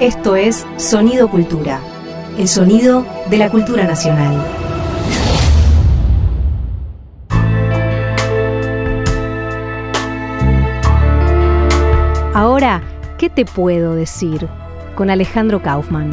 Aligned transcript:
Esto 0.00 0.36
es 0.36 0.64
Sonido 0.76 1.28
Cultura, 1.28 1.80
el 2.38 2.46
sonido 2.46 3.04
de 3.28 3.36
la 3.36 3.50
cultura 3.50 3.82
nacional. 3.82 4.46
Ahora, 12.32 12.80
¿qué 13.18 13.28
te 13.28 13.44
puedo 13.44 13.96
decir? 13.96 14.46
Con 14.94 15.10
Alejandro 15.10 15.60
Kaufman. 15.60 16.10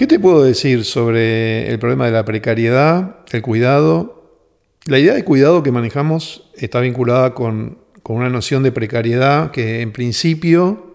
¿Qué 0.00 0.08
te 0.08 0.18
puedo 0.18 0.42
decir 0.42 0.84
sobre 0.84 1.70
el 1.70 1.78
problema 1.78 2.06
de 2.06 2.10
la 2.10 2.24
precariedad, 2.24 3.18
el 3.30 3.42
cuidado? 3.42 4.40
La 4.86 4.98
idea 4.98 5.14
de 5.14 5.24
cuidado 5.24 5.62
que 5.62 5.70
manejamos 5.70 6.50
está 6.56 6.80
vinculada 6.80 7.34
con 7.34 7.83
con 8.04 8.16
una 8.16 8.28
noción 8.28 8.62
de 8.62 8.70
precariedad 8.70 9.50
que 9.50 9.80
en 9.80 9.90
principio 9.90 10.94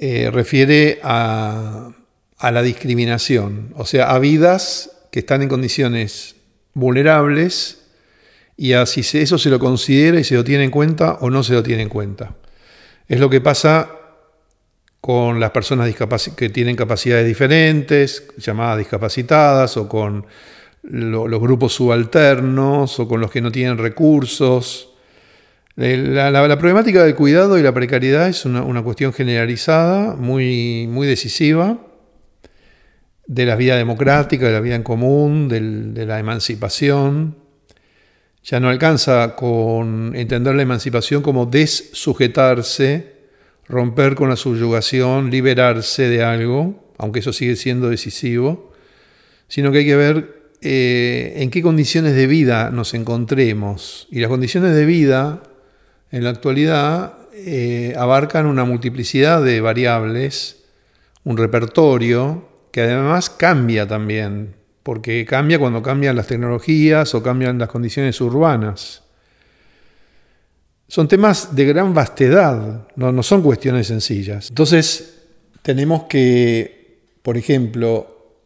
eh, 0.00 0.30
refiere 0.32 0.98
a, 1.02 1.92
la 2.40 2.62
discriminación, 2.62 3.72
o 3.76 3.84
sea, 3.84 4.10
a 4.10 4.18
vidas 4.18 4.90
que 5.12 5.20
están 5.20 5.42
en 5.42 5.48
condiciones 5.48 6.36
vulnerables 6.72 7.82
y 8.56 8.72
a 8.72 8.86
si 8.86 9.02
eso 9.18 9.36
se 9.36 9.50
lo 9.50 9.58
considera 9.58 10.18
y 10.18 10.24
se 10.24 10.36
lo 10.36 10.42
tiene 10.42 10.64
en 10.64 10.70
cuenta 10.70 11.18
o 11.20 11.28
no 11.28 11.42
se 11.44 11.52
lo 11.52 11.62
tiene 11.62 11.82
en 11.82 11.90
cuenta. 11.90 12.34
Es 13.06 13.20
lo 13.20 13.28
que 13.28 13.42
pasa 13.42 13.90
con 15.02 15.38
las 15.38 15.50
personas 15.50 15.94
que 16.34 16.48
tienen 16.48 16.76
capacidades 16.76 17.26
diferentes, 17.26 18.26
llamadas 18.38 18.78
discapacitadas, 18.78 19.76
o 19.76 19.86
con 19.86 20.26
los 20.82 21.40
grupos 21.40 21.74
subalternos, 21.74 22.98
o 22.98 23.06
con 23.06 23.20
los 23.20 23.30
que 23.30 23.42
no 23.42 23.52
tienen 23.52 23.76
recursos, 23.76 24.91
eh, 25.76 25.96
la, 25.96 26.58
problemática 26.58 27.02
del 27.02 27.14
cuidado 27.14 27.58
y 27.58 27.62
la 27.62 27.72
precariedad 27.72 28.28
es 28.28 28.44
una, 28.44 28.82
cuestión 28.82 29.12
generalizada, 29.12 30.16
muy, 30.16 30.86
muy 30.88 31.06
decisiva, 31.06 31.78
de 33.26 33.46
la 33.46 33.56
vida 33.56 33.76
democrática, 33.76 34.46
de 34.46 34.52
la 34.52 34.60
vida 34.60 34.74
en 34.74 34.82
común, 34.82 35.48
de 35.48 36.06
la 36.06 36.18
emancipación. 36.18 37.36
Ya 38.44 38.60
no 38.60 38.68
alcanza 38.68 39.36
con 39.36 40.14
entender 40.14 40.54
la 40.54 40.62
emancipación 40.62 41.22
como 41.22 41.46
dessujetarse, 41.46 43.12
romper 43.68 44.14
con 44.14 44.28
la 44.28 44.36
subyugación, 44.36 45.30
liberarse 45.30 46.08
de 46.08 46.24
algo, 46.24 46.92
aunque 46.98 47.20
eso 47.20 47.32
sigue 47.32 47.56
siendo 47.56 47.88
decisivo, 47.88 48.72
sino 49.48 49.72
que 49.72 49.78
hay 49.78 49.86
que 49.86 49.96
ver 49.96 50.50
eh, 50.60 51.34
en 51.36 51.50
qué 51.50 51.62
condiciones 51.62 52.14
de 52.14 52.26
vida 52.26 52.70
nos 52.70 52.94
encontremos. 52.94 54.08
Y 54.10 54.20
las 54.20 54.28
condiciones 54.28 54.74
de 54.74 54.84
vida 54.84 55.42
en 56.12 56.24
la 56.24 56.30
actualidad 56.30 57.14
eh, 57.32 57.94
abarcan 57.98 58.46
una 58.46 58.64
multiplicidad 58.64 59.42
de 59.42 59.60
variables, 59.62 60.64
un 61.24 61.38
repertorio 61.38 62.48
que 62.70 62.82
además 62.82 63.30
cambia 63.30 63.88
también, 63.88 64.54
porque 64.82 65.24
cambia 65.24 65.58
cuando 65.58 65.82
cambian 65.82 66.14
las 66.14 66.26
tecnologías 66.26 67.14
o 67.14 67.22
cambian 67.22 67.58
las 67.58 67.68
condiciones 67.68 68.20
urbanas. 68.20 69.02
Son 70.86 71.08
temas 71.08 71.54
de 71.56 71.64
gran 71.64 71.94
vastedad, 71.94 72.86
no, 72.96 73.12
no 73.12 73.22
son 73.22 73.42
cuestiones 73.42 73.86
sencillas. 73.86 74.50
Entonces, 74.50 75.22
tenemos 75.62 76.04
que, 76.04 77.00
por 77.22 77.38
ejemplo, 77.38 78.36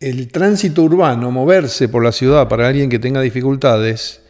el 0.00 0.26
tránsito 0.32 0.82
urbano, 0.82 1.30
moverse 1.30 1.88
por 1.88 2.02
la 2.02 2.10
ciudad 2.10 2.48
para 2.48 2.66
alguien 2.66 2.90
que 2.90 2.98
tenga 2.98 3.20
dificultades, 3.20 4.21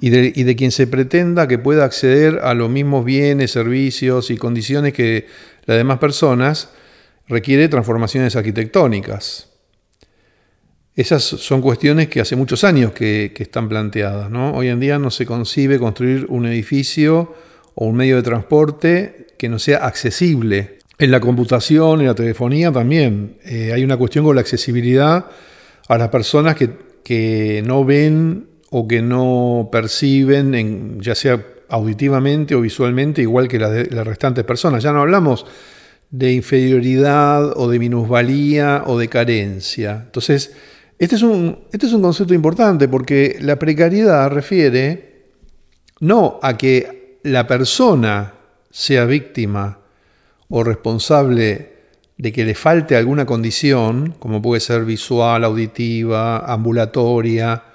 y 0.00 0.08
de, 0.10 0.56
quien 0.56 0.70
se 0.70 0.86
pretenda 0.86 1.46
que 1.46 1.58
pueda 1.58 1.84
acceder 1.84 2.40
a 2.42 2.54
los 2.54 2.70
mismos 2.70 3.04
bienes, 3.04 3.50
servicios 3.50 4.30
y 4.30 4.38
condiciones 4.38 4.94
que 4.94 5.26
las 5.66 5.76
demás 5.76 5.98
personas, 5.98 6.70
requiere 7.28 7.68
transformaciones 7.68 8.34
arquitectónicas. 8.34 9.48
Esas 10.96 11.22
son 11.22 11.60
cuestiones 11.60 12.08
que 12.08 12.20
hace 12.20 12.34
muchos 12.34 12.64
años 12.64 12.92
que, 12.92 13.32
están 13.38 13.68
planteadas. 13.68 14.30
Hoy 14.54 14.68
en 14.68 14.80
día 14.80 14.98
no 14.98 15.10
se 15.10 15.26
concibe 15.26 15.78
construir 15.78 16.26
un 16.28 16.46
edificio 16.46 17.34
o 17.74 17.86
un 17.86 17.96
medio 17.96 18.16
de 18.16 18.22
transporte 18.22 19.28
que 19.38 19.48
no 19.48 19.58
sea 19.58 19.86
accesible. 19.86 20.78
En 20.98 21.10
la 21.10 21.20
computación, 21.20 22.00
en 22.00 22.06
la 22.06 22.14
telefonía 22.14 22.72
también. 22.72 23.36
Eh, 23.44 23.72
hay 23.72 23.84
una 23.84 23.96
cuestión 23.96 24.24
con 24.24 24.34
la 24.34 24.40
accesibilidad 24.40 25.26
a 25.88 25.98
las 25.98 26.08
personas 26.08 26.56
que, 26.56 26.70
que 27.04 27.62
no 27.64 27.84
ven 27.84 28.49
o 28.70 28.86
que 28.86 29.02
no 29.02 29.68
perciben, 29.70 31.00
ya 31.00 31.14
sea 31.14 31.44
auditivamente 31.68 32.54
o 32.54 32.60
visualmente, 32.60 33.22
igual 33.22 33.48
que 33.48 33.58
las, 33.58 34.06
restantes 34.06 34.44
personas. 34.44 34.82
Ya 34.82 34.92
no 34.92 35.00
hablamos 35.00 35.46
de 36.10 36.32
inferioridad 36.32 37.56
o 37.56 37.68
de 37.68 37.78
minusvalía 37.78 38.84
o 38.86 38.98
de 38.98 39.08
carencia. 39.08 40.02
Entonces, 40.06 40.52
este 40.98 41.16
es 41.16 41.22
un, 41.22 41.60
este 41.72 41.86
es 41.86 41.92
un 41.92 42.02
concepto 42.02 42.34
importante 42.34 42.88
porque 42.88 43.38
la 43.40 43.58
precariedad 43.58 44.30
refiere 44.30 45.26
no 46.00 46.38
a 46.42 46.56
que 46.56 47.18
la 47.22 47.46
persona 47.46 48.34
sea 48.70 49.04
víctima 49.04 49.78
o 50.48 50.64
responsable 50.64 51.70
de 52.16 52.32
que 52.32 52.44
le 52.44 52.54
falte 52.54 52.96
alguna 52.96 53.24
condición, 53.24 54.14
como 54.18 54.42
puede 54.42 54.60
ser 54.60 54.84
visual, 54.84 55.44
auditiva, 55.44 56.38
ambulatoria, 56.38 57.69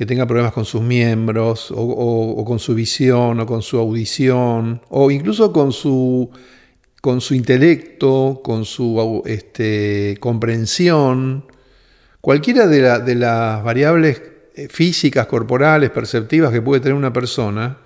que 0.00 0.06
tenga 0.06 0.24
problemas 0.26 0.54
con 0.54 0.64
sus 0.64 0.80
miembros, 0.80 1.70
o, 1.76 2.42
con 2.46 2.58
su 2.58 2.74
visión, 2.74 3.38
o 3.38 3.44
con 3.44 3.60
su 3.60 3.76
audición, 3.76 4.80
o 4.88 5.10
incluso 5.10 5.52
con 5.52 5.72
su, 5.72 6.30
con 7.02 7.20
su 7.20 7.34
intelecto, 7.34 8.40
con 8.42 8.64
su 8.64 9.22
este, 9.26 10.16
comprensión. 10.18 11.44
Cualquiera 12.22 12.66
de, 12.66 13.14
las 13.14 13.62
variables 13.62 14.22
eh, 14.54 14.68
físicas, 14.70 15.26
corporales, 15.26 15.90
perceptivas 15.90 16.50
que 16.50 16.62
puede 16.62 16.80
tener 16.80 16.94
una 16.94 17.12
persona, 17.12 17.76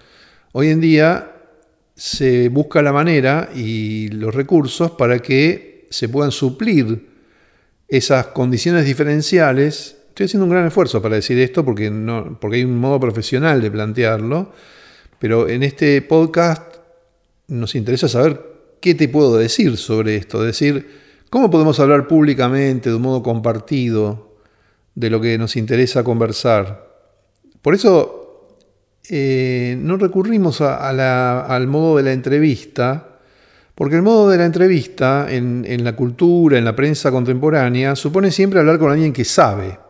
hoy 0.53 0.69
en 0.69 0.81
día 0.81 1.33
se 1.97 2.49
busca 2.49 2.81
la 2.81 2.93
manera 2.93 3.51
y 3.53 4.07
los 4.11 4.33
recursos 4.33 4.93
para 4.93 5.19
que 5.19 5.89
se 5.91 6.09
puedan 6.09 6.31
suplir 6.31 7.09
esas 7.89 8.29
condiciones 8.29 8.85
diferenciales 8.85 9.97
Estoy 10.15 10.27
haciendo 10.27 10.45
un 10.45 10.53
gran 10.53 10.65
esfuerzo 10.65 11.03
para 11.03 11.17
decir 11.17 11.37
esto 11.41 11.65
porque, 11.65 11.91
no, 11.91 12.39
porque 12.41 12.59
hay 12.59 12.65
un 12.65 12.79
modo 12.79 13.01
profesional 13.01 13.61
de 13.61 13.69
plantearlo, 13.69 14.53
pero 15.19 15.49
en 15.49 15.65
este 15.65 16.01
podcast 16.03 16.77
nos 17.49 17.75
interesa 17.75 18.07
saber 18.07 18.41
qué 18.81 18.95
te 18.95 19.09
puedo 19.09 19.37
decir 19.37 19.77
sobre 19.77 20.15
esto, 20.15 20.39
es 20.43 20.47
decir, 20.47 20.89
cómo 21.31 21.51
podemos 21.51 21.81
hablar 21.81 22.07
públicamente, 22.07 22.91
de 22.91 22.95
un 22.95 23.03
modo 23.03 23.25
compartido, 23.25 24.37
de 24.95 25.11
lo 25.11 25.21
que 25.21 25.37
nos 25.37 25.57
interesa 25.57 26.05
conversar. 26.05 26.95
Por 27.61 27.75
eso 27.75 28.61
eh, 29.11 29.77
no 29.81 29.97
recurrimos 29.97 30.61
al 30.61 31.67
modo 31.67 31.97
de 31.97 32.05
la 32.05 32.13
entrevista, 32.13 33.19
porque 33.75 33.97
el 33.97 34.03
modo 34.03 34.31
de 34.31 34.39
la 34.39 34.45
entrevista 34.45 35.27
en, 35.29 35.65
en 35.67 35.83
la 35.83 35.97
cultura, 35.97 36.57
en 36.57 36.65
la 36.65 36.77
prensa 36.77 37.11
contemporánea, 37.11 37.97
supone 37.97 38.31
siempre 38.31 38.61
hablar 38.61 38.79
con 38.79 38.93
alguien 38.93 39.13
que 39.13 39.25
sabe. 39.25 39.83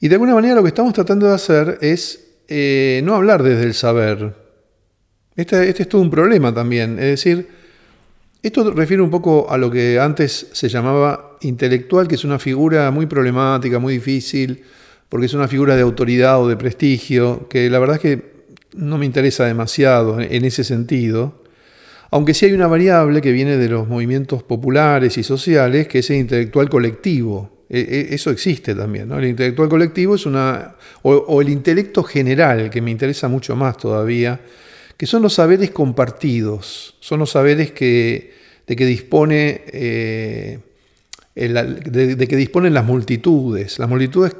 Y 0.00 0.08
de 0.08 0.14
alguna 0.14 0.34
manera 0.34 0.54
lo 0.54 0.62
que 0.62 0.68
estamos 0.68 0.94
tratando 0.94 1.26
de 1.26 1.34
hacer 1.34 1.78
es 1.82 2.28
eh, 2.48 3.02
no 3.04 3.14
hablar 3.14 3.42
desde 3.42 3.64
el 3.64 3.74
saber. 3.74 4.34
Este, 5.36 5.68
este, 5.68 5.82
es 5.82 5.88
todo 5.88 6.00
un 6.00 6.10
problema 6.10 6.52
también. 6.54 6.98
Es 6.98 7.04
decir, 7.04 7.46
esto 8.42 8.70
refiere 8.70 9.02
un 9.02 9.10
poco 9.10 9.50
a 9.50 9.58
lo 9.58 9.70
que 9.70 10.00
antes 10.00 10.48
se 10.52 10.68
llamaba 10.70 11.36
intelectual, 11.42 12.08
que 12.08 12.14
es 12.14 12.24
una 12.24 12.38
figura 12.38 12.90
muy 12.90 13.04
problemática, 13.04 13.78
muy 13.78 13.94
difícil, 13.94 14.62
porque 15.10 15.26
es 15.26 15.34
una 15.34 15.48
figura 15.48 15.76
de 15.76 15.82
autoridad 15.82 16.40
o 16.40 16.48
de 16.48 16.56
prestigio, 16.56 17.46
que 17.48 17.68
la 17.68 17.78
verdad 17.78 17.96
es 17.96 18.02
que 18.02 18.30
no 18.74 18.96
me 18.96 19.04
interesa 19.04 19.44
demasiado 19.44 20.18
en 20.18 20.44
ese 20.44 20.64
sentido. 20.64 21.39
Aunque 22.10 22.34
sí 22.34 22.46
hay 22.46 22.52
una 22.52 22.66
variable 22.66 23.20
que 23.20 23.32
viene 23.32 23.56
de 23.56 23.68
los 23.68 23.88
movimientos 23.88 24.42
populares 24.42 25.16
y 25.16 25.22
sociales, 25.22 25.86
que 25.86 26.00
es 26.00 26.10
el 26.10 26.16
intelectual 26.16 26.68
colectivo. 26.68 27.64
E, 27.68 27.78
e, 27.78 28.14
eso 28.14 28.30
existe 28.30 28.74
también. 28.74 29.12
El 29.12 29.26
intelectual 29.26 29.68
colectivo 29.68 30.16
es 30.16 30.26
una. 30.26 30.74
O, 31.02 31.40
el 31.40 31.48
intelecto 31.48 32.02
general, 32.02 32.68
que 32.68 32.80
me 32.80 32.90
interesa 32.90 33.28
mucho 33.28 33.54
más 33.54 33.76
todavía, 33.76 34.40
que 34.96 35.06
son 35.06 35.22
los 35.22 35.34
saberes 35.34 35.70
compartidos, 35.70 36.96
son 37.00 37.20
los 37.20 37.30
saberes 37.30 37.70
que, 37.70 38.34
de 38.66 38.76
que 38.76 38.86
dispone. 38.86 39.62
Eh, 39.66 40.58
de, 41.34 42.28
que 42.28 42.36
disponen 42.36 42.74
las 42.74 42.84
multitudes. 42.84 43.78
Las 43.78 43.88
multitudes 43.88 44.36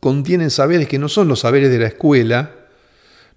contienen 0.00 0.50
saberes 0.50 0.88
que 0.88 0.98
no 0.98 1.08
son 1.08 1.28
los 1.28 1.40
saberes 1.40 1.70
de 1.70 1.78
la 1.78 1.86
escuela, 1.86 2.61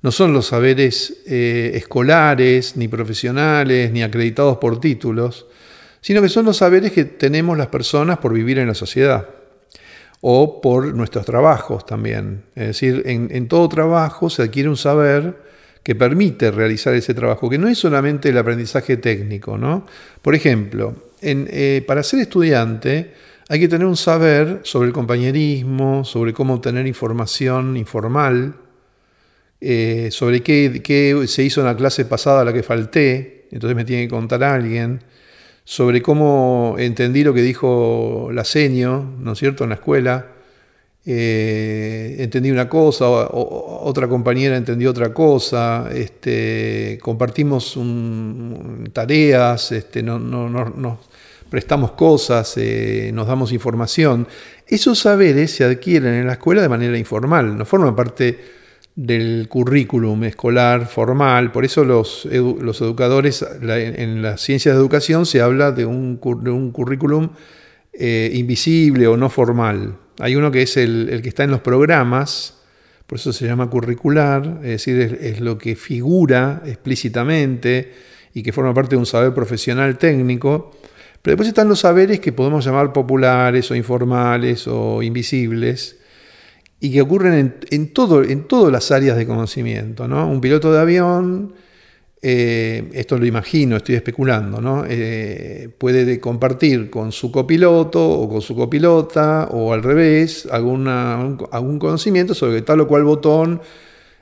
no 0.05 0.11
son 0.11 0.33
los 0.33 0.45
saberes 0.45 1.23
eh, 1.25 1.71
escolares, 1.73 2.77
ni 2.77 2.87
profesionales, 2.87 3.91
ni 3.91 4.03
acreditados 4.03 4.57
por 4.57 4.79
títulos, 4.79 5.47
sino 5.99 6.21
que 6.21 6.29
son 6.29 6.45
los 6.45 6.57
saberes 6.57 6.91
que 6.91 7.05
tenemos 7.05 7.57
las 7.57 7.69
personas 7.69 8.19
por 8.19 8.31
vivir 8.31 8.59
en 8.59 8.67
la 8.67 8.75
sociedad 8.75 9.27
o 10.21 10.61
por 10.61 10.93
nuestros 10.93 11.25
trabajos 11.25 11.87
también. 11.87 12.43
Es 12.53 12.67
decir, 12.67 13.01
en, 13.07 13.47
todo 13.47 13.67
trabajo 13.67 14.29
se 14.29 14.43
adquiere 14.43 14.69
un 14.69 14.77
saber 14.77 15.37
que 15.81 15.95
permite 15.95 16.51
realizar 16.51 16.93
ese 16.93 17.15
trabajo, 17.15 17.49
que 17.49 17.57
no 17.57 17.67
es 17.67 17.79
solamente 17.79 18.29
el 18.29 18.37
aprendizaje 18.37 18.97
técnico. 18.97 19.57
¿no? 19.57 19.87
Por 20.21 20.35
ejemplo, 20.35 20.93
eh, 21.23 21.83
para 21.87 22.03
ser 22.03 22.19
estudiante 22.19 23.11
hay 23.49 23.59
que 23.59 23.67
tener 23.67 23.87
un 23.87 23.97
saber 23.97 24.59
sobre 24.65 24.85
el 24.85 24.93
compañerismo, 24.93 26.05
sobre 26.05 26.31
cómo 26.31 26.53
obtener 26.53 26.85
información 26.85 27.75
informal, 27.75 28.53
eh, 29.61 30.09
sobre 30.11 30.41
qué, 30.43 31.23
se 31.27 31.43
hizo 31.43 31.61
en 31.61 31.67
la 31.67 31.75
clase 31.75 32.05
pasada 32.05 32.41
a 32.41 32.45
la 32.45 32.53
que 32.53 32.63
falté, 32.63 33.47
entonces 33.51 33.75
me 33.75 33.85
tiene 33.85 34.03
que 34.03 34.09
contar 34.09 34.43
alguien, 34.43 35.01
sobre 35.63 36.01
cómo 36.01 36.75
entendí 36.77 37.23
lo 37.23 37.33
que 37.33 37.41
dijo 37.41 38.29
la 38.31 38.43
seño, 38.43 39.15
¿no 39.19 39.33
es 39.33 39.39
cierto?, 39.39 39.63
en 39.63 39.69
la 39.71 39.75
escuela. 39.75 40.27
Eh, 41.07 42.15
entendí 42.19 42.49
una 42.49 42.67
cosa, 42.67 43.07
otra 43.07 44.07
compañera 44.07 44.57
entendió 44.57 44.89
otra 44.89 45.13
cosa, 45.13 45.87
este, 45.93 46.97
compartimos 47.01 47.79
tareas, 48.91 49.71
este, 49.71 50.01
no, 50.01 50.19
nos 50.19 50.97
prestamos 51.49 51.91
cosas, 51.91 52.57
eh, 52.57 53.11
nos 53.13 53.27
damos 53.27 53.51
información. 53.51 54.27
Esos 54.67 54.99
saberes 54.99 55.51
se 55.51 55.63
adquieren 55.63 56.13
en 56.15 56.27
la 56.27 56.33
escuela 56.33 56.61
de 56.61 56.69
manera 56.69 56.97
informal, 56.97 57.55
no 57.55 57.65
forman 57.65 57.95
parte 57.95 58.54
del 58.95 59.47
currículum 59.49 60.23
escolar 60.23 60.87
formal. 60.87 61.51
Por 61.51 61.65
eso 61.65 61.83
los, 61.83 62.25
los 62.25 62.81
educadores, 62.81 63.45
en 63.61 64.21
las 64.21 64.41
ciencias 64.41 64.75
de 64.75 64.79
educación 64.79 65.25
se 65.25 65.41
habla 65.41 65.71
de 65.71 65.85
un, 65.85 66.19
un 66.21 66.71
currículum 66.71 67.29
eh, 67.93 68.31
invisible 68.33 69.07
o 69.07 69.17
no 69.17 69.29
formal. 69.29 69.97
Hay 70.19 70.35
uno 70.35 70.49
que 70.49 70.61
es 70.61 70.77
el, 70.77 71.19
que 71.21 71.29
está 71.29 71.43
en 71.43 71.51
los 71.51 71.59
programas, 71.59 72.61
por 73.05 73.19
eso 73.19 73.33
se 73.33 73.45
llama 73.45 73.69
curricular, 73.69 74.59
es 74.63 74.69
decir, 74.85 75.19
es, 75.21 75.41
lo 75.41 75.57
que 75.57 75.75
figura 75.75 76.61
explícitamente 76.65 77.93
y 78.33 78.43
que 78.43 78.53
forma 78.53 78.73
parte 78.73 78.91
de 78.91 78.97
un 78.97 79.05
saber 79.05 79.33
profesional 79.33 79.97
técnico. 79.97 80.71
Pero 81.21 81.33
después 81.33 81.49
están 81.49 81.67
los 81.67 81.79
saberes 81.79 82.19
que 82.19 82.31
podemos 82.31 82.65
llamar 82.65 82.93
populares 82.93 83.69
o 83.71 83.75
informales 83.75 84.67
o 84.67 85.03
invisibles 85.03 85.97
y 86.79 86.91
que 86.91 87.01
ocurren 87.01 87.55
en, 87.69 87.93
todo, 87.93 88.23
en 88.23 88.47
todas 88.47 88.71
las 88.71 88.91
áreas 88.91 89.17
de 89.17 89.25
conocimiento. 89.25 90.07
¿no? 90.07 90.27
Un 90.29 90.41
piloto 90.41 90.71
de 90.71 90.79
avión, 90.79 91.53
eh, 92.21 92.89
esto 92.93 93.17
lo 93.17 93.25
imagino, 93.25 93.77
estoy 93.77 93.95
especulando, 93.95 94.59
¿no? 94.59 94.83
Eh, 94.87 95.69
puede 95.77 96.19
compartir 96.19 96.89
con 96.89 97.11
su 97.11 97.31
copiloto 97.31 98.03
o 98.03 98.27
con 98.27 98.41
su 98.41 98.55
copilota 98.55 99.47
o 99.51 99.73
al 99.73 99.83
revés 99.83 100.47
alguna, 100.51 101.37
algún 101.51 101.77
conocimiento 101.77 102.33
sobre 102.33 102.63
tal 102.63 102.81
o 102.81 102.87
cual 102.87 103.03
botón, 103.03 103.61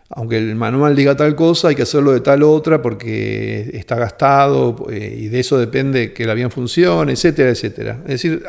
aunque 0.10 0.38
el 0.38 0.54
manual 0.56 0.98
diga 0.98 1.16
tal 1.16 1.34
cosa, 1.36 1.70
hay 1.70 1.76
que 1.76 1.84
hacerlo 1.84 2.12
de 2.12 2.20
tal 2.20 2.44
otra 2.44 2.82
porque 2.82 3.72
está 3.74 3.96
gastado 3.96 4.86
eh, 4.92 5.20
y 5.22 5.28
de 5.30 5.40
eso 5.40 5.58
depende 5.58 6.12
que 6.12 6.24
el 6.24 6.30
avión 6.30 6.52
funcione, 6.52 7.14
etcétera, 7.14 7.52
etcétera. 7.52 8.00
Es 8.04 8.22
decir, 8.22 8.44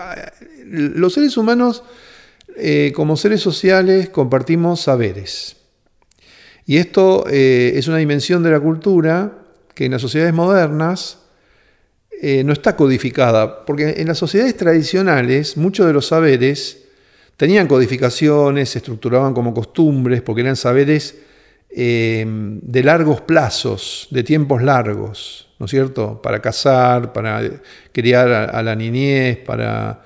los 0.67 1.13
seres 1.13 1.37
humanos 1.37 1.85
como 2.95 3.17
seres 3.17 3.41
sociales 3.41 4.09
compartimos 4.11 4.81
saberes. 4.81 5.57
Y 6.67 6.77
esto 6.77 7.27
es 7.29 7.89
una 7.89 7.99
dimensión 7.99 8.43
de 8.43 8.51
la 8.51 8.61
cultura 8.61 9.45
que 9.75 9.87
en 9.87 9.93
las 9.93 10.01
sociedades 10.01 10.33
modernas 10.33 11.19
eh, 12.23 12.45
no 12.45 12.53
está 12.53 12.77
codificada, 12.77 13.65
porque 13.65 13.97
en 13.99 14.09
las 14.09 14.19
sociedades 14.19 14.57
tradicionales 14.57 15.57
muchos 15.57 15.87
de 15.87 15.93
los 15.93 16.07
saberes 16.07 16.85
tenían 17.37 17.67
codificaciones, 17.67 18.71
se 18.71 18.79
estructuraban 18.79 19.35
como 19.35 19.53
costumbres, 19.53 20.23
porque 20.23 20.43
eran 20.43 20.57
saberes 20.57 21.19
eh, 21.69 22.25
de 22.27 22.83
largos 22.85 23.21
plazos, 23.21 24.07
de 24.11 24.23
tiempos 24.23 24.63
largos, 24.63 25.49
¿no 25.59 25.67
es 25.67 25.71
cierto? 25.71 26.23
Para 26.23 26.41
cazar, 26.41 27.13
para 27.13 27.43
criar 27.93 28.31
a, 28.31 28.63
la 28.63 28.77
niñez, 28.77 29.39
para, 29.39 30.03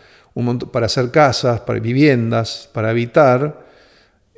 para 0.73 0.87
hacer 0.87 1.11
casas, 1.11 1.61
para 1.61 1.81
viviendas, 1.81 2.69
para 2.73 2.91
habitar. 2.91 3.67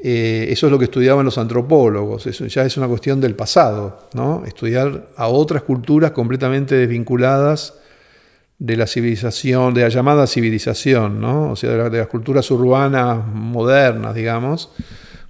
Eh, 0.03 0.47
eso 0.51 0.67
es 0.67 0.73
lo 0.73 0.79
que 0.79 0.87
estudiaban 0.87 1.27
los 1.27 1.37
antropólogos, 1.37 2.27
eso 2.27 2.47
ya 2.47 2.65
es 2.65 2.77
una 2.79 2.89
cuestión 2.89 3.21
del 3.21 3.35
pasado, 3.35 4.09
¿no? 4.15 4.45
estudiar 4.47 5.09
a 5.15 5.29
otras 5.29 5.63
culturas 5.63 6.13
completamente 6.13 6.75
desvinculadas 6.75 7.75
de 8.59 8.79
la 8.79 8.87
civilización, 8.87 9.75
de 9.75 9.83
la 9.83 9.91
llamada 9.91 10.27
civilización, 10.27 11.21
¿no? 11.21 11.51
o 11.51 11.57
sea, 11.57 11.91
de, 11.91 11.99
las 11.99 12.07
culturas 12.07 12.51
urbanas 12.51 13.27
modernas, 13.27 14.15
digamos. 14.15 14.71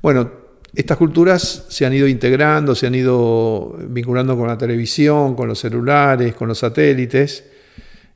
Bueno, 0.01 0.31
estas 0.73 0.97
culturas 0.97 1.65
se 1.69 1.85
han 1.85 1.93
ido 1.93 2.07
integrando, 2.07 2.77
se 2.77 2.87
han 2.87 2.95
ido 2.95 3.77
vinculando 3.89 4.37
con 4.37 4.47
la 4.47 4.57
televisión, 4.57 5.35
con 5.35 5.49
los 5.49 5.59
celulares, 5.59 6.35
con 6.35 6.47
los 6.47 6.59
satélites, 6.59 7.43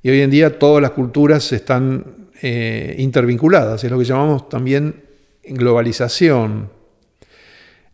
y 0.04 0.10
hoy 0.10 0.20
en 0.20 0.30
día 0.30 0.56
todas 0.56 0.80
las 0.80 0.92
culturas 0.92 1.52
están 1.52 2.23
eh, 2.42 2.96
intervinculadas, 2.98 3.84
es 3.84 3.90
lo 3.90 3.98
que 3.98 4.04
llamamos 4.04 4.48
también 4.48 5.04
globalización. 5.44 6.68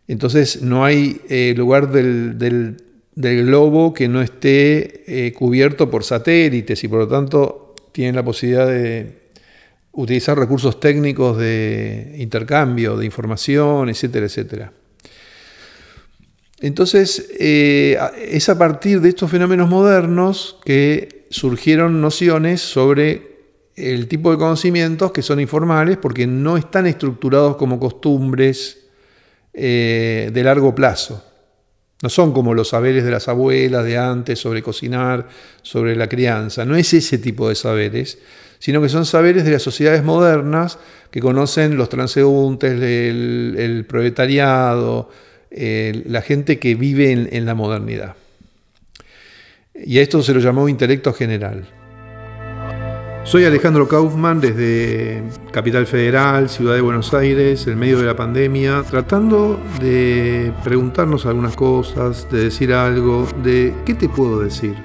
Entonces 0.07 0.63
no 0.63 0.83
hay 0.83 1.21
eh, 1.29 1.53
lugar 1.55 1.91
del, 1.91 2.77
globo 3.15 3.93
que 3.93 4.07
no 4.07 4.21
esté 4.21 5.27
eh, 5.27 5.33
cubierto 5.33 5.91
por 5.91 6.03
satélites 6.03 6.83
y 6.83 6.87
por 6.87 6.99
lo 6.99 7.07
tanto 7.07 7.75
tienen 7.91 8.15
la 8.15 8.23
posibilidad 8.23 8.67
de 8.67 9.29
utilizar 9.91 10.39
recursos 10.39 10.79
técnicos 10.79 11.37
de 11.37 12.15
intercambio, 12.17 12.97
de 12.97 13.05
información, 13.05 13.89
etcétera, 13.89 14.25
etcétera. 14.25 14.73
Entonces, 16.61 17.29
es 17.39 18.49
a 18.49 18.57
partir 18.57 19.01
de 19.01 19.09
estos 19.09 19.29
fenómenos 19.29 19.69
modernos 19.69 20.57
que 20.63 21.25
surgieron 21.29 22.01
nociones 22.01 22.61
sobre 22.61 23.30
el 23.81 24.07
tipo 24.07 24.31
de 24.31 24.37
conocimientos 24.37 25.11
que 25.11 25.21
son 25.21 25.39
informales 25.39 25.97
porque 25.97 26.27
no 26.27 26.57
están 26.57 26.87
estructurados 26.87 27.55
como 27.55 27.79
costumbres 27.79 28.87
eh, 29.53 30.29
de 30.33 30.43
largo 30.43 30.75
plazo. 30.75 31.23
No 32.01 32.09
son 32.09 32.33
como 32.33 32.53
los 32.53 32.69
saberes 32.69 33.03
de 33.03 33.11
las 33.11 33.27
abuelas 33.27 33.85
de 33.85 33.97
antes 33.97 34.39
sobre 34.39 34.63
cocinar, 34.63 35.27
sobre 35.61 35.95
la 35.95 36.07
crianza. 36.07 36.65
No 36.65 36.75
es 36.75 36.93
ese 36.93 37.17
tipo 37.17 37.47
de 37.47 37.55
saberes, 37.55 38.17
sino 38.59 38.81
que 38.81 38.89
son 38.89 39.05
saberes 39.05 39.45
de 39.45 39.51
las 39.51 39.61
sociedades 39.61 40.03
modernas 40.03 40.79
que 41.11 41.19
conocen 41.19 41.77
los 41.77 41.89
transeúntes, 41.89 42.71
el, 42.81 43.85
proletariado, 43.87 45.09
la 45.51 46.21
gente 46.21 46.57
que 46.57 46.73
vive 46.73 47.11
en 47.11 47.45
la 47.45 47.53
modernidad. 47.53 48.15
Y 49.73 49.99
a 49.99 50.01
esto 50.01 50.21
se 50.21 50.33
lo 50.33 50.39
llamó 50.39 50.69
intelecto 50.69 51.13
general. 51.13 51.67
Soy 53.23 53.45
Alejandro 53.45 53.87
Kaufman 53.87 54.41
desde 54.41 55.23
Capital 55.51 55.85
Federal, 55.85 56.49
Ciudad 56.49 56.73
de 56.73 56.81
Buenos 56.81 57.13
Aires, 57.13 57.67
en 57.67 57.77
medio 57.77 57.99
de 57.99 58.05
la 58.05 58.15
pandemia, 58.15 58.83
tratando 58.89 59.61
de 59.79 60.51
preguntarnos 60.63 61.27
algunas 61.27 61.55
cosas, 61.55 62.27
de 62.31 62.45
decir 62.45 62.73
algo, 62.73 63.27
de 63.43 63.75
qué 63.85 63.93
te 63.93 64.09
puedo 64.09 64.39
decir. 64.41 64.75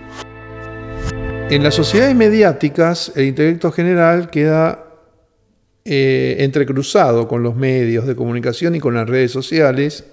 En 1.49 1.63
las 1.63 1.75
sociedades 1.75 2.15
mediáticas, 2.15 3.11
el 3.17 3.25
intelecto 3.25 3.73
general 3.73 4.29
queda 4.29 4.85
eh, 5.87 6.37
entrecruzado 6.41 7.27
con 7.29 7.43
los 7.43 7.57
medios 7.57 8.07
de 8.07 8.15
comunicación 8.15 8.75
y 8.75 8.81
con 8.81 8.95
las 8.95 9.09
redes 9.09 9.33
sociales 9.33 10.05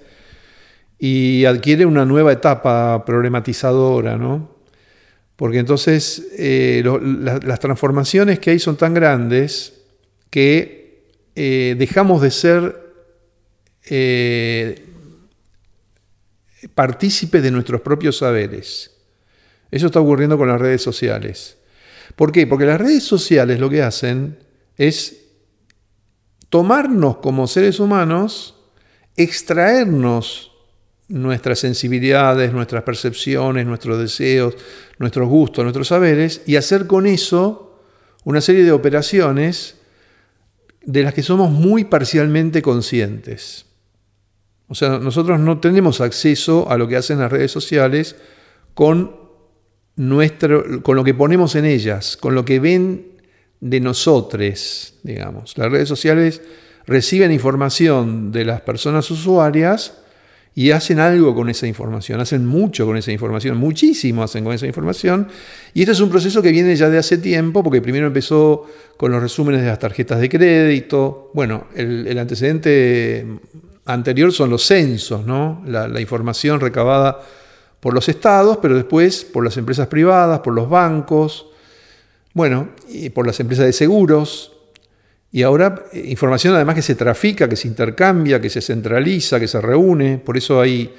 y 0.98 1.44
adquiere 1.44 1.84
una 1.84 2.06
nueva 2.06 2.32
etapa 2.32 3.04
problematizadora, 3.04 4.16
¿no? 4.16 4.53
Porque 5.36 5.58
entonces 5.58 6.28
eh, 6.38 6.82
las 7.42 7.60
transformaciones 7.60 8.38
que 8.38 8.50
hay 8.50 8.58
son 8.58 8.76
tan 8.76 8.94
grandes 8.94 9.74
que 10.30 11.12
eh, 11.34 11.74
dejamos 11.76 12.22
de 12.22 12.30
ser 12.30 12.92
eh, 13.90 14.86
partícipes 16.74 17.42
de 17.42 17.50
nuestros 17.50 17.80
propios 17.80 18.18
saberes. 18.18 18.92
Eso 19.70 19.86
está 19.86 20.00
ocurriendo 20.00 20.38
con 20.38 20.48
las 20.48 20.60
redes 20.60 20.82
sociales. 20.82 21.58
¿Por 22.14 22.30
qué? 22.30 22.46
Porque 22.46 22.64
las 22.64 22.80
redes 22.80 23.02
sociales 23.02 23.58
lo 23.58 23.68
que 23.68 23.82
hacen 23.82 24.38
es 24.76 25.16
tomarnos 26.48 27.16
como 27.16 27.48
seres 27.48 27.80
humanos, 27.80 28.54
extraernos 29.16 30.53
nuestras 31.08 31.58
sensibilidades, 31.58 32.52
nuestras 32.52 32.82
percepciones, 32.82 33.66
nuestros 33.66 33.98
deseos, 33.98 34.54
nuestros 34.98 35.28
gustos, 35.28 35.64
nuestros 35.64 35.88
saberes, 35.88 36.42
y 36.46 36.56
hacer 36.56 36.86
con 36.86 37.06
eso 37.06 37.80
una 38.24 38.40
serie 38.40 38.64
de 38.64 38.72
operaciones 38.72 39.76
de 40.82 41.02
las 41.02 41.14
que 41.14 41.22
somos 41.22 41.50
muy 41.50 41.84
parcialmente 41.84 42.62
conscientes. 42.62 43.66
O 44.68 44.74
sea, 44.74 44.98
nosotros 44.98 45.38
no 45.40 45.60
tenemos 45.60 46.00
acceso 46.00 46.70
a 46.70 46.78
lo 46.78 46.88
que 46.88 46.96
hacen 46.96 47.18
las 47.18 47.30
redes 47.30 47.52
sociales 47.52 48.16
con, 48.72 49.16
nuestro, 49.96 50.82
con 50.82 50.96
lo 50.96 51.04
que 51.04 51.14
ponemos 51.14 51.54
en 51.54 51.64
ellas, 51.64 52.16
con 52.16 52.34
lo 52.34 52.44
que 52.44 52.60
ven 52.60 53.14
de 53.60 53.80
nosotros, 53.80 54.94
digamos. 55.02 55.56
Las 55.56 55.70
redes 55.70 55.88
sociales 55.88 56.42
reciben 56.86 57.32
información 57.32 58.32
de 58.32 58.44
las 58.44 58.60
personas 58.62 59.10
usuarias, 59.10 59.98
y 60.56 60.70
hacen 60.70 61.00
algo 61.00 61.34
con 61.34 61.50
esa 61.50 61.66
información, 61.66 62.20
hacen 62.20 62.46
mucho 62.46 62.86
con 62.86 62.96
esa 62.96 63.10
información, 63.10 63.56
muchísimo 63.56 64.22
hacen 64.22 64.44
con 64.44 64.54
esa 64.54 64.66
información. 64.66 65.28
Y 65.72 65.80
este 65.80 65.92
es 65.92 66.00
un 66.00 66.10
proceso 66.10 66.40
que 66.42 66.52
viene 66.52 66.76
ya 66.76 66.88
de 66.88 66.98
hace 66.98 67.18
tiempo, 67.18 67.64
porque 67.64 67.82
primero 67.82 68.06
empezó 68.06 68.64
con 68.96 69.10
los 69.10 69.20
resúmenes 69.20 69.62
de 69.62 69.66
las 69.66 69.80
tarjetas 69.80 70.20
de 70.20 70.28
crédito. 70.28 71.30
Bueno, 71.34 71.66
el, 71.74 72.16
antecedente 72.16 73.26
anterior 73.86 74.32
son 74.32 74.50
los 74.50 74.64
censos, 74.64 75.26
¿no? 75.26 75.62
La, 75.66 75.88
la 75.88 76.00
información 76.00 76.60
recabada 76.60 77.20
por 77.80 77.92
los 77.92 78.08
estados, 78.08 78.58
pero 78.62 78.76
después 78.76 79.24
por 79.24 79.44
las 79.44 79.56
empresas 79.56 79.88
privadas, 79.88 80.38
por 80.38 80.54
los 80.54 80.70
bancos, 80.70 81.48
bueno, 82.32 82.70
y 82.88 83.10
por 83.10 83.26
las 83.26 83.38
empresas 83.40 83.66
de 83.66 83.72
seguros, 83.72 84.53
y 85.34 85.42
ahora 85.42 85.86
eh, 85.92 86.04
información 86.10 86.54
además 86.54 86.76
que 86.76 86.82
se 86.82 86.94
trafica, 86.94 87.48
que 87.48 87.56
se 87.56 87.66
intercambia, 87.66 88.40
que 88.40 88.48
se 88.48 88.60
centraliza, 88.60 89.40
que 89.40 89.48
se 89.48 89.60
reúne. 89.60 90.18
Por 90.18 90.36
eso 90.36 90.60
hay 90.60 90.94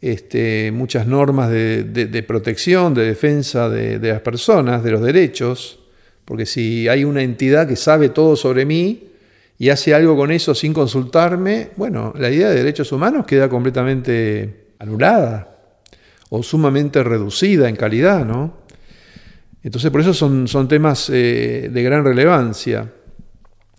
este, 0.00 0.70
muchas 0.70 1.08
normas 1.08 1.50
de, 1.50 2.24
protección, 2.24 2.94
de 2.94 3.04
defensa 3.04 3.68
de, 3.68 3.98
las 3.98 4.20
personas, 4.20 4.84
de 4.84 4.92
los 4.92 5.02
derechos. 5.02 5.80
Porque 6.24 6.46
si 6.46 6.86
hay 6.86 7.02
una 7.02 7.22
entidad 7.22 7.66
que 7.66 7.74
sabe 7.74 8.10
todo 8.10 8.36
sobre 8.36 8.64
mí 8.64 9.08
y 9.58 9.70
hace 9.70 9.94
algo 9.94 10.16
con 10.16 10.30
eso 10.30 10.54
sin 10.54 10.72
consultarme, 10.72 11.70
bueno, 11.74 12.14
la 12.16 12.30
idea 12.30 12.50
de 12.50 12.54
derechos 12.54 12.92
humanos 12.92 13.26
queda 13.26 13.48
completamente 13.48 14.66
anulada 14.78 15.58
o 16.30 16.40
sumamente 16.44 17.02
reducida 17.02 17.68
en 17.68 17.74
calidad, 17.74 18.24
¿no? 18.24 18.58
Entonces 19.64 19.90
por 19.90 20.02
eso 20.02 20.14
son, 20.14 20.46
son 20.46 20.68
temas 20.68 21.10
eh, 21.12 21.68
de 21.68 21.82
gran 21.82 22.04
relevancia. 22.04 22.88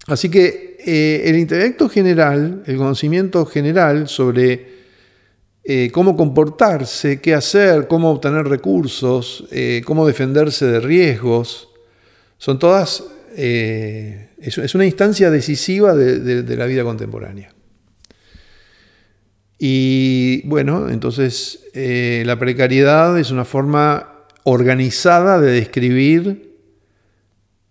Así 0.07 0.29
que 0.29 0.77
eh, 0.85 1.23
el 1.25 1.37
intelecto 1.37 1.87
general, 1.87 2.63
el 2.65 2.77
conocimiento 2.77 3.45
general 3.45 4.09
sobre 4.09 4.73
eh, 5.63 5.89
cómo 5.93 6.17
comportarse, 6.17 7.21
qué 7.21 7.33
hacer, 7.33 7.87
cómo 7.87 8.11
obtener 8.11 8.45
recursos, 8.45 9.45
eh, 9.51 9.81
cómo 9.85 10.05
defenderse 10.05 10.65
de 10.65 10.81
riesgos, 10.81 11.69
son 12.37 12.59
todas, 12.59 13.05
es, 13.37 14.75
una 14.75 14.85
instancia 14.85 15.31
decisiva 15.31 15.95
de, 15.95 16.57
la 16.57 16.65
vida 16.65 16.83
contemporánea. 16.83 17.53
Y 19.57 20.45
bueno, 20.45 20.89
entonces 20.89 21.69
la 21.73 22.37
precariedad 22.37 23.17
es 23.17 23.31
una 23.31 23.45
forma 23.45 24.25
organizada 24.43 25.39
de 25.39 25.51
describir 25.51 26.52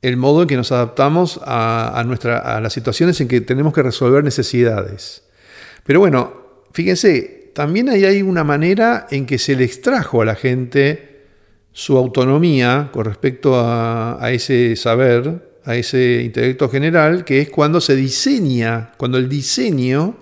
el 0.02 0.16
modo 0.16 0.42
en 0.42 0.49
que 0.49 0.56
nos 0.56 0.73
adaptamos 0.73 1.40
a, 1.44 1.88
a 1.99 2.61
las 2.61 2.73
situaciones 2.73 3.21
en 3.21 3.28
que 3.28 3.40
tenemos 3.40 3.73
que 3.73 3.82
resolver 3.82 4.25
necesidades. 4.25 5.23
Pero 5.85 6.00
bueno, 6.00 6.64
fíjense, 6.73 7.50
también 7.54 7.88
ahí 7.88 8.04
hay 8.04 8.23
una 8.23 8.44
manera 8.44 9.06
en 9.11 9.26
que 9.26 9.38
se 9.38 9.54
le 9.54 9.64
extrajo 9.64 10.23
a 10.23 10.25
la 10.25 10.35
gente 10.35 11.23
su 11.73 11.97
autonomía 11.97 12.90
con 12.92 13.04
respecto 13.04 13.59
a, 13.59 14.23
a 14.23 14.32
ese 14.32 14.75
saber, 14.76 15.52
a 15.64 15.76
ese 15.76 16.23
intelecto 16.25 16.68
general, 16.68 17.25
que 17.25 17.40
es 17.40 17.49
cuando 17.49 17.80
se 17.80 17.94
diseña, 17.94 18.92
cuando 18.97 19.18
el 19.18 19.28
diseño 19.28 20.16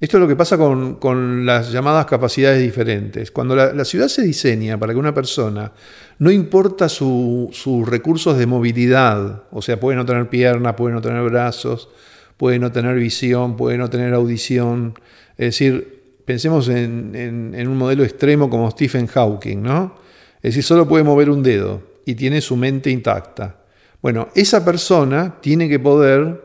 esto 0.00 0.16
es 0.16 0.20
lo 0.20 0.28
que 0.28 0.36
pasa 0.36 0.58
con, 0.58 1.46
las 1.46 1.70
llamadas 1.72 2.06
capacidades 2.06 2.60
diferentes. 2.60 3.30
Cuando 3.30 3.54
la, 3.54 3.84
ciudad 3.84 4.08
se 4.08 4.22
diseña 4.22 4.78
para 4.78 4.92
que 4.92 4.98
una 4.98 5.14
persona, 5.14 5.72
no 6.18 6.30
importa 6.30 6.88
sus 6.88 7.88
recursos 7.88 8.36
de 8.36 8.46
movilidad, 8.46 9.44
o 9.50 9.62
sea, 9.62 9.78
puede 9.78 9.96
no 9.96 10.04
tener 10.04 10.28
piernas, 10.28 10.74
puede 10.74 10.94
no 10.94 11.00
tener 11.00 11.22
brazos, 11.22 11.88
puede 12.36 12.58
no 12.58 12.72
tener 12.72 12.96
visión, 12.96 13.56
puede 13.56 13.78
no 13.78 13.88
tener 13.88 14.12
audición. 14.14 14.98
Es 15.38 15.46
decir, 15.46 16.02
pensemos 16.24 16.68
en, 16.68 17.52
en 17.54 17.68
un 17.68 17.78
modelo 17.78 18.04
extremo 18.04 18.50
como 18.50 18.70
Stephen 18.72 19.06
Hawking, 19.06 19.62
¿no? 19.62 19.94
Es 20.36 20.50
decir, 20.50 20.64
solo 20.64 20.86
puede 20.86 21.04
mover 21.04 21.30
un 21.30 21.42
dedo 21.42 21.80
y 22.04 22.16
tiene 22.16 22.40
su 22.40 22.56
mente 22.56 22.90
intacta. 22.90 23.56
Bueno, 24.02 24.28
esa 24.34 24.64
persona 24.64 25.36
tiene 25.40 25.66
que 25.68 25.78
poder, 25.78 26.42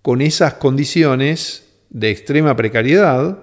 con 0.00 0.22
esas 0.22 0.54
condiciones, 0.54 1.64
de 1.92 2.10
extrema 2.10 2.56
precariedad, 2.56 3.38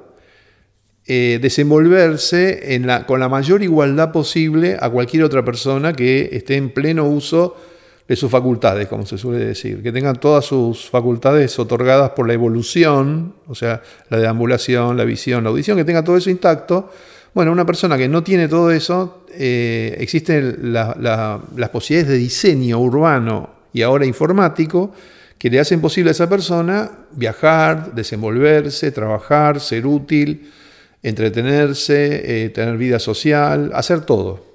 eh, 1.05 1.39
desenvolverse 1.41 2.81
con 3.07 3.19
la 3.19 3.29
mayor 3.29 3.63
igualdad 3.63 4.11
posible 4.11 4.77
a 4.79 4.89
cualquier 4.89 5.23
otra 5.23 5.45
persona 5.45 5.93
que 5.93 6.29
esté 6.33 6.55
en 6.55 6.71
pleno 6.71 7.05
uso 7.05 7.55
de 8.07 8.15
sus 8.15 8.31
facultades, 8.31 8.87
como 8.87 9.05
se 9.05 9.19
suele 9.19 9.45
decir, 9.45 9.83
que 9.83 9.91
tengan 9.91 10.19
todas 10.19 10.43
sus 10.43 10.89
facultades 10.89 11.57
otorgadas 11.59 12.11
por 12.11 12.27
la 12.27 12.33
evolución, 12.33 13.35
o 13.47 13.53
sea, 13.53 13.83
la 14.09 14.17
deambulación, 14.17 14.97
la 14.97 15.05
visión, 15.05 15.43
la 15.43 15.51
audición, 15.51 15.77
que 15.77 15.85
tenga 15.85 16.03
todo 16.03 16.17
eso 16.17 16.31
intacto. 16.31 16.89
Bueno, 17.35 17.51
una 17.51 17.67
persona 17.67 17.97
que 17.97 18.07
no 18.07 18.23
tiene 18.23 18.47
todo 18.47 18.71
eso, 18.71 19.25
eh, 19.31 19.95
existen 19.99 20.73
las 20.73 21.69
posibilidades 21.71 22.11
de 22.11 22.17
diseño 22.17 22.79
urbano 22.79 23.49
y 23.73 23.83
ahora 23.83 24.07
informático, 24.07 24.91
que 25.39 25.49
le 25.49 25.59
hacen 25.59 25.79
posible 25.79 26.09
a 26.09 26.11
esa 26.11 26.29
persona 26.29 26.91
viajar, 27.13 27.95
desenvolverse, 27.95 28.91
trabajar, 28.91 29.61
ser 29.61 29.87
útil, 29.87 30.51
entretenerse, 31.01 32.45
eh, 32.45 32.49
tener 32.49 32.77
vida 32.77 32.99
social, 32.99 33.71
hacer 33.73 34.01
todo. 34.01 34.45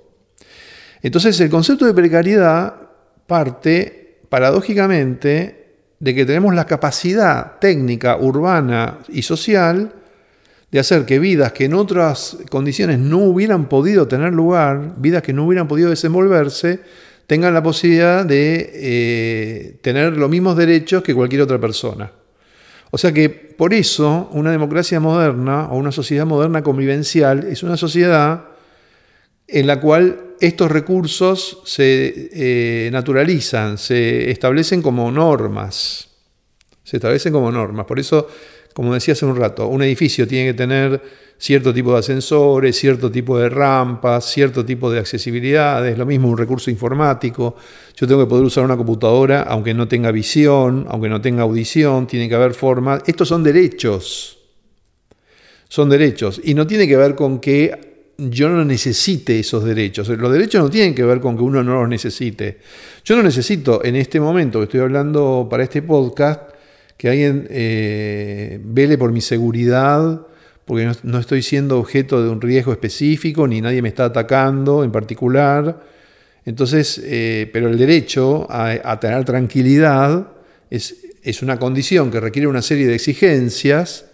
Entonces 1.02 1.40
el 1.40 1.48
concepto 1.48 1.86
de 1.86 1.94
precariedad 1.94 2.74
parte 3.26 4.20
paradójicamente 4.28 5.64
de 5.98 6.14
que 6.14 6.26
tenemos 6.26 6.54
la 6.54 6.66
capacidad 6.66 7.58
técnica, 7.58 8.18
urbana 8.18 8.98
y 9.08 9.22
social 9.22 9.90
de 10.70 10.80
hacer 10.80 11.06
que 11.06 11.18
vidas 11.18 11.52
que 11.52 11.64
en 11.64 11.74
otras 11.74 12.36
condiciones 12.50 12.98
no 12.98 13.18
hubieran 13.18 13.70
podido 13.70 14.06
tener 14.06 14.34
lugar, 14.34 14.94
vidas 14.98 15.22
que 15.22 15.32
no 15.32 15.46
hubieran 15.46 15.68
podido 15.68 15.88
desenvolverse, 15.88 16.80
tengan 17.26 17.54
la 17.54 17.62
posibilidad 17.62 18.24
de 18.24 18.70
eh, 18.74 19.76
tener 19.82 20.16
los 20.16 20.30
mismos 20.30 20.56
derechos 20.56 21.02
que 21.02 21.14
cualquier 21.14 21.42
otra 21.42 21.58
persona. 21.58 22.12
O 22.90 22.98
sea 22.98 23.12
que 23.12 23.28
por 23.28 23.74
eso 23.74 24.28
una 24.32 24.52
democracia 24.52 25.00
moderna 25.00 25.68
o 25.70 25.76
una 25.76 25.90
sociedad 25.90 26.26
moderna 26.26 26.62
convivencial 26.62 27.44
es 27.44 27.62
una 27.62 27.76
sociedad 27.76 28.44
en 29.48 29.66
la 29.66 29.80
cual 29.80 30.34
estos 30.40 30.70
recursos 30.70 31.62
se 31.64 32.30
eh, 32.32 32.90
naturalizan, 32.92 33.78
se 33.78 34.30
establecen 34.30 34.82
como 34.82 35.10
normas. 35.10 36.08
Se 36.82 36.96
establecen 36.98 37.32
como 37.32 37.50
normas. 37.50 37.86
Por 37.86 37.98
eso, 37.98 38.28
como 38.74 38.92
decía 38.92 39.12
hace 39.12 39.24
un 39.24 39.36
rato, 39.36 39.68
un 39.68 39.82
edificio 39.82 40.26
tiene 40.26 40.50
que 40.50 40.54
tener 40.54 41.00
cierto 41.38 41.72
tipo 41.72 41.92
de 41.92 42.00
ascensores, 42.00 42.76
cierto 42.76 43.10
tipo 43.10 43.38
de 43.38 43.48
rampas, 43.48 44.24
cierto 44.30 44.64
tipo 44.64 44.90
de 44.90 44.98
accesibilidad, 44.98 45.86
es 45.86 45.96
lo 45.96 46.04
mismo 46.04 46.28
un 46.28 46.36
recurso 46.36 46.70
informático. 46.70 47.54
Yo 47.96 48.08
tengo 48.08 48.24
que 48.24 48.28
poder 48.28 48.44
usar 48.44 48.64
una 48.64 48.76
computadora 48.76 49.42
aunque 49.42 49.74
no 49.74 49.86
tenga 49.86 50.10
visión, 50.10 50.86
aunque 50.88 51.08
no 51.08 51.20
tenga 51.20 51.44
audición, 51.44 52.08
tiene 52.08 52.28
que 52.28 52.34
haber 52.34 52.52
forma. 52.52 53.00
Estos 53.06 53.28
son 53.28 53.44
derechos. 53.44 54.38
Son 55.68 55.88
derechos. 55.88 56.40
Y 56.42 56.54
no 56.54 56.66
tiene 56.66 56.88
que 56.88 56.96
ver 56.96 57.14
con 57.14 57.38
que 57.38 58.12
yo 58.18 58.48
no 58.48 58.64
necesite 58.64 59.38
esos 59.38 59.64
derechos. 59.64 60.08
Los 60.08 60.32
derechos 60.32 60.62
no 60.62 60.70
tienen 60.70 60.94
que 60.94 61.04
ver 61.04 61.20
con 61.20 61.36
que 61.36 61.42
uno 61.42 61.62
no 61.62 61.80
los 61.80 61.88
necesite. 61.88 62.58
Yo 63.04 63.16
no 63.16 63.22
necesito 63.22 63.84
en 63.84 63.96
este 63.96 64.18
momento 64.18 64.58
que 64.58 64.64
estoy 64.64 64.80
hablando 64.80 65.46
para 65.48 65.62
este 65.62 65.82
podcast 65.82 66.53
que 66.96 67.08
alguien 67.08 67.46
eh, 67.50 68.60
vele 68.62 68.98
por 68.98 69.12
mi 69.12 69.20
seguridad 69.20 70.26
porque 70.64 70.90
no, 71.02 71.18
estoy 71.18 71.42
siendo 71.42 71.78
objeto 71.78 72.22
de 72.22 72.30
un 72.30 72.40
riesgo 72.40 72.72
específico, 72.72 73.46
ni 73.46 73.60
nadie 73.60 73.82
me 73.82 73.88
está 73.88 74.06
atacando 74.06 74.82
en 74.82 74.90
particular. 74.90 75.82
Entonces, 76.46 77.00
eh, 77.04 77.50
pero 77.52 77.68
el 77.68 77.76
derecho 77.76 78.46
a, 78.50 78.98
tener 78.98 79.24
tranquilidad 79.24 80.28
es, 80.70 80.96
es, 81.22 81.42
una 81.42 81.58
condición 81.58 82.10
que 82.10 82.20
requiere 82.20 82.48
una 82.48 82.62
serie 82.62 82.86
de 82.86 82.94
exigencias 82.94 84.06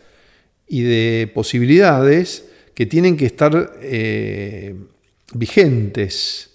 y 0.66 0.82
de 0.82 1.30
posibilidades 1.32 2.46
que 2.75 2.87
tienen 2.87 3.16
que 3.16 3.26
estar 3.26 3.75
eh, 3.82 4.75
vigentes. 5.34 6.50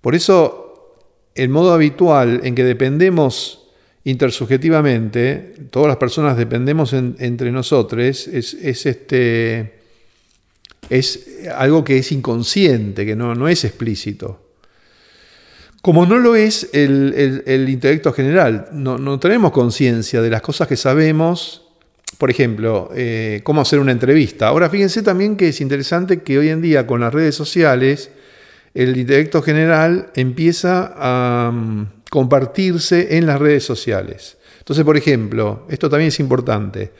Por 0.00 0.14
eso, 0.14 0.96
el 1.34 1.48
modo 1.48 1.72
habitual 1.72 2.40
en 2.44 2.54
que 2.54 2.64
dependemos 2.64 3.65
intersubjetivamente, 4.06 5.54
todas 5.70 5.88
las 5.88 5.96
personas 5.96 6.36
dependemos 6.36 6.92
entre 6.92 7.50
nosotros, 7.50 8.28
es, 8.28 8.54
este, 8.54 9.80
es 10.88 11.26
algo 11.56 11.82
que 11.82 11.98
es 11.98 12.12
inconsciente, 12.12 13.04
que 13.04 13.16
no, 13.16 13.34
no 13.34 13.48
es 13.48 13.64
explícito. 13.64 14.40
Como 15.82 16.06
no 16.06 16.18
lo 16.20 16.36
es 16.36 16.70
el, 16.72 17.66
intelecto 17.68 18.12
general, 18.12 18.68
no, 18.72 19.18
tenemos 19.18 19.50
conciencia 19.50 20.22
de 20.22 20.30
las 20.30 20.40
cosas 20.40 20.68
que 20.68 20.76
sabemos, 20.76 21.62
por 22.16 22.30
ejemplo, 22.30 22.90
eh, 22.94 23.40
cómo 23.42 23.60
hacer 23.60 23.80
una 23.80 23.90
entrevista. 23.90 24.46
Ahora 24.46 24.70
fíjense 24.70 25.02
también 25.02 25.36
que 25.36 25.48
es 25.48 25.60
interesante 25.60 26.22
que 26.22 26.38
hoy 26.38 26.50
en 26.50 26.62
día 26.62 26.86
con 26.86 27.00
las 27.00 27.12
redes 27.12 27.34
sociales, 27.34 28.12
el 28.72 28.96
intelecto 28.96 29.42
general 29.42 30.10
empieza 30.14 30.94
a 30.96 31.50
mm, 31.50 31.95
compartirse 32.10 33.16
en 33.16 33.26
las 33.26 33.38
redes 33.38 33.64
sociales. 33.64 34.36
Entonces, 34.58 34.84
por 34.84 34.96
ejemplo, 34.96 35.66
esto 35.68 35.88
también 35.88 36.08
es 36.08 36.20
importante. 36.20 36.92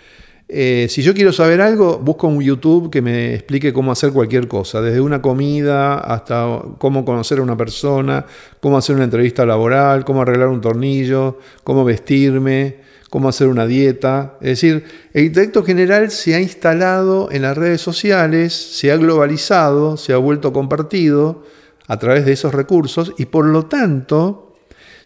Eh, 0.48 0.86
si 0.88 1.02
yo 1.02 1.12
quiero 1.12 1.32
saber 1.32 1.60
algo, 1.60 1.98
busco 1.98 2.28
un 2.28 2.40
YouTube 2.40 2.88
que 2.88 3.02
me 3.02 3.34
explique 3.34 3.72
cómo 3.72 3.90
hacer 3.90 4.12
cualquier 4.12 4.46
cosa, 4.46 4.80
desde 4.80 5.00
una 5.00 5.20
comida 5.20 5.98
hasta 5.98 6.62
cómo 6.78 7.04
conocer 7.04 7.40
a 7.40 7.42
una 7.42 7.56
persona, 7.56 8.24
cómo 8.60 8.78
hacer 8.78 8.94
una 8.94 9.04
entrevista 9.04 9.44
laboral, 9.44 10.04
cómo 10.04 10.22
arreglar 10.22 10.48
un 10.48 10.60
tornillo, 10.60 11.40
cómo 11.64 11.84
vestirme, 11.84 12.76
cómo 13.10 13.28
hacer 13.28 13.48
una 13.48 13.66
dieta. 13.66 14.36
Es 14.40 14.60
decir, 14.60 14.84
el 15.12 15.24
intelecto 15.24 15.64
general 15.64 16.12
se 16.12 16.36
ha 16.36 16.40
instalado 16.40 17.28
en 17.32 17.42
las 17.42 17.58
redes 17.58 17.80
sociales, 17.80 18.54
se 18.54 18.92
ha 18.92 18.96
globalizado, 18.96 19.96
se 19.96 20.12
ha 20.12 20.16
vuelto 20.16 20.52
compartido 20.52 21.42
a 21.88 21.98
través 21.98 22.24
de 22.24 22.32
esos 22.32 22.54
recursos 22.54 23.12
y 23.18 23.26
por 23.26 23.46
lo 23.46 23.66
tanto 23.66 24.45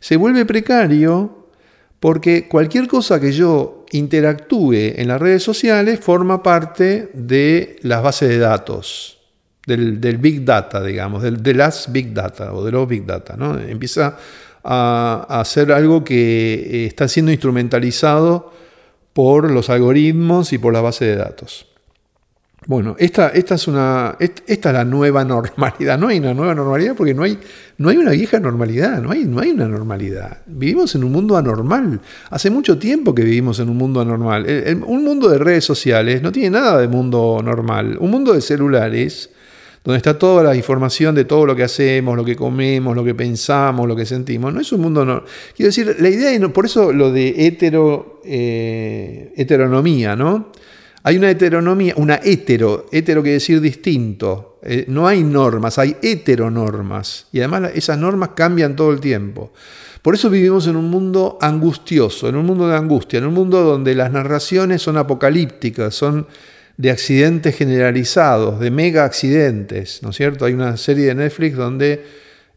se 0.01 0.17
vuelve 0.17 0.45
precario 0.47 1.47
porque 2.01 2.49
cualquier 2.49 2.89
cosa 2.89 3.21
que 3.21 3.33
yo 3.33 3.85
interactúe 3.93 4.95
en 4.97 5.09
las 5.09 5.21
redes 5.21 5.43
sociales 5.43 6.01
forma 6.01 6.43
parte 6.43 7.11
de 7.13 7.77
las 7.83 8.03
bases 8.03 8.31
de 8.31 8.39
datos, 8.39 9.19
del, 9.67 10.19
Big 10.19 10.45
Data, 10.45 10.83
digamos, 10.83 11.23
de 11.23 11.55
las 11.55 11.93
Big 11.93 12.15
Data 12.15 12.55
o 12.55 12.65
de 12.65 12.73
los 12.73 12.89
Big 12.89 13.05
Data. 13.05 13.37
¿no? 13.37 13.59
Empieza 13.59 14.17
a, 14.65 15.27
a 15.29 15.45
ser 15.45 15.71
algo 15.71 16.03
que 16.03 16.55
eh, 16.55 16.87
está 16.87 17.07
siendo 17.07 17.31
instrumentalizado 17.31 18.53
por 19.13 19.51
los 19.51 19.69
algoritmos 19.69 20.53
y 20.55 20.59
por 20.59 20.73
las 20.73 20.83
bases 20.83 21.09
de 21.09 21.17
datos. 21.17 21.70
Bueno, 22.67 22.95
esta, 22.99 23.31
esta, 23.31 23.55
es 23.55 23.69
una, 23.69 24.17
esta 24.19 24.69
es 24.69 24.75
la 24.75 24.85
nueva 24.85 25.25
normalidad. 25.27 25.99
No 25.99 26.09
hay 26.09 26.19
una 26.19 26.35
nueva 26.35 26.55
normalidad 26.55 26.95
porque 26.95 27.15
no 27.15 27.23
hay, 27.23 27.39
no 27.79 27.89
hay 27.89 27.97
una 27.97 28.11
vieja 28.11 28.39
normalidad, 28.39 29.01
no 29.01 29.11
hay, 29.11 29.25
no 29.25 29.41
hay 29.41 29.51
una 29.51 29.67
normalidad. 29.67 30.39
Vivimos 30.47 30.95
en 30.95 31.05
un 31.05 31.13
mundo 31.13 31.37
anormal. 31.37 32.01
Hace 32.29 32.51
mucho 32.51 32.79
tiempo 32.79 33.15
que 33.15 33.25
vivimos 33.25 33.61
en 33.61 33.71
un 33.71 33.79
mundo 33.79 34.01
anormal. 34.01 34.47
un 34.87 35.05
mundo 35.05 35.29
de 35.29 35.39
redes 35.39 35.65
sociales 35.65 36.21
no 36.23 36.31
tiene 36.33 36.51
nada 36.51 36.79
de 36.79 36.89
mundo 36.89 37.41
normal. 37.43 37.97
Un 37.99 38.11
mundo 38.11 38.35
de 38.35 38.43
celulares, 38.43 39.31
donde 39.83 39.97
está 39.97 40.19
toda 40.19 40.43
la 40.43 40.55
información 40.55 41.15
de 41.15 41.25
todo 41.25 41.47
lo 41.47 41.57
que 41.57 41.65
hacemos, 41.65 42.15
lo 42.15 42.27
que 42.27 42.37
comemos, 42.37 42.95
lo 42.95 43.03
que 43.03 43.15
pensamos, 43.15 43.89
lo 43.89 43.97
que 43.97 44.05
sentimos. 44.05 44.53
No 44.53 44.61
es 44.61 44.71
un 44.73 44.83
mundo 44.83 45.07
normal. 45.07 45.25
Quiero 45.57 45.69
decir, 45.69 45.97
la 45.99 46.11
idea, 46.11 46.49
por 46.51 46.67
eso 46.67 46.93
lo 46.93 47.11
de 47.11 47.47
hetero, 47.47 48.21
eh, 48.23 49.33
heteronomía, 49.35 50.15
¿no? 50.15 50.53
Hay 51.03 51.17
una 51.17 51.31
heteronomía, 51.31 51.95
una 51.97 52.21
hetero, 52.23 52.87
hetero 52.93 53.23
quiere 53.23 53.35
decir 53.35 53.61
distinto. 53.61 54.59
Eh, 54.63 54.85
no 54.89 55.07
hay 55.09 55.23
normas, 55.23 55.79
hay 55.79 55.97
heteronormas. 56.03 57.27
Y 57.33 57.39
además 57.39 57.71
esas 57.75 57.99
normas 57.99 58.31
cambian 58.37 58.77
todo 58.77 58.93
el 58.93 59.01
tiempo. 59.01 59.53
Por 60.03 60.15
eso 60.15 60.31
vivimos 60.31 60.67
en 60.67 60.77
un 60.77 60.89
mundo 60.89 61.39
angustioso, 61.41 62.29
en 62.29 62.37
un 62.37 62.47
mundo 62.47 62.69
de 62.69 62.77
angustia, 62.77 63.19
en 63.19 63.27
un 63.27 63.35
mundo 63.35 63.63
donde 63.63 63.95
las 63.95 64.11
narraciones 64.11 64.83
son 64.83 64.97
apocalípticas, 64.97 65.95
son 65.95 66.27
de 66.77 66.91
accidentes 66.91 67.57
generalizados, 67.57 68.59
de 68.61 68.71
mega 68.71 69.05
accidentes, 69.05 70.03
¿no 70.03 70.11
es 70.11 70.17
cierto? 70.17 70.47
Hay 70.47 70.55
una 70.55 70.79
serie 70.79 71.07
de 71.07 71.15
Netflix 71.15 71.55
donde 71.55 72.03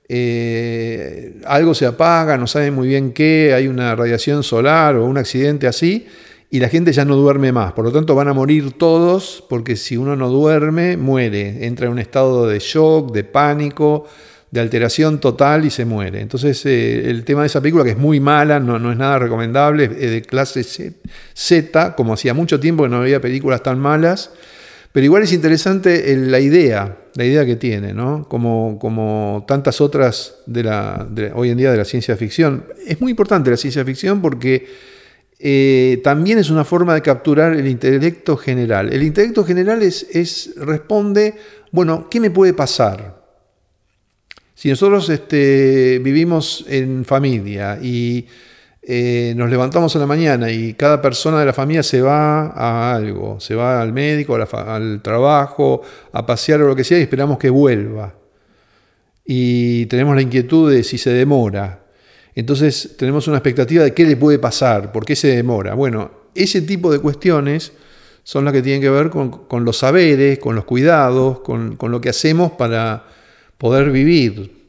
eh, 0.07 1.41
algo 1.45 1.73
se 1.73 1.85
apaga, 1.85 2.37
no 2.37 2.47
saben 2.47 2.73
muy 2.73 2.87
bien 2.87 3.11
qué, 3.11 3.53
hay 3.53 3.67
una 3.67 3.93
radiación 3.95 4.43
solar 4.43 4.95
o 4.95 5.05
un 5.05 5.17
accidente 5.17 5.67
así, 5.67 6.07
y 6.53 6.59
la 6.59 6.69
gente 6.69 6.93
ya 6.93 7.03
no 7.03 7.15
duerme 7.15 7.51
más. 7.51 7.73
Por 7.73 7.83
lo 7.83 7.91
tanto, 7.91 8.13
van 8.13 8.27
a 8.27 8.33
morir 8.33 8.73
todos 8.73 9.43
porque 9.49 9.75
si 9.75 9.97
uno 9.97 10.15
no 10.15 10.29
duerme, 10.29 10.97
muere. 10.97 11.65
Entra 11.65 11.87
en 11.87 11.93
un 11.93 11.97
estado 11.97 12.45
de 12.45 12.59
shock, 12.59 13.11
de 13.11 13.23
pánico, 13.23 14.05
de 14.51 14.59
alteración 14.59 15.19
total 15.19 15.65
y 15.65 15.71
se 15.71 15.83
muere. 15.83 16.21
Entonces, 16.21 16.63
eh, 16.67 17.09
el 17.09 17.25
tema 17.25 17.41
de 17.41 17.47
esa 17.47 17.59
película, 17.59 17.83
que 17.83 17.89
es 17.89 17.97
muy 17.97 18.19
mala, 18.19 18.59
no, 18.59 18.77
no 18.77 18.91
es 18.91 18.97
nada 18.99 19.17
recomendable, 19.17 19.85
es 19.85 20.11
de 20.11 20.21
clase 20.21 20.63
Z, 21.33 21.95
como 21.95 22.13
hacía 22.13 22.35
mucho 22.35 22.59
tiempo 22.59 22.83
que 22.83 22.89
no 22.89 22.97
había 22.97 23.19
películas 23.19 23.63
tan 23.63 23.79
malas. 23.79 24.29
Pero 24.91 25.05
igual 25.05 25.23
es 25.23 25.33
interesante 25.33 26.15
la 26.17 26.39
idea, 26.39 26.99
la 27.15 27.25
idea 27.25 27.47
que 27.47 27.55
tiene, 27.55 27.95
¿no? 27.95 28.27
Como, 28.29 28.77
como 28.79 29.43
tantas 29.47 29.81
otras 29.81 30.35
de 30.45 30.65
la, 30.65 31.07
hoy 31.33 31.49
en 31.49 31.57
día 31.57 31.71
de 31.71 31.77
la 31.77 31.85
ciencia 31.85 32.15
ficción. 32.15 32.65
Es 32.85 33.01
muy 33.01 33.09
importante 33.09 33.49
la 33.49 33.57
ciencia 33.57 33.83
ficción 33.83 34.21
porque 34.21 34.92
eh, 35.45 35.99
también 36.05 36.39
es 36.39 36.49
una 36.49 36.63
forma 36.63 36.93
de 36.93 37.01
capturar 37.01 37.51
el 37.51 37.67
intelecto 37.67 38.37
general. 38.37 38.93
El 38.93 39.03
intelecto 39.03 39.43
general 39.43 39.83
es, 39.83 40.07
es 40.09 40.53
responde, 40.55 41.35
bueno, 41.69 42.07
¿qué 42.09 42.21
me 42.21 42.31
puede 42.31 42.53
pasar? 42.53 43.21
Si 44.55 44.69
nosotros 44.69 45.09
este, 45.09 45.99
vivimos 46.01 46.63
en 46.69 47.03
familia 47.03 47.77
y 47.81 48.25
eh, 48.81 49.33
nos 49.35 49.49
levantamos 49.49 49.93
en 49.95 50.01
la 50.01 50.07
mañana 50.07 50.49
y 50.49 50.75
cada 50.75 51.01
persona 51.01 51.41
de 51.41 51.45
la 51.47 51.51
familia 51.51 51.83
se 51.83 52.01
va 52.01 52.47
a 52.47 52.95
algo, 52.95 53.41
se 53.41 53.53
va 53.53 53.81
al 53.81 53.91
médico, 53.91 54.35
al 54.35 55.01
trabajo, 55.01 55.81
a 56.13 56.25
pasear 56.25 56.61
o 56.61 56.69
lo 56.69 56.75
que 56.77 56.85
sea 56.85 56.99
y 56.99 57.01
esperamos 57.01 57.37
que 57.37 57.49
vuelva. 57.49 58.15
Y 59.25 59.87
tenemos 59.87 60.15
la 60.15 60.21
inquietud 60.21 60.71
de 60.71 60.85
si 60.85 60.97
se 60.97 61.09
demora, 61.09 61.82
entonces 62.35 62.95
tenemos 62.97 63.27
una 63.27 63.37
expectativa 63.37 63.83
de 63.83 63.93
qué 63.93 64.05
le 64.05 64.17
puede 64.17 64.39
pasar, 64.39 64.91
por 64.91 65.05
qué 65.05 65.15
se 65.15 65.27
demora. 65.29 65.75
Bueno, 65.75 66.11
ese 66.33 66.61
tipo 66.61 66.91
de 66.91 66.99
cuestiones 66.99 67.73
son 68.23 68.45
las 68.45 68.53
que 68.53 68.61
tienen 68.61 68.81
que 68.81 68.89
ver 68.89 69.09
con, 69.09 69.65
los 69.65 69.77
saberes, 69.77 70.39
con 70.39 70.55
los 70.55 70.65
cuidados, 70.65 71.39
con, 71.41 71.77
lo 71.79 72.01
que 72.01 72.09
hacemos 72.09 72.53
para 72.53 73.05
poder 73.57 73.91
vivir. 73.91 74.63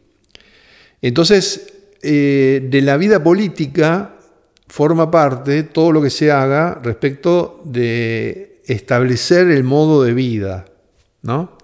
Entonces, 1.01 1.73
eh, 2.03 2.67
de 2.71 2.83
la 2.83 2.97
vida 2.97 3.23
política 3.23 4.17
forma 4.69 5.11
parte 5.11 5.63
todo 5.63 5.93
lo 5.93 6.03
que 6.03 6.11
se 6.11 6.33
haga 6.33 6.81
respecto 6.83 7.63
de 7.65 8.61
establecer 8.67 9.49
el 9.49 9.65
modo 9.65 10.03
de 10.03 10.15
vida. 10.15 10.65
¿no? 11.23 11.57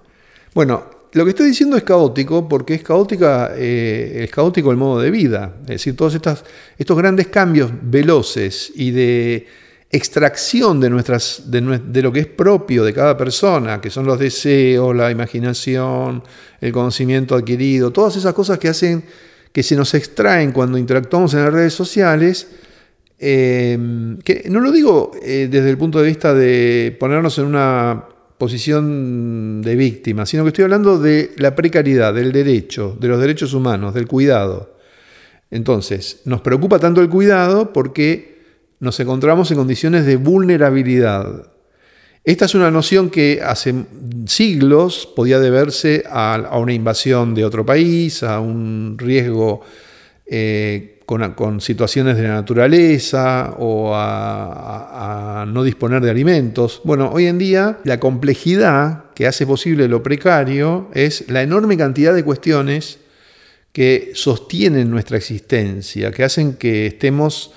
Bueno, 0.54 0.89
lo 1.12 1.24
que 1.24 1.30
estoy 1.30 1.48
diciendo 1.48 1.76
es 1.76 1.82
caótico 1.82 2.48
porque 2.48 2.74
es, 2.74 2.82
caótica, 2.82 3.52
eh, 3.56 4.22
es 4.24 4.30
caótico 4.30 4.70
el 4.70 4.76
modo 4.76 5.00
de 5.00 5.10
vida. 5.10 5.56
Es 5.62 5.66
decir, 5.66 5.96
todos 5.96 6.14
estos 6.14 6.96
grandes 6.96 7.26
cambios 7.28 7.70
veloces 7.82 8.72
y 8.74 8.92
de 8.92 9.46
extracción 9.90 10.78
de, 10.78 10.88
nuestras, 10.88 11.50
de, 11.50 12.02
lo 12.02 12.12
que 12.12 12.20
es 12.20 12.26
propio 12.26 12.84
de 12.84 12.94
cada 12.94 13.16
persona, 13.16 13.80
que 13.80 13.90
son 13.90 14.06
los 14.06 14.20
deseos, 14.20 14.94
la 14.94 15.10
imaginación, 15.10 16.22
el 16.60 16.72
conocimiento 16.72 17.34
adquirido, 17.34 17.90
todas 17.90 18.16
esas 18.16 18.32
cosas 18.32 18.58
que 18.58 18.68
hacen 18.68 19.04
que 19.52 19.64
se 19.64 19.74
nos 19.74 19.92
extraen 19.94 20.52
cuando 20.52 20.78
interactuamos 20.78 21.34
en 21.34 21.42
las 21.42 21.52
redes 21.52 21.74
sociales, 21.74 22.46
eh, 23.18 24.16
que 24.24 24.44
no 24.48 24.60
lo 24.60 24.70
digo 24.70 25.10
eh, 25.22 25.48
desde 25.50 25.70
el 25.70 25.76
punto 25.76 25.98
de 25.98 26.06
vista 26.06 26.32
de 26.34 26.96
ponernos 27.00 27.36
en 27.38 27.46
una 27.46 28.04
posición 28.40 29.60
de 29.60 29.76
víctima, 29.76 30.24
sino 30.24 30.44
que 30.44 30.48
estoy 30.48 30.64
hablando 30.64 30.98
de 30.98 31.32
la 31.36 31.54
precariedad, 31.54 32.14
del 32.14 32.32
derecho, 32.32 32.96
de 32.98 33.06
los 33.06 33.20
derechos 33.20 33.52
humanos, 33.52 33.92
del 33.92 34.08
cuidado. 34.08 34.76
Entonces, 35.50 36.22
nos 36.24 36.40
preocupa 36.40 36.78
tanto 36.78 37.02
el 37.02 37.10
cuidado 37.10 37.74
porque 37.74 38.40
nos 38.78 38.98
encontramos 38.98 39.50
en 39.50 39.58
condiciones 39.58 40.06
de 40.06 40.16
vulnerabilidad. 40.16 41.52
Esta 42.24 42.46
es 42.46 42.54
una 42.54 42.70
noción 42.70 43.10
que 43.10 43.42
hace 43.44 43.74
siglos 44.24 45.06
podía 45.14 45.38
deberse 45.38 46.04
a, 46.08 46.56
una 46.58 46.72
invasión 46.72 47.34
de 47.34 47.44
otro 47.44 47.66
país, 47.66 48.22
a 48.22 48.40
un 48.40 48.96
riesgo 48.96 49.60
eh, 50.24 50.99
con, 51.34 51.60
situaciones 51.60 52.16
de 52.16 52.22
la 52.22 52.34
naturaleza 52.34 53.56
o 53.58 53.92
a, 53.94 55.44
no 55.48 55.64
disponer 55.64 56.00
de 56.02 56.10
alimentos. 56.10 56.80
Bueno, 56.84 57.10
hoy 57.12 57.26
en 57.26 57.38
día 57.38 57.78
la 57.82 57.98
complejidad 57.98 59.06
que 59.14 59.26
hace 59.26 59.44
posible 59.44 59.88
lo 59.88 60.04
precario 60.04 60.88
es 60.94 61.28
la 61.28 61.42
enorme 61.42 61.76
cantidad 61.76 62.14
de 62.14 62.22
cuestiones 62.22 62.98
que 63.72 64.12
sostienen 64.14 64.88
nuestra 64.88 65.16
existencia, 65.16 66.12
que 66.12 66.22
hacen 66.22 66.54
que 66.54 66.86
estemos 66.86 67.52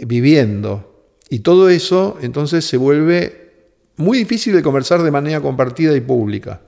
viviendo. 0.00 1.08
Y 1.30 1.40
todo 1.40 1.70
eso 1.70 2.18
entonces 2.22 2.64
se 2.64 2.76
vuelve 2.76 3.50
muy 3.96 4.18
difícil 4.18 4.54
de 4.54 4.62
conversar 4.62 5.02
de 5.02 5.10
manera 5.10 5.40
compartida 5.40 5.96
y 5.96 6.00
pública. 6.00 6.60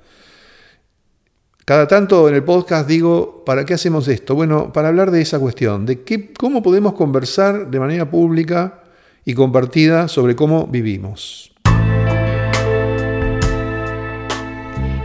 Cada 1.69 1.89
tanto 1.89 2.29
en 2.29 2.37
el 2.37 2.45
podcast 2.45 2.89
digo, 2.89 3.43
¿para 3.45 3.65
qué 3.65 3.75
hacemos 3.75 4.07
esto? 4.07 4.37
Bueno, 4.37 4.73
para 4.73 4.87
hablar 4.87 5.11
de 5.11 5.21
esa 5.21 5.41
cuestión, 5.41 5.85
de 5.85 6.03
qué, 6.03 6.33
cómo 6.33 6.63
podemos 6.63 6.93
conversar 6.93 7.73
de 7.73 7.81
manera 7.81 8.09
pública 8.09 8.85
y 9.25 9.35
compartida 9.35 10.07
sobre 10.07 10.37
cómo 10.37 10.69
vivimos. 10.69 11.53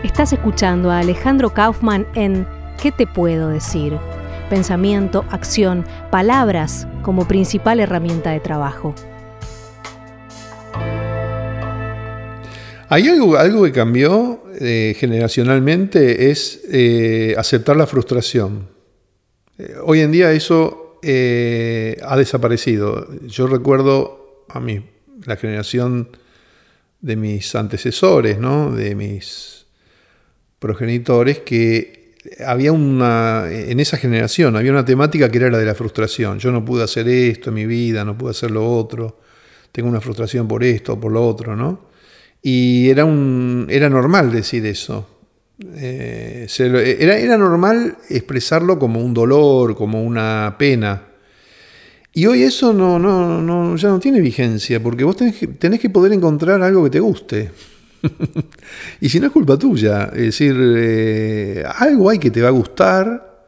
Estás 0.04 0.32
escuchando 0.32 0.92
a 0.92 1.00
Alejandro 1.00 1.52
Kaufman 1.52 2.06
en 2.14 2.46
¿Qué 2.80 2.92
te 2.92 3.08
puedo 3.08 3.48
decir? 3.48 3.98
Pensamiento, 4.48 5.24
acción, 5.32 5.84
palabras 6.12 6.86
como 7.02 7.26
principal 7.26 7.80
herramienta 7.80 8.30
de 8.30 8.38
trabajo. 8.38 8.94
¿Hay 12.88 13.08
algo, 13.08 13.36
algo 13.36 13.64
que 13.64 13.72
cambió 13.72 14.44
eh, 14.60 14.94
generacionalmente? 14.98 16.30
Es 16.30 16.62
eh, 16.70 17.34
aceptar 17.36 17.76
la 17.76 17.86
frustración. 17.86 18.68
Eh, 19.58 19.74
hoy 19.82 20.00
en 20.00 20.12
día 20.12 20.32
eso 20.32 20.98
ha 21.04 22.16
desaparecido. 22.16 23.08
Yo 23.26 23.48
recuerdo 23.48 24.46
a 24.48 24.60
mí, 24.60 24.84
la 25.24 25.34
generación 25.36 26.16
de 27.00 27.16
mis 27.16 27.56
antecesores, 27.56 28.38
¿no? 28.38 28.70
de 28.70 28.94
mis 28.94 29.66
progenitores, 30.60 31.40
que 31.40 32.14
había 32.46 32.70
una, 32.70 33.50
en 33.50 33.80
esa 33.80 33.96
generación, 33.96 34.54
había 34.54 34.70
una 34.70 34.84
temática 34.84 35.28
que 35.28 35.38
era 35.38 35.50
la 35.50 35.58
de 35.58 35.66
la 35.66 35.74
frustración. 35.74 36.38
Yo 36.38 36.52
no 36.52 36.64
pude 36.64 36.84
hacer 36.84 37.08
esto 37.08 37.50
en 37.50 37.54
mi 37.54 37.66
vida, 37.66 38.04
no 38.04 38.16
pude 38.16 38.30
hacer 38.30 38.52
lo 38.52 38.70
otro, 38.70 39.18
tengo 39.72 39.88
una 39.88 40.00
frustración 40.00 40.46
por 40.46 40.62
esto, 40.62 40.92
o 40.92 41.00
por 41.00 41.10
lo 41.10 41.26
otro, 41.26 41.56
¿no? 41.56 41.91
Y 42.42 42.88
era, 42.88 43.04
un, 43.04 43.66
era 43.70 43.88
normal 43.88 44.32
decir 44.32 44.66
eso. 44.66 45.08
Eh, 45.76 46.48
era, 46.58 47.16
era 47.16 47.38
normal 47.38 47.98
expresarlo 48.08 48.78
como 48.78 49.00
un 49.00 49.14
dolor, 49.14 49.76
como 49.76 50.02
una 50.02 50.56
pena. 50.58 51.02
Y 52.14 52.26
hoy 52.26 52.42
eso 52.42 52.72
no, 52.72 52.98
no, 52.98 53.40
no, 53.40 53.76
ya 53.76 53.88
no 53.88 53.98
tiene 53.98 54.20
vigencia, 54.20 54.82
porque 54.82 55.04
vos 55.04 55.16
tenés 55.16 55.36
que, 55.36 55.46
tenés 55.46 55.80
que 55.80 55.88
poder 55.88 56.12
encontrar 56.12 56.60
algo 56.62 56.84
que 56.84 56.90
te 56.90 57.00
guste. 57.00 57.50
y 59.00 59.08
si 59.08 59.20
no 59.20 59.26
es 59.26 59.32
culpa 59.32 59.56
tuya, 59.56 60.10
es 60.12 60.22
decir, 60.22 60.54
eh, 60.58 61.64
algo 61.78 62.10
hay 62.10 62.18
que 62.18 62.30
te 62.30 62.42
va 62.42 62.48
a 62.48 62.52
gustar 62.52 63.46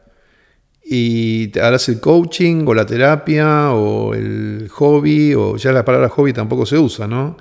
y 0.83 1.47
te 1.49 1.61
harás 1.61 1.89
el 1.89 1.99
coaching 1.99 2.65
o 2.65 2.73
la 2.73 2.85
terapia 2.85 3.71
o 3.71 4.13
el 4.15 4.67
hobby, 4.71 5.33
o 5.35 5.57
ya 5.57 5.71
la 5.71 5.85
palabra 5.85 6.09
hobby 6.09 6.33
tampoco 6.33 6.65
se 6.65 6.77
usa, 6.77 7.07
¿no? 7.07 7.37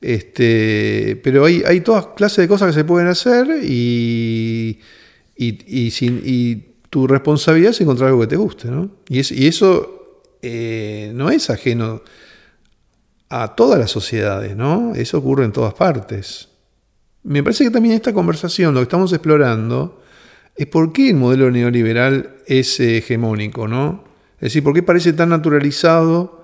Este, 0.00 1.20
pero 1.24 1.44
hay, 1.44 1.62
hay 1.66 1.80
todas 1.80 2.08
clases 2.08 2.38
de 2.38 2.48
cosas 2.48 2.68
que 2.68 2.80
se 2.80 2.84
pueden 2.84 3.08
hacer 3.08 3.48
y, 3.62 4.78
y, 5.36 5.90
sin, 5.90 6.22
y 6.24 6.56
tu 6.88 7.06
responsabilidad 7.06 7.70
es 7.72 7.80
encontrar 7.80 8.10
algo 8.10 8.20
que 8.20 8.28
te 8.28 8.36
guste, 8.36 8.68
¿no? 8.68 8.90
Y, 9.08 9.18
y 9.34 9.46
eso 9.46 10.22
eh, 10.42 11.12
no 11.14 11.30
es 11.30 11.50
ajeno 11.50 12.02
a 13.28 13.54
todas 13.54 13.78
las 13.78 13.90
sociedades, 13.90 14.56
¿no? 14.56 14.94
Eso 14.94 15.18
ocurre 15.18 15.44
en 15.44 15.52
todas 15.52 15.74
partes. 15.74 16.48
Me 17.24 17.42
parece 17.42 17.64
que 17.64 17.70
también 17.70 17.94
esta 17.94 18.12
conversación, 18.12 18.74
lo 18.74 18.80
que 18.80 18.84
estamos 18.84 19.12
explorando, 19.12 20.00
es 20.56 20.66
por 20.66 20.92
qué 20.92 21.10
el 21.10 21.16
modelo 21.16 21.50
neoliberal 21.50 22.36
es 22.46 22.80
hegemónico, 22.80 23.68
¿no? 23.68 24.04
Es 24.36 24.52
decir, 24.52 24.62
por 24.62 24.74
qué 24.74 24.82
parece 24.82 25.12
tan 25.12 25.28
naturalizado 25.30 26.37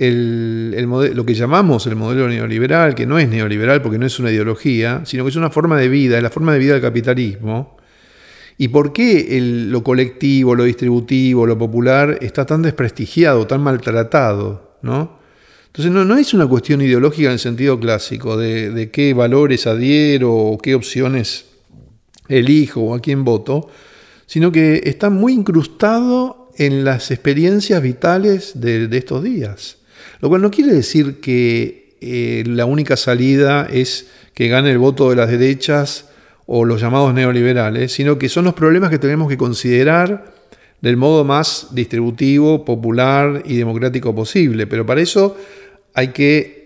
lo 0.00 1.26
que 1.26 1.34
llamamos 1.34 1.86
el 1.86 1.96
modelo 1.96 2.28
neoliberal, 2.28 2.94
que 2.94 3.06
no 3.06 3.18
es 3.18 3.28
neoliberal 3.28 3.82
porque 3.82 3.98
no 3.98 4.06
es 4.06 4.18
una 4.18 4.30
ideología, 4.30 5.02
sino 5.04 5.24
que 5.24 5.30
es 5.30 5.36
una 5.36 5.50
forma 5.50 5.76
de 5.76 5.88
vida, 5.88 6.16
es 6.16 6.22
la 6.22 6.30
forma 6.30 6.52
de 6.52 6.58
vida 6.58 6.72
del 6.74 6.82
capitalismo, 6.82 7.78
¿Y 8.60 8.68
por 8.68 8.92
qué 8.92 9.38
lo 9.40 9.84
colectivo, 9.84 10.56
lo 10.56 10.64
distributivo, 10.64 11.46
lo 11.46 11.56
popular 11.56 12.18
está 12.20 12.44
tan 12.44 12.60
desprestigiado, 12.60 13.46
tan 13.46 13.62
maltratado? 13.62 14.78
¿no? 14.82 15.18
Entonces 15.68 15.92
no, 15.92 16.04
no 16.04 16.18
es 16.18 16.34
una 16.34 16.46
cuestión 16.48 16.80
ideológica 16.80 17.28
en 17.28 17.34
el 17.34 17.38
sentido 17.38 17.78
clásico 17.78 18.36
de, 18.36 18.90
qué 18.92 19.14
valores 19.14 19.68
adhiero 19.68 20.34
o 20.34 20.58
qué 20.58 20.74
opciones 20.74 21.46
elijo 22.28 22.80
o 22.80 22.94
a 22.94 23.00
quién 23.00 23.24
voto, 23.24 23.68
sino 24.26 24.50
que 24.50 24.82
está 24.84 25.08
muy 25.08 25.34
incrustado 25.34 26.50
en 26.56 26.84
las 26.84 27.12
experiencias 27.12 27.80
vitales 27.80 28.60
de, 28.60 28.88
estos 28.90 29.22
días. 29.22 29.77
Lo 30.20 30.28
cual 30.28 30.42
no 30.42 30.50
quiere 30.50 30.72
decir 30.72 31.20
que 31.20 31.96
eh, 32.00 32.44
la 32.46 32.64
única 32.64 32.96
salida 32.96 33.66
es 33.70 34.08
que 34.34 34.48
gane 34.48 34.70
el 34.70 34.78
voto 34.78 35.10
de 35.10 35.16
las 35.16 35.30
derechas 35.30 36.08
o 36.46 36.64
los 36.64 36.80
llamados 36.80 37.12
neoliberales, 37.12 37.92
sino 37.92 38.18
que 38.18 38.28
son 38.28 38.44
los 38.44 38.54
problemas 38.54 38.90
que 38.90 38.98
tenemos 38.98 39.28
que 39.28 39.36
considerar 39.36 40.32
del 40.80 40.96
modo 40.96 41.24
más 41.24 41.68
distributivo, 41.72 42.64
popular 42.64 43.42
y 43.44 43.56
democrático 43.56 44.14
posible. 44.14 44.66
Pero 44.66 44.86
para 44.86 45.00
eso 45.00 45.36
hay 45.94 46.08
que 46.08 46.58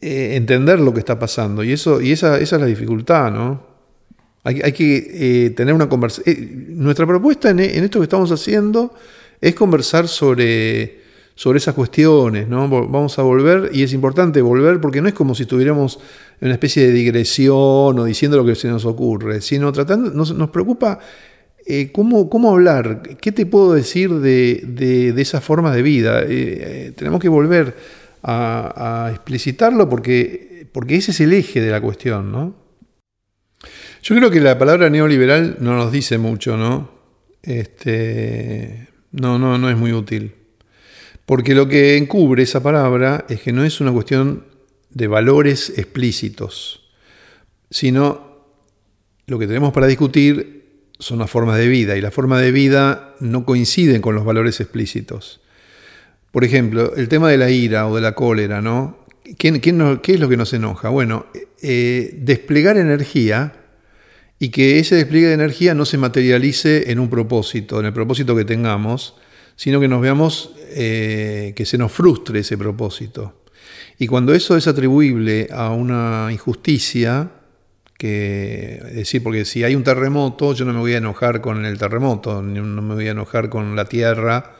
eh, 0.00 0.34
entender 0.34 0.80
lo 0.80 0.92
que 0.92 1.00
está 1.00 1.18
pasando 1.18 1.62
y, 1.62 1.72
eso, 1.72 2.00
y 2.00 2.12
esa, 2.12 2.38
esa 2.38 2.56
es 2.56 2.62
la 2.62 2.66
dificultad, 2.66 3.30
¿no? 3.30 3.70
Hay, 4.42 4.72
que 4.72 5.46
eh, 5.46 5.50
tener 5.50 5.74
una 5.74 5.86
conversación. 5.86 6.82
Nuestra 6.82 7.06
propuesta 7.06 7.50
en, 7.50 7.60
en, 7.60 7.84
esto 7.84 7.98
que 7.98 8.04
estamos 8.04 8.32
haciendo 8.32 8.94
es 9.38 9.54
conversar 9.54 10.08
sobre 10.08 10.99
sobre 11.34 11.58
esas 11.58 11.74
cuestiones, 11.74 12.48
¿no? 12.48 12.68
Vamos 12.68 13.18
a 13.18 13.22
volver, 13.22 13.70
y 13.72 13.82
es 13.82 13.92
importante 13.92 14.42
volver 14.42 14.80
porque 14.80 15.00
no 15.00 15.08
es 15.08 15.14
como 15.14 15.34
si 15.34 15.44
estuviéramos 15.44 15.98
en 16.40 16.46
una 16.46 16.54
especie 16.54 16.86
de 16.86 16.92
digresión 16.92 17.98
o 17.98 18.04
diciendo 18.04 18.36
lo 18.36 18.44
que 18.44 18.54
se 18.54 18.68
nos 18.68 18.84
ocurre, 18.84 19.40
sino 19.40 19.72
tratando, 19.72 20.10
nos, 20.10 20.34
nos 20.34 20.50
preocupa 20.50 20.98
eh, 21.66 21.92
cómo, 21.92 22.28
cómo, 22.28 22.50
hablar, 22.50 23.02
qué 23.20 23.32
te 23.32 23.46
puedo 23.46 23.74
decir 23.74 24.10
de, 24.10 24.62
de, 24.66 25.20
esa 25.20 25.40
forma 25.40 25.74
de 25.74 25.82
vida. 25.82 26.22
Eh, 26.22 26.26
eh, 26.30 26.92
tenemos 26.96 27.20
que 27.20 27.28
volver 27.28 27.76
a, 28.22 29.06
a, 29.06 29.10
explicitarlo 29.10 29.88
porque, 29.88 30.66
porque 30.72 30.96
ese 30.96 31.12
es 31.12 31.20
el 31.20 31.32
eje 31.32 31.60
de 31.60 31.70
la 31.70 31.80
cuestión, 31.80 32.32
¿no? 32.32 32.54
Yo 34.02 34.16
creo 34.16 34.30
que 34.30 34.40
la 34.40 34.58
palabra 34.58 34.88
neoliberal 34.88 35.58
no 35.60 35.76
nos 35.76 35.92
dice 35.92 36.16
mucho, 36.18 36.56
¿no? 36.56 36.90
Este, 37.42 38.88
no, 39.12 39.38
no, 39.38 39.58
no 39.58 39.70
es 39.70 39.76
muy 39.76 39.92
útil. 39.92 40.34
Porque 41.30 41.54
lo 41.54 41.68
que 41.68 41.96
encubre 41.96 42.42
esa 42.42 42.60
palabra 42.60 43.24
es 43.28 43.40
que 43.40 43.52
no 43.52 43.64
es 43.64 43.80
una 43.80 43.92
cuestión 43.92 44.46
de 44.90 45.06
valores 45.06 45.72
explícitos, 45.76 46.90
sino 47.70 48.48
lo 49.28 49.38
que 49.38 49.46
tenemos 49.46 49.72
para 49.72 49.86
discutir 49.86 50.88
son 50.98 51.20
las 51.20 51.30
formas 51.30 51.56
de 51.56 51.68
vida 51.68 51.96
y 51.96 52.00
las 52.00 52.12
formas 52.12 52.42
de 52.42 52.50
vida 52.50 53.14
no 53.20 53.44
coinciden 53.44 54.02
con 54.02 54.16
los 54.16 54.24
valores 54.24 54.58
explícitos. 54.58 55.40
Por 56.32 56.42
ejemplo, 56.42 56.96
el 56.96 57.06
tema 57.06 57.30
de 57.30 57.38
la 57.38 57.48
ira 57.48 57.86
o 57.86 57.94
de 57.94 58.02
la 58.02 58.16
cólera, 58.16 58.60
¿no? 58.60 58.98
¿Qué, 59.38 59.50
es 59.50 60.18
lo 60.20 60.28
que 60.28 60.36
nos 60.36 60.52
enoja? 60.52 60.88
Bueno, 60.88 61.26
eh, 61.62 62.12
desplegar 62.18 62.76
energía 62.76 63.52
y 64.40 64.48
que 64.48 64.80
ese 64.80 64.96
despliegue 64.96 65.28
de 65.28 65.34
energía 65.34 65.74
no 65.74 65.84
se 65.84 65.96
materialice 65.96 66.90
en 66.90 66.98
un 66.98 67.08
propósito, 67.08 67.78
en 67.78 67.86
el 67.86 67.92
propósito 67.92 68.34
que 68.34 68.44
tengamos, 68.44 69.14
sino 69.54 69.78
que 69.78 69.86
nos 69.86 70.00
veamos 70.00 70.56
eh, 70.72 71.52
que 71.54 71.64
se 71.64 71.78
nos 71.78 71.92
frustre 71.92 72.40
ese 72.40 72.56
propósito. 72.56 73.42
Y 73.98 74.06
cuando 74.06 74.32
eso 74.32 74.56
es 74.56 74.66
atribuible 74.66 75.48
a 75.52 75.70
una 75.70 76.28
injusticia, 76.32 77.30
que 77.98 78.80
es 78.82 78.94
decir, 78.94 79.22
porque 79.22 79.44
si 79.44 79.62
hay 79.62 79.74
un 79.74 79.84
terremoto, 79.84 80.54
yo 80.54 80.64
no 80.64 80.72
me 80.72 80.78
voy 80.80 80.94
a 80.94 80.98
enojar 80.98 81.42
con 81.42 81.66
el 81.66 81.76
terremoto, 81.76 82.40
no 82.40 82.82
me 82.82 82.94
voy 82.94 83.08
a 83.08 83.10
enojar 83.10 83.50
con 83.50 83.76
la 83.76 83.84
tierra, 83.84 84.56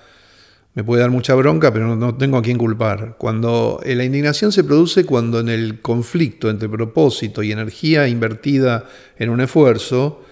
me 0.75 0.85
puede 0.85 1.01
dar 1.01 1.11
mucha 1.11 1.35
bronca, 1.35 1.73
pero 1.73 1.97
no, 1.97 2.15
tengo 2.17 2.37
a 2.37 2.43
quién 2.43 2.59
culpar. 2.59 3.17
Cuando 3.19 3.81
eh, 3.83 3.95
la 3.97 4.05
indignación 4.05 4.53
se 4.53 4.63
produce 4.63 5.05
cuando 5.05 5.41
en 5.41 5.49
el 5.49 5.81
conflicto 5.81 6.49
entre 6.49 6.69
propósito 6.69 7.43
y 7.43 7.51
energía 7.51 8.07
invertida 8.07 8.85
en 9.19 9.31
un 9.31 9.41
esfuerzo, 9.41 10.23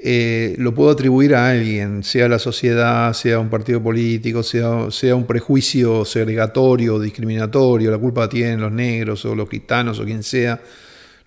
eh, 0.00 0.54
lo 0.58 0.74
puedo 0.74 0.90
atribuir 0.90 1.34
a 1.34 1.50
alguien, 1.50 2.04
sea 2.04 2.28
la 2.28 2.38
sociedad, 2.38 3.12
sea 3.14 3.40
un 3.40 3.48
partido 3.48 3.82
político, 3.82 4.44
sea, 4.44 4.90
sea 4.90 5.16
un 5.16 5.26
prejuicio 5.26 6.04
segregatorio, 6.04 7.00
discriminatorio, 7.00 7.90
la 7.90 7.98
culpa 7.98 8.28
tienen 8.28 8.60
los 8.60 8.70
negros 8.70 9.24
o 9.24 9.34
los 9.34 9.48
gitanos 9.48 9.98
o 9.98 10.04
quien 10.04 10.22
sea, 10.22 10.60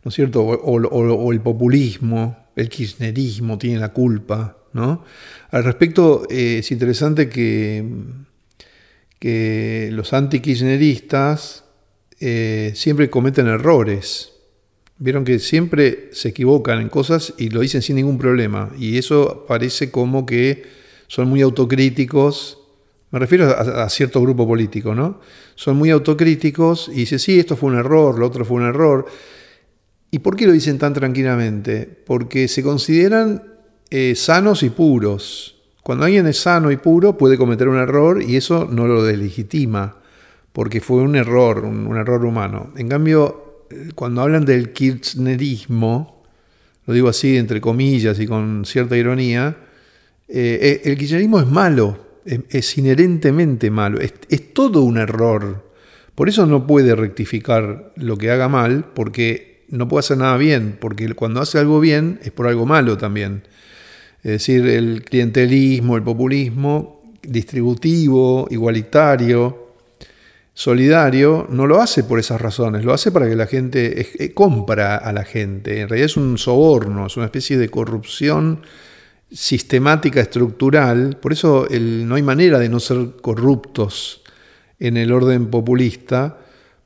¿no 0.03 0.09
es 0.09 0.15
cierto? 0.15 0.41
O, 0.43 1.31
el 1.33 1.41
populismo, 1.41 2.47
el 2.55 2.69
kirchnerismo 2.69 3.57
tiene 3.57 3.77
la 3.77 3.89
culpa, 3.89 4.57
¿no? 4.71 5.03
Al 5.49 5.65
respecto, 5.65 6.23
eh, 6.29 6.59
es 6.59 6.71
interesante 6.71 7.27
que, 7.27 7.83
que 9.19 9.89
los 9.91 10.13
anti-kirchneristas 10.13 11.65
eh, 12.21 12.71
siempre 12.73 13.09
cometen 13.09 13.47
errores, 13.47 14.30
Vieron 15.03 15.25
que 15.25 15.39
siempre 15.39 16.09
se 16.11 16.29
equivocan 16.29 16.79
en 16.79 16.87
cosas 16.87 17.33
y 17.39 17.49
lo 17.49 17.61
dicen 17.61 17.81
sin 17.81 17.95
ningún 17.95 18.19
problema. 18.19 18.69
Y 18.77 18.99
eso 18.99 19.45
parece 19.47 19.89
como 19.89 20.27
que 20.27 20.61
son 21.07 21.27
muy 21.27 21.41
autocríticos. 21.41 22.59
Me 23.09 23.17
refiero 23.17 23.49
a, 23.49 23.89
cierto 23.89 24.21
grupo 24.21 24.47
político, 24.47 24.93
¿no? 24.93 25.19
Son 25.55 25.75
muy 25.75 25.89
autocríticos 25.89 26.87
y 26.87 26.97
dicen, 26.97 27.17
sí, 27.17 27.39
esto 27.39 27.55
fue 27.55 27.71
un 27.71 27.79
error, 27.79 28.19
lo 28.19 28.27
otro 28.27 28.45
fue 28.45 28.57
un 28.57 28.67
error. 28.67 29.07
¿Y 30.11 30.19
por 30.19 30.35
qué 30.35 30.45
lo 30.45 30.51
dicen 30.51 30.77
tan 30.77 30.93
tranquilamente? 30.93 31.89
Porque 32.05 32.47
se 32.47 32.61
consideran 32.61 33.41
eh, 33.89 34.13
sanos 34.13 34.61
y 34.61 34.69
puros. 34.69 35.63
Cuando 35.81 36.05
alguien 36.05 36.27
es 36.27 36.37
sano 36.37 36.71
y 36.71 36.77
puro 36.77 37.17
puede 37.17 37.39
cometer 37.39 37.67
un 37.69 37.77
error 37.77 38.21
y 38.21 38.35
eso 38.35 38.67
no 38.69 38.85
lo 38.85 39.03
deslegitima, 39.03 39.97
porque 40.53 40.79
fue 40.79 41.01
un 41.01 41.15
error, 41.15 41.65
un 41.65 41.97
error 41.97 42.23
humano. 42.23 42.71
En 42.77 42.87
cambio, 42.87 43.50
cuando 43.95 44.21
hablan 44.21 44.45
del 44.45 44.71
kirchnerismo, 44.71 46.23
lo 46.85 46.93
digo 46.93 47.09
así 47.09 47.37
entre 47.37 47.61
comillas 47.61 48.19
y 48.19 48.27
con 48.27 48.65
cierta 48.65 48.97
ironía, 48.97 49.57
eh, 50.27 50.59
eh, 50.61 50.81
el 50.85 50.97
kirchnerismo 50.97 51.39
es 51.39 51.47
malo, 51.47 51.97
es, 52.25 52.77
inherentemente 52.77 53.71
malo, 53.71 53.99
es, 53.99 54.13
todo 54.53 54.83
un 54.83 54.97
error. 54.97 55.71
Por 56.15 56.29
eso 56.29 56.45
no 56.45 56.67
puede 56.67 56.95
rectificar 56.95 57.91
lo 57.95 58.17
que 58.17 58.31
haga 58.31 58.47
mal, 58.47 58.85
porque 58.93 59.65
no 59.69 59.87
puede 59.87 60.01
hacer 60.01 60.17
nada 60.17 60.37
bien, 60.37 60.77
porque 60.79 61.13
cuando 61.13 61.41
hace 61.41 61.57
algo 61.57 61.79
bien 61.79 62.19
es 62.23 62.31
por 62.31 62.47
algo 62.47 62.65
malo 62.65 62.97
también. 62.97 63.43
Es 64.23 64.31
decir, 64.31 64.67
el 64.67 65.03
clientelismo, 65.03 65.97
el 65.97 66.03
populismo 66.03 67.01
distributivo, 67.21 68.47
igualitario, 68.51 69.60
solidario 70.53 71.47
no 71.49 71.65
lo 71.65 71.81
hace 71.81 72.03
por 72.03 72.19
esas 72.19 72.41
razones, 72.41 72.83
lo 72.83 72.93
hace 72.93 73.11
para 73.11 73.27
que 73.27 73.35
la 73.35 73.47
gente 73.47 74.07
eh, 74.19 74.33
compra 74.33 74.97
a 74.97 75.13
la 75.13 75.23
gente. 75.23 75.81
En 75.81 75.89
realidad 75.89 76.07
es 76.07 76.17
un 76.17 76.37
soborno, 76.37 77.07
es 77.07 77.17
una 77.17 77.25
especie 77.25 77.57
de 77.57 77.69
corrupción 77.69 78.61
sistemática, 79.31 80.19
estructural. 80.19 81.17
Por 81.21 81.33
eso 81.33 81.67
no 81.69 82.15
hay 82.15 82.21
manera 82.21 82.59
de 82.59 82.69
no 82.69 82.79
ser 82.79 83.13
corruptos 83.21 84.21
en 84.79 84.97
el 84.97 85.11
orden 85.11 85.47
populista, 85.47 86.37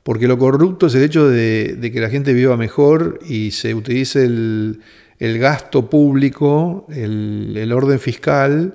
porque 0.02 0.28
lo 0.28 0.38
corrupto 0.38 0.86
es 0.86 0.94
el 0.94 1.02
hecho 1.02 1.28
de, 1.28 1.90
que 1.92 2.00
la 2.00 2.08
gente 2.08 2.32
viva 2.32 2.56
mejor 2.56 3.18
y 3.26 3.50
se 3.50 3.74
utilice 3.74 4.24
el, 4.24 4.80
gasto 5.18 5.90
público, 5.90 6.86
el 6.88 7.72
orden 7.72 7.98
fiscal, 7.98 8.74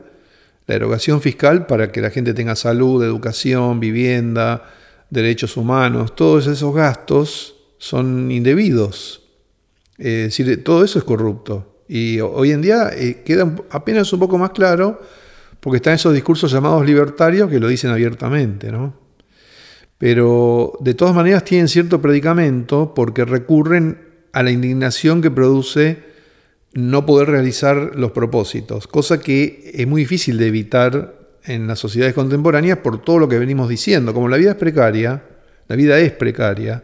la 0.67 0.75
erogación 0.75 1.21
fiscal 1.21 1.65
para 1.65 1.91
que 1.91 2.01
la 2.01 2.09
gente 2.09 2.33
tenga 2.33 2.55
salud, 2.55 3.03
educación, 3.03 3.79
vivienda, 3.79 4.63
derechos 5.11 5.57
humanos, 5.57 6.15
todos 6.15 6.47
esos 6.47 6.73
gastos 6.73 7.55
son 7.77 8.31
indebidos. 8.31 9.21
Es 9.97 10.37
decir, 10.37 10.63
todo 10.63 10.83
eso 10.83 10.97
es 10.97 11.05
corrupto. 11.05 11.83
Y 11.87 12.19
hoy 12.21 12.51
en 12.51 12.61
día 12.61 12.89
eh, 12.93 13.21
queda 13.23 13.53
apenas 13.69 14.11
un 14.13 14.19
poco 14.19 14.37
más 14.37 14.51
claro 14.51 14.99
porque 15.59 15.77
están 15.77 15.93
esos 15.93 16.13
discursos 16.13 16.51
llamados 16.51 16.85
libertarios 16.85 17.49
que 17.49 17.59
lo 17.59 17.67
dicen 17.67 17.91
abiertamente, 17.91 18.71
¿no? 18.71 18.95
Pero 19.97 20.73
de 20.79 20.95
todas 20.95 21.13
maneras 21.13 21.43
tienen 21.43 21.67
cierto 21.67 22.01
predicamento 22.01 22.93
porque 22.95 23.25
recurren 23.25 23.99
a 24.33 24.41
la 24.41 24.49
indignación 24.49 25.21
que 25.21 25.29
produce 25.29 25.99
no 26.73 27.05
poder 27.05 27.27
realizar 27.27 27.95
los 27.95 28.11
propósitos, 28.11 28.87
cosa 28.87 29.19
que 29.19 29.71
es 29.75 29.85
muy 29.85 30.01
difícil 30.03 30.37
de 30.37 30.47
evitar 30.47 31.20
en 31.45 31.67
las 31.67 31.79
sociedades 31.79 32.13
contemporáneas 32.13 32.79
por 32.79 33.01
todo 33.01 33.19
lo 33.19 33.27
que 33.27 33.39
venimos 33.39 33.69
diciendo. 33.69 34.13
Como 34.13 34.27
la 34.27 34.37
vida 34.37 34.51
es 34.51 34.57
precaria, 34.57 35.23
la 35.67 35.75
vida 35.75 35.99
es 35.99 36.11
precaria, 36.11 36.83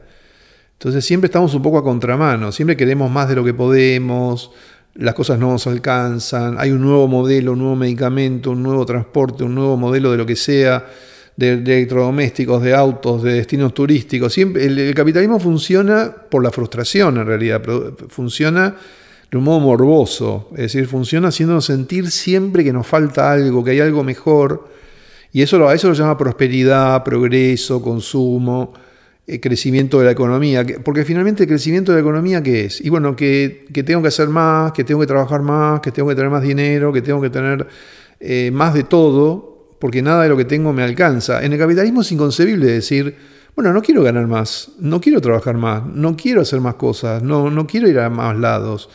entonces 0.77 1.03
siempre 1.05 1.25
estamos 1.25 1.55
un 1.55 1.63
poco 1.63 1.79
a 1.79 1.83
contramano, 1.83 2.51
siempre 2.51 2.77
queremos 2.77 3.09
más 3.09 3.27
de 3.27 3.35
lo 3.35 3.43
que 3.43 3.53
podemos, 3.53 4.51
las 4.93 5.15
cosas 5.15 5.39
no 5.39 5.51
nos 5.51 5.65
alcanzan, 5.65 6.55
hay 6.59 6.69
un 6.69 6.81
nuevo 6.81 7.07
modelo, 7.07 7.53
un 7.53 7.59
nuevo 7.59 7.75
medicamento, 7.75 8.51
un 8.51 8.61
nuevo 8.61 8.85
transporte, 8.85 9.43
un 9.43 9.55
nuevo 9.55 9.75
modelo 9.75 10.11
de 10.11 10.17
lo 10.17 10.25
que 10.27 10.35
sea, 10.35 10.85
de, 11.35 11.53
electrodomésticos, 11.53 12.61
de 12.61 12.75
autos, 12.75 13.23
de 13.23 13.33
destinos 13.33 13.73
turísticos. 13.73 14.31
Siempre, 14.31 14.65
el 14.65 14.93
capitalismo 14.93 15.39
funciona 15.39 16.13
por 16.29 16.43
la 16.43 16.51
frustración 16.51 17.17
en 17.17 17.25
realidad, 17.25 17.61
funciona 18.07 18.75
de 19.31 19.37
un 19.37 19.43
modo 19.43 19.59
morboso, 19.59 20.49
es 20.51 20.73
decir, 20.73 20.87
funciona 20.87 21.27
haciéndonos 21.27 21.65
sentir 21.65 22.11
siempre 22.11 22.63
que 22.63 22.71
nos 22.71 22.87
falta 22.87 23.31
algo, 23.31 23.63
que 23.63 23.71
hay 23.71 23.79
algo 23.81 24.03
mejor, 24.03 24.69
y 25.33 25.41
eso, 25.41 25.67
a 25.67 25.73
eso 25.73 25.89
lo 25.89 25.93
llama 25.93 26.17
prosperidad, 26.17 27.03
progreso, 27.03 27.81
consumo, 27.81 28.73
eh, 29.27 29.41
crecimiento 29.41 29.99
de 29.99 30.05
la 30.05 30.11
economía, 30.11 30.65
porque 30.83 31.03
finalmente 31.03 31.43
el 31.43 31.49
crecimiento 31.49 31.91
de 31.91 31.97
la 31.97 32.01
economía, 32.01 32.41
¿qué 32.41 32.65
es? 32.65 32.79
Y 32.79 32.89
bueno, 32.89 33.15
que, 33.15 33.65
tengo 33.85 34.01
que 34.01 34.07
hacer 34.07 34.29
más, 34.29 34.71
que 34.71 34.85
tengo 34.85 35.01
que 35.01 35.07
trabajar 35.07 35.41
más, 35.41 35.81
que 35.81 35.91
tengo 35.91 36.07
que 36.07 36.15
tener 36.15 36.31
más 36.31 36.43
dinero, 36.43 36.93
que 36.93 37.01
tengo 37.01 37.21
que 37.21 37.29
tener 37.29 37.67
eh, 38.21 38.51
más 38.53 38.73
de 38.73 38.83
todo, 38.83 39.75
porque 39.79 40.01
nada 40.01 40.23
de 40.23 40.29
lo 40.29 40.37
que 40.37 40.45
tengo 40.45 40.71
me 40.71 40.81
alcanza. 40.81 41.43
En 41.43 41.51
el 41.51 41.59
capitalismo 41.59 42.01
es 42.01 42.11
inconcebible 42.13 42.67
decir, 42.67 43.15
bueno, 43.53 43.73
no 43.73 43.81
quiero 43.81 44.01
ganar 44.01 44.27
más, 44.27 44.71
no 44.79 45.01
quiero 45.01 45.19
trabajar 45.19 45.57
más, 45.57 45.85
no 45.85 46.15
quiero 46.15 46.41
hacer 46.41 46.61
más 46.61 46.75
cosas, 46.75 47.21
no, 47.21 47.51
no 47.51 47.67
quiero 47.67 47.89
ir 47.89 47.99
a 47.99 48.09
más 48.09 48.37
lados. 48.37 48.89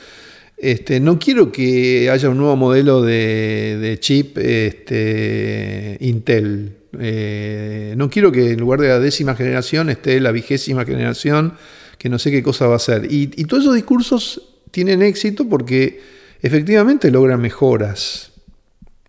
Este, 0.62 1.00
no 1.00 1.18
quiero 1.18 1.50
que 1.50 2.08
haya 2.08 2.30
un 2.30 2.36
nuevo 2.36 2.54
modelo 2.54 3.02
de, 3.02 3.96
chip 3.98 4.38
este, 4.38 5.96
Intel. 5.98 6.76
Eh, 7.00 7.94
no 7.96 8.08
quiero 8.08 8.30
que 8.30 8.52
en 8.52 8.60
lugar 8.60 8.80
de 8.80 8.86
la 8.86 9.00
décima 9.00 9.34
generación 9.34 9.90
esté 9.90 10.20
la 10.20 10.30
vigésima 10.30 10.84
generación, 10.84 11.54
que 11.98 12.08
no 12.08 12.16
sé 12.16 12.30
qué 12.30 12.44
cosa 12.44 12.68
va 12.68 12.76
a 12.76 12.78
ser. 12.78 13.10
Y, 13.10 13.32
y 13.34 13.44
todos 13.46 13.64
esos 13.64 13.74
discursos 13.74 14.40
tienen 14.70 15.02
éxito 15.02 15.48
porque 15.48 16.00
efectivamente 16.40 17.10
logran 17.10 17.40
mejoras. 17.40 18.30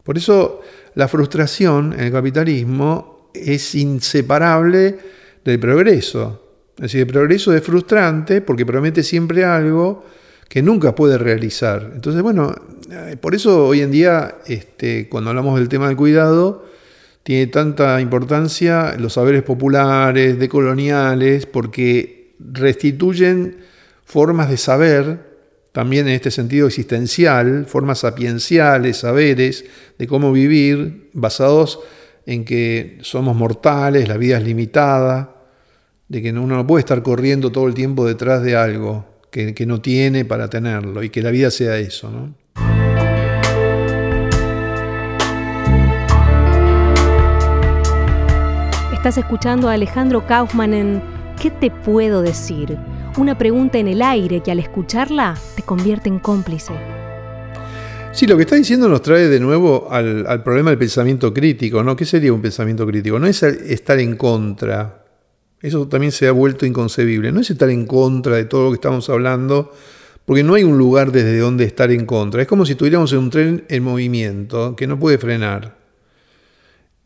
Por 0.03 0.17
eso 0.17 0.61
la 0.95 1.07
frustración 1.07 1.93
en 1.93 2.05
el 2.05 2.11
capitalismo 2.11 3.29
es 3.31 3.75
inseparable 3.75 4.97
del 5.45 5.59
progreso. 5.59 6.55
Es 6.77 6.81
decir, 6.81 7.01
el 7.01 7.07
progreso 7.07 7.53
es 7.53 7.61
frustrante 7.61 8.41
porque 8.41 8.65
promete 8.65 9.03
siempre 9.03 9.45
algo 9.45 10.03
que 10.53 10.61
nunca 10.61 10.93
puede 10.93 11.17
realizar. 11.17 11.93
Entonces, 11.95 12.21
bueno, 12.21 12.53
eh, 12.91 13.17
por 13.19 13.33
eso 13.33 13.65
hoy 13.65 13.81
en 13.81 13.89
día, 13.89 14.35
este, 14.45 15.09
cuando 15.09 15.31
hablamos 15.31 15.57
del 15.57 15.67
tema 15.67 15.87
del 15.87 15.97
cuidado, 15.97 16.63
tiene 17.23 17.47
tanta 17.47 17.99
importancia 17.99 18.93
los 18.99 19.13
saberes 19.13 19.41
populares, 19.41 20.37
decoloniales, 20.37 21.47
porque 21.47 22.35
restituyen 22.37 23.61
formas 24.05 24.47
de 24.47 24.57
saber, 24.57 25.25
también 25.71 26.07
en 26.07 26.13
este 26.13 26.29
sentido 26.29 26.67
existencial, 26.67 27.65
formas 27.65 28.01
sapienciales, 28.01 28.97
saberes 28.97 29.65
de 29.97 30.05
cómo 30.05 30.31
vivir, 30.31 31.09
basados 31.13 31.79
en 32.27 32.45
que 32.45 32.99
somos 33.01 33.35
mortales, 33.35 34.07
la 34.07 34.17
vida 34.17 34.37
es 34.37 34.43
limitada, 34.43 35.35
de 36.09 36.21
que 36.21 36.29
uno 36.29 36.57
no 36.57 36.67
puede 36.67 36.81
estar 36.81 37.01
corriendo 37.01 37.51
todo 37.51 37.65
el 37.65 37.73
tiempo 37.73 38.05
detrás 38.05 38.43
de 38.43 38.55
algo, 38.55 39.12
que, 39.33 39.65
no 39.65 39.81
tiene 39.81 40.25
para 40.25 40.47
tenerlo 40.47 41.01
y 41.01 41.09
que 41.09 41.23
la 41.23 41.31
vida 41.31 41.49
sea 41.49 41.77
eso. 41.77 42.11
¿no? 42.11 42.35
Estás 48.93 49.17
escuchando 49.17 49.67
a 49.67 49.73
Alejandro 49.73 50.25
Kaufman 50.25 50.73
en 50.73 51.01
¿Qué 51.41 51.49
te 51.49 51.71
puedo 51.71 52.21
decir? 52.21 52.77
Una 53.17 53.37
pregunta 53.37 53.79
en 53.79 53.87
el 53.87 54.01
aire 54.01 54.41
que 54.41 54.51
al 54.51 54.59
escucharla 54.59 55.35
te 55.55 55.63
convierte 55.63 56.07
en 56.07 56.19
cómplice. 56.19 56.73
Sí, 58.13 58.27
lo 58.27 58.37
que 58.37 58.43
está 58.43 58.55
diciendo 58.55 58.87
nos 58.87 59.01
trae 59.01 59.27
de 59.27 59.39
nuevo 59.39 59.87
al, 59.89 60.25
al, 60.27 60.43
problema 60.43 60.69
del 60.69 60.77
pensamiento 60.77 61.33
crítico, 61.33 61.83
¿no? 61.83 61.95
¿Qué 61.95 62.05
sería 62.05 62.31
un 62.31 62.41
pensamiento 62.41 62.85
crítico? 62.85 63.17
No 63.17 63.25
es 63.25 63.41
estar 63.41 63.99
en 63.99 64.15
contra, 64.15 65.02
eso 65.63 65.87
también 65.87 66.11
se 66.11 66.27
ha 66.27 66.33
vuelto 66.33 66.65
inconcebible. 66.65 67.31
No 67.31 67.39
es 67.39 67.49
estar 67.49 67.69
en 67.69 67.85
contra 67.85 68.35
de 68.35 68.43
todo 68.43 68.65
lo 68.65 68.69
que 68.71 68.75
estamos 68.75 69.09
hablando, 69.09 69.71
porque 70.25 70.43
no 70.43 70.55
hay 70.55 70.65
un 70.65 70.77
lugar 70.77 71.13
desde 71.13 71.39
donde 71.39 71.63
estar 71.63 71.89
en 71.89 72.05
contra. 72.05 72.41
Es 72.41 72.49
como 72.49 72.65
si 72.65 72.73
estuviéramos 72.73 73.13
en 73.13 73.19
un 73.19 73.29
tren 73.29 73.63
en 73.69 73.81
movimiento 73.81 74.75
que 74.75 74.87
no 74.87 74.99
puede 74.99 75.17
frenar. 75.17 75.77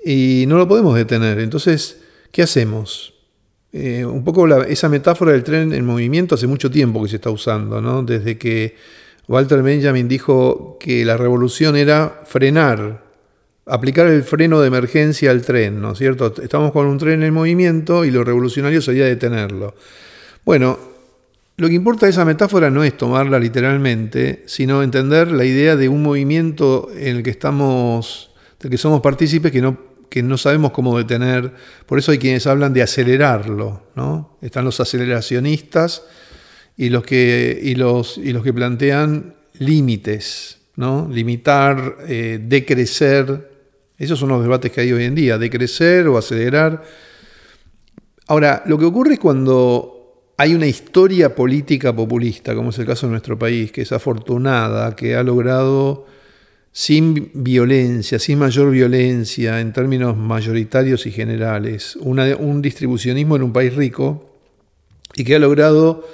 Y 0.03 0.45
no 0.47 0.57
lo 0.57 0.67
podemos 0.67 0.95
detener. 0.95 1.37
Entonces, 1.37 2.01
¿qué 2.31 2.41
hacemos? 2.41 3.13
Eh, 3.71 4.03
un 4.03 4.23
poco 4.23 4.47
esa 4.63 4.89
metáfora 4.89 5.33
del 5.33 5.43
tren 5.43 5.71
en 5.71 5.85
movimiento 5.85 6.33
hace 6.33 6.47
mucho 6.47 6.71
tiempo 6.71 7.03
que 7.03 7.09
se 7.09 7.17
está 7.17 7.29
usando, 7.29 7.79
¿no? 7.79 8.01
Desde 8.01 8.39
que 8.39 8.75
Walter 9.27 9.61
Benjamin 9.61 10.07
dijo 10.07 10.77
que 10.79 11.05
la 11.05 11.15
revolución 11.15 11.75
era 11.75 12.23
frenar 12.25 13.06
aplicar 13.69 14.07
el 14.07 14.23
freno 14.23 14.61
de 14.61 14.67
emergencia 14.67 15.31
al 15.31 15.41
tren, 15.41 15.81
¿no 15.81 15.91
es 15.91 15.97
cierto? 15.97 16.33
Estamos 16.41 16.71
con 16.71 16.87
un 16.87 16.97
tren 16.97 17.23
en 17.23 17.33
movimiento 17.33 18.05
y 18.05 18.11
lo 18.11 18.23
revolucionario 18.23 18.81
sería 18.81 19.05
detenerlo. 19.05 19.75
Bueno, 20.45 20.77
lo 21.57 21.67
que 21.67 21.73
importa 21.73 22.05
de 22.05 22.11
esa 22.11 22.23
metáfora 22.23 22.69
no 22.69 22.83
es 22.83 22.95
tomarla 22.95 23.39
literalmente, 23.39 24.43
sino 24.45 24.83
entender 24.83 25.31
la 25.31 25.43
idea 25.43 25.75
de 25.75 25.89
un 25.89 26.03
movimiento 26.03 26.89
en 26.95 27.17
el 27.17 27.23
que 27.23 27.31
estamos, 27.31 28.31
del 28.59 28.71
que 28.71 28.77
somos 28.77 29.01
partícipes 29.01 29.51
que 29.51 29.61
no, 29.61 29.77
que 30.09 30.21
no 30.21 30.37
sabemos 30.37 30.71
cómo 30.71 30.97
detener. 30.97 31.51
Por 31.85 31.97
eso 31.99 32.11
hay 32.11 32.19
quienes 32.19 32.45
hablan 32.47 32.73
de 32.73 32.83
acelerarlo, 32.83 33.87
¿no? 33.95 34.37
Están 34.41 34.65
los 34.65 34.79
aceleracionistas 34.79 36.03
y 36.77 36.89
los 36.89 37.03
que, 37.03 37.59
y 37.61 37.73
los, 37.73 38.19
y 38.19 38.33
los 38.33 38.43
que 38.43 38.53
plantean 38.53 39.35
límites, 39.57 40.59
¿no? 40.75 41.09
Limitar, 41.11 41.97
eh, 42.07 42.39
decrecer, 42.41 43.56
esos 43.97 44.19
son 44.19 44.29
los 44.29 44.41
debates 44.41 44.71
que 44.71 44.81
hay 44.81 44.91
hoy 44.91 45.05
en 45.05 45.15
día, 45.15 45.37
de 45.37 45.49
crecer 45.49 46.07
o 46.07 46.17
acelerar. 46.17 46.83
Ahora, 48.27 48.63
lo 48.65 48.77
que 48.77 48.85
ocurre 48.85 49.13
es 49.13 49.19
cuando 49.19 50.33
hay 50.37 50.53
una 50.53 50.67
historia 50.67 51.33
política 51.33 51.95
populista, 51.95 52.53
como 52.53 52.69
es 52.69 52.77
el 52.77 52.85
caso 52.85 53.07
de 53.07 53.11
nuestro 53.11 53.39
país, 53.39 53.71
que 53.71 53.81
es 53.81 53.91
afortunada, 53.91 54.95
que 54.95 55.15
ha 55.15 55.23
logrado 55.23 56.05
sin 56.71 57.31
violencia, 57.33 58.19
sin 58.19 58.37
mayor 58.37 58.69
violencia 58.69 59.59
en 59.59 59.73
términos 59.73 60.15
mayoritarios 60.15 61.07
y 61.07 61.11
generales, 61.11 61.95
un 61.95 62.61
distribucionismo 62.61 63.35
en 63.35 63.41
un 63.41 63.51
país 63.51 63.73
rico 63.73 64.29
y 65.15 65.23
que 65.23 65.35
ha 65.35 65.39
logrado 65.39 66.07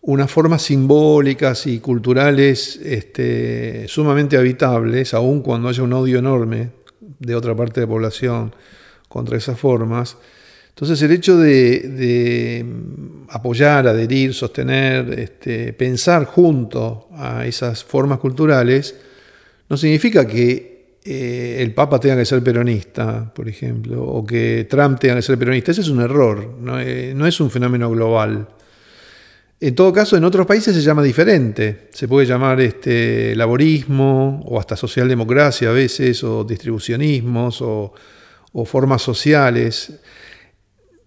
unas 0.00 0.28
formas 0.28 0.62
simbólicas 0.62 1.68
y 1.68 1.78
culturales 1.78 2.80
este, 2.82 3.86
sumamente 3.86 4.36
habitables, 4.36 5.14
aun 5.14 5.40
cuando 5.40 5.68
haya 5.68 5.84
un 5.84 5.92
odio 5.92 6.18
enorme 6.18 6.81
de 7.22 7.34
otra 7.34 7.54
parte 7.54 7.80
de 7.80 7.86
la 7.86 7.90
población 7.90 8.54
contra 9.08 9.36
esas 9.36 9.58
formas. 9.58 10.16
Entonces 10.70 11.02
el 11.02 11.12
hecho 11.12 11.36
de, 11.36 12.64
apoyar, 13.28 13.86
adherir, 13.86 14.32
sostener, 14.32 15.18
este, 15.18 15.72
pensar 15.74 16.24
junto 16.24 17.08
a 17.12 17.46
esas 17.46 17.84
formas 17.84 18.18
culturales, 18.18 18.96
no 19.68 19.76
significa 19.76 20.26
que 20.26 20.98
eh, 21.04 21.56
el 21.60 21.74
Papa 21.74 22.00
tenga 22.00 22.16
que 22.16 22.24
ser 22.24 22.42
peronista, 22.42 23.32
por 23.34 23.48
ejemplo, 23.48 24.02
o 24.02 24.24
que 24.24 24.66
Trump 24.68 24.98
tenga 24.98 25.16
que 25.16 25.22
ser 25.22 25.38
peronista. 25.38 25.72
Ese 25.72 25.82
es 25.82 25.88
un 25.88 26.00
error, 26.00 26.56
no, 26.60 26.80
eh, 26.80 27.14
es 27.26 27.40
un 27.40 27.50
fenómeno 27.50 27.90
global. 27.90 28.48
En 29.64 29.76
todo 29.76 29.92
caso, 29.92 30.16
en 30.16 30.24
otros 30.24 30.44
países 30.44 30.74
se 30.74 30.82
llama 30.82 31.04
diferente. 31.04 31.86
Se 31.92 32.08
puede 32.08 32.26
llamar 32.26 32.60
este, 32.60 33.36
laborismo 33.36 34.42
o 34.44 34.58
hasta 34.58 34.74
socialdemocracia 34.74 35.68
a 35.68 35.72
veces, 35.72 36.24
o 36.24 36.42
distribucionismos 36.42 37.62
o, 37.62 37.94
formas 38.66 39.02
sociales. 39.02 40.00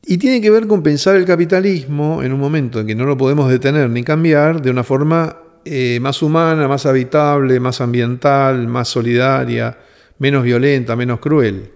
Y 0.06 0.18
tiene 0.18 0.40
que 0.40 0.50
ver 0.50 0.68
con 0.68 0.82
pensar 0.82 1.18
el 1.18 1.26
capitalismo 1.26 2.24
en 2.24 2.32
un 2.32 2.40
momento 2.40 2.80
en 2.80 2.88
que 2.88 2.96
no 2.96 3.04
lo 3.04 3.18
podemos 3.18 3.52
detener 3.52 3.90
ni 3.90 4.04
cambiar 4.04 4.62
de 4.62 4.72
una 4.72 4.86
forma 4.86 5.38
eh, 5.66 6.00
más 6.02 6.22
humana, 6.22 6.66
más 6.70 6.86
habitable, 6.86 7.60
más 7.60 7.82
ambiental, 7.82 8.68
más 8.68 8.88
solidaria, 8.88 9.78
menos 10.20 10.46
violenta, 10.46 10.96
menos 10.96 11.20
cruel. 11.20 11.72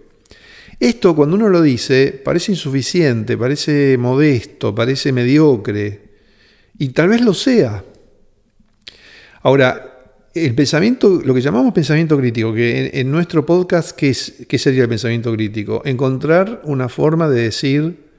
Esto 0.80 1.14
cuando 1.14 1.36
uno 1.36 1.50
lo 1.50 1.62
dice 1.62 2.22
parece 2.24 2.54
insuficiente, 2.54 3.38
parece 3.38 3.98
modesto, 3.98 4.74
parece 4.74 5.12
mediocre, 5.12 6.09
y 6.80 6.90
tal 6.90 7.10
vez 7.10 7.22
lo 7.22 7.34
sea. 7.34 7.84
Ahora, 9.44 9.90
el 10.34 10.56
pensamiento, 10.56 11.22
lo 11.24 11.34
que 11.34 11.42
llamamos 11.42 11.74
pensamiento 11.74 12.18
crítico, 12.18 12.54
que 12.54 12.92
en, 12.94 13.12
nuestro 13.12 13.46
podcast, 13.46 13.92
¿qué, 13.92 14.10
es, 14.10 14.46
¿qué 14.48 14.58
sería 14.58 14.84
el 14.84 14.90
pensamiento 14.90 15.32
crítico? 15.34 15.82
Encontrar 15.86 16.62
una 16.64 16.90
forma 16.90 17.30
de 17.30 17.44
decir 17.44 18.10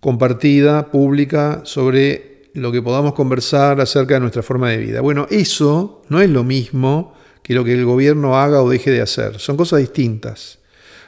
compartida, 0.00 0.90
pública, 0.90 1.62
sobre 1.64 2.50
lo 2.54 2.72
que 2.72 2.82
podamos 2.82 3.14
conversar 3.14 3.80
acerca 3.80 4.14
de 4.14 4.20
nuestra 4.20 4.42
forma 4.42 4.70
de 4.70 4.78
vida. 4.78 5.00
Bueno, 5.00 5.26
eso 5.30 6.02
no 6.08 6.20
es 6.20 6.30
lo 6.30 6.44
mismo 6.44 7.14
que 7.42 7.54
lo 7.54 7.64
que 7.64 7.74
el 7.74 7.84
gobierno 7.84 8.38
haga 8.38 8.62
o 8.62 8.70
deje 8.70 8.90
de 8.90 9.02
hacer. 9.02 9.38
Son 9.38 9.56
cosas 9.56 9.80
distintas. 9.80 10.58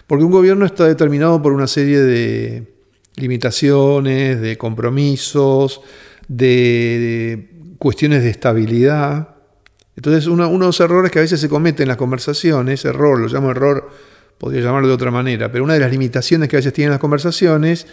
Porque 0.07 0.25
un 0.25 0.31
gobierno 0.31 0.67
está 0.67 0.87
determinado 0.87 1.41
por 1.41 1.53
una 1.53 1.67
serie 1.67 2.01
de 2.01 2.77
limitaciones, 3.17 4.41
de 4.41 4.59
compromisos, 4.59 5.81
de, 6.29 7.75
cuestiones 7.79 8.23
de 8.23 8.31
estabilidad. 8.31 9.29
Entonces, 9.97 10.27
uno, 10.27 10.49
uno, 10.49 10.65
de 10.65 10.69
los 10.69 10.81
errores 10.81 11.11
que 11.11 11.19
a 11.19 11.23
veces 11.23 11.41
se 11.41 11.49
cometen 11.49 11.85
en 11.85 11.89
las 11.89 11.97
conversaciones, 11.97 12.85
error, 12.85 13.19
lo 13.19 13.29
llamo 13.29 13.51
error, 13.51 13.91
podría 14.39 14.63
llamarlo 14.63 14.89
de 14.89 14.95
otra 14.95 15.11
manera, 15.11 15.51
pero 15.51 15.65
una 15.65 15.75
de 15.75 15.81
las 15.81 15.91
limitaciones 15.91 16.49
que 16.49 16.57
a 16.57 16.59
veces 16.59 16.73
tienen 16.73 16.91
las 16.91 17.01
conversaciones 17.01 17.87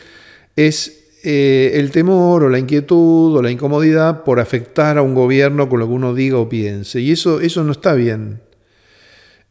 es 0.55 1.03
eh, 1.23 1.71
el 1.75 1.91
temor 1.91 2.43
o 2.43 2.49
la 2.49 2.59
inquietud 2.59 3.37
o 3.37 3.41
la 3.41 3.49
incomodidad 3.49 4.23
por 4.23 4.41
afectar 4.41 4.97
a 4.97 5.01
un 5.01 5.15
gobierno 5.15 5.69
con 5.69 5.79
lo 5.79 5.87
que 5.87 5.93
uno 5.93 6.13
diga 6.13 6.37
o 6.37 6.49
piense. 6.49 6.99
Y 6.99 7.11
eso, 7.11 7.39
eso 7.39 7.63
no 7.63 7.71
está 7.71 7.93
bien. 7.93 8.41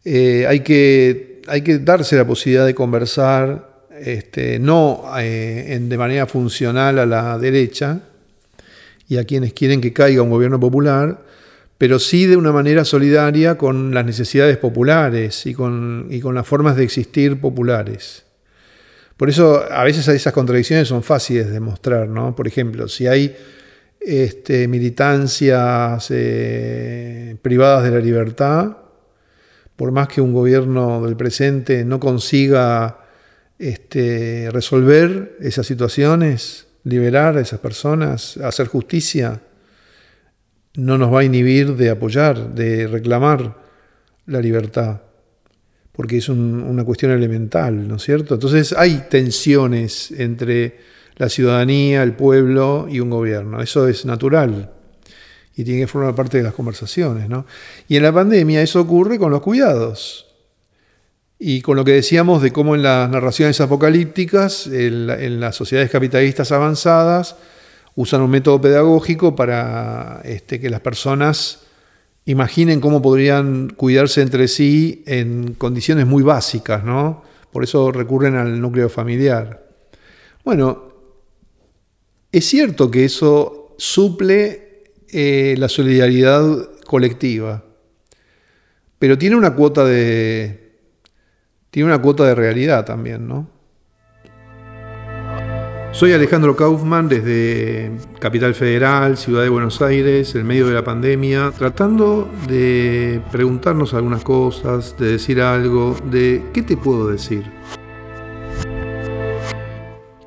Eh, 0.05 0.45
hay, 0.47 0.61
que, 0.61 1.40
hay, 1.47 1.62
que, 1.62 1.79
darse 1.79 2.16
la 2.16 2.27
posibilidad 2.27 2.66
de 2.66 2.75
conversar, 2.75 3.87
este, 3.99 4.59
no 4.59 5.05
eh, 5.18 5.79
de 5.81 5.99
manera 5.99 6.27
funcional 6.27 6.99
a 6.99 7.07
la 7.07 7.38
derecha 7.38 8.01
y 9.12 9.18
a 9.18 9.25
quienes 9.25 9.53
quieren 9.53 9.83
que 9.83 9.92
caiga 9.92 10.22
un 10.22 10.31
gobierno 10.31 10.59
popular, 10.59 11.22
pero 11.77 11.98
sí 11.98 12.25
de 12.25 12.38
una 12.38 12.51
manera 12.51 12.83
solidaria 12.87 13.59
con 13.59 13.92
las 13.92 14.07
necesidades 14.07 14.57
populares 14.57 15.44
y 15.44 15.53
con, 15.53 16.07
y 16.09 16.18
con 16.20 16.35
las 16.35 16.46
formas 16.46 16.77
de 16.77 16.85
existir 16.85 17.38
populares. 17.38 18.25
Por 19.18 19.29
eso 19.29 19.64
a 19.70 19.85
veces 19.85 20.09
esas 20.09 20.33
contradicciones 20.33 20.88
son 20.88 21.03
fáciles 21.03 21.51
de 21.51 21.61
mostrar, 21.61 22.09
¿no? 22.09 22.35
Por 22.35 22.48
ejemplo, 22.48 22.88
si 22.88 23.07
hay 23.07 23.37
este, 24.01 24.66
militancias 24.66 26.07
eh, 26.09 27.37
privadas 27.42 27.85
de 27.85 27.90
la 27.90 28.01
libertad, 28.01 28.79
por 29.77 29.92
más 29.92 30.09
que 30.09 30.22
un 30.22 30.33
gobierno 30.33 31.05
del 31.05 31.16
presente 31.16 31.85
no 31.85 32.01
consiga 32.01 33.01
este, 33.59 34.48
resolver 34.51 35.37
esas 35.42 35.66
situaciones, 35.66 36.72
liberar 36.85 37.37
a 37.37 37.40
esas 37.40 37.61
personas, 37.61 38.37
hacer 38.38 38.66
justicia, 38.66 39.40
no 40.75 40.99
nos 40.99 41.12
va 41.12 41.21
a 41.21 41.25
inhibir 41.25 41.77
de 41.77 41.90
apoyar, 41.90 42.55
de 42.55 42.87
reclamar 42.87 43.57
la 44.27 44.40
libertad 44.40 45.01
porque 45.92 46.16
es 46.16 46.29
una 46.31 46.85
cuestión 46.85 47.12
elemental, 47.12 47.87
¿no 47.87 47.97
es 47.97 48.03
cierto? 48.03 48.35
Entonces 48.35 48.73
hay 48.73 49.05
tensiones 49.11 50.11
entre 50.11 50.79
la 51.16 51.29
ciudadanía, 51.29 52.03
el 52.03 52.14
pueblo 52.14 52.87
y 52.90 53.01
un 53.01 53.11
gobierno, 53.11 53.61
eso 53.61 53.87
es 53.87 54.07
natural 54.07 54.73
y 55.55 55.64
tiene 55.64 55.83
que 55.83 55.87
formar 55.87 56.14
parte 56.14 56.38
de 56.38 56.45
las 56.45 56.55
conversaciones, 56.55 57.29
¿no? 57.29 57.45
Y 57.88 57.97
en 57.97 58.05
la 58.05 58.12
pandemia 58.12 58.62
eso 58.62 58.81
ocurre 58.81 59.18
con 59.18 59.31
los 59.31 59.42
cuidados. 59.42 60.32
Y 61.44 61.61
con 61.61 61.76
lo 61.76 61.85
que 61.85 61.90
decíamos 61.90 62.40
de 62.40 62.52
cómo 62.52 62.76
en 62.76 62.85
las 62.85 63.11
narraciones 63.11 63.61
apocalípticas, 63.61 64.68
en, 64.68 65.40
las 65.40 65.57
sociedades 65.57 65.90
capitalistas 65.90 66.52
avanzadas, 66.52 67.35
usan 67.96 68.20
un 68.22 68.31
método 68.31 68.61
pedagógico 68.61 69.35
para 69.35 70.20
este, 70.22 70.61
que 70.61 70.70
las 70.70 70.83
personas 70.83 71.64
imaginen 72.26 72.81
cómo 72.81 73.02
podrían 73.02 73.70
cuidarse 73.70 74.22
entre 74.22 74.46
sí 74.46 75.02
en 75.05 75.55
condiciones 75.55 76.07
muy 76.07 76.22
básicas, 76.22 76.85
¿no? 76.85 77.24
Por 77.50 77.64
eso 77.64 77.90
recurren 77.90 78.37
al 78.37 78.61
núcleo 78.61 78.88
familiar. 78.88 79.66
Bueno, 80.44 80.92
es 82.31 82.46
cierto 82.46 82.88
que 82.88 83.05
eso 83.05 83.74
suple 83.78 84.85
eh, 85.09 85.57
la 85.59 85.68
solidaridad 85.68 86.70
colectiva, 86.87 87.64
pero 89.00 89.18
tiene 89.18 89.35
una 89.35 89.57
cuota 89.57 89.85
de 89.85 90.62
tiene 91.73 91.87
una 91.87 92.03
cuota 92.03 92.27
de 92.27 92.35
realidad 92.35 92.85
también, 92.85 93.27
¿no? 93.27 93.49
Soy 95.93 96.13
Alejandro 96.13 96.55
Kaufman 96.55 97.09
desde 97.09 97.93
Capital 98.19 98.55
Federal, 98.55 99.17
Ciudad 99.17 99.43
de 99.43 99.49
Buenos 99.49 99.81
Aires, 99.81 100.35
en 100.35 100.47
medio 100.47 100.67
de 100.67 100.75
la 100.75 100.85
pandemia, 100.85 101.51
tratando 101.57 102.29
de 102.47 103.23
preguntarnos 103.33 103.95
algunas 103.95 104.23
cosas, 104.23 104.95
de 104.99 105.13
decir 105.13 105.41
algo, 105.41 105.97
de 106.11 106.43
qué 106.53 106.61
te 106.61 106.77
puedo 106.77 107.09
decir. 107.09 107.45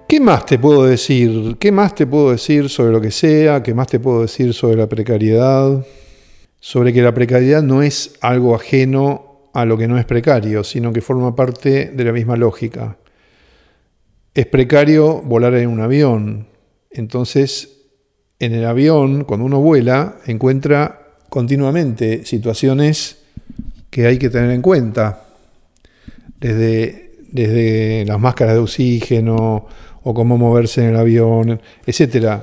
¿Qué 0.07 0.19
más 0.19 0.47
te 0.47 0.57
puedo 0.57 0.85
decir? 0.85 1.57
¿Qué 1.59 1.71
más 1.71 1.93
te 1.93 2.07
puedo 2.07 2.31
decir 2.31 2.69
sobre 2.69 2.91
lo 2.91 3.01
que 3.01 3.11
sea? 3.11 3.61
¿Qué 3.61 3.75
más 3.75 3.85
te 3.85 3.99
puedo 3.99 4.21
decir 4.21 4.51
sobre 4.55 4.77
la 4.77 4.89
precariedad? 4.89 5.85
Sobre 6.59 6.91
que 6.91 7.03
la 7.03 7.13
precariedad 7.13 7.61
no 7.61 7.83
es 7.83 8.15
algo 8.21 8.55
ajeno 8.55 9.34
a 9.55 9.65
lo 9.65 9.77
que 9.77 9.87
no 9.87 9.97
es 9.97 10.05
precario, 10.05 10.63
sino 10.63 10.93
que 10.93 11.01
forma 11.01 11.35
parte 11.35 11.89
de 11.89 12.03
la 12.03 12.11
misma 12.11 12.37
lógica 12.37 12.97
es 14.35 14.45
precario 14.45 15.21
volar 15.21 15.55
en 15.55 15.69
un 15.69 15.79
avión. 15.79 16.47
Entonces, 16.91 17.69
en 18.37 18.53
el 18.53 18.65
avión, 18.65 19.23
cuando 19.23 19.45
uno 19.45 19.61
vuela, 19.61 20.17
encuentra 20.27 21.15
continuamente 21.29 22.25
situaciones 22.25 23.19
que 23.89 24.05
hay 24.05 24.19
que 24.19 24.29
tener 24.29 24.51
en 24.51 24.61
cuenta. 24.61 25.21
Desde, 26.37 27.13
desde 27.31 28.03
las 28.05 28.19
máscaras 28.19 28.55
de 28.55 28.59
oxígeno 28.59 29.67
o 30.03 30.13
cómo 30.13 30.37
moverse 30.37 30.83
en 30.83 30.89
el 30.89 30.97
avión, 30.97 31.61
etc. 31.85 32.41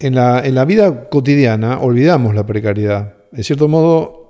En 0.00 0.16
la, 0.16 0.44
en 0.44 0.56
la 0.56 0.64
vida 0.64 1.08
cotidiana 1.08 1.78
olvidamos 1.78 2.34
la 2.34 2.44
precariedad. 2.44 3.14
En 3.32 3.44
cierto 3.44 3.68
modo, 3.68 4.21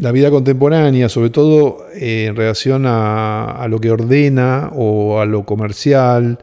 la 0.00 0.12
vida 0.12 0.30
contemporánea, 0.30 1.08
sobre 1.08 1.30
todo 1.30 1.86
eh, 1.94 2.26
en 2.28 2.36
relación 2.36 2.84
a, 2.86 3.66
lo 3.68 3.78
que 3.78 3.90
ordena 3.90 4.70
o 4.74 5.20
a 5.20 5.26
lo 5.26 5.44
comercial, 5.44 6.38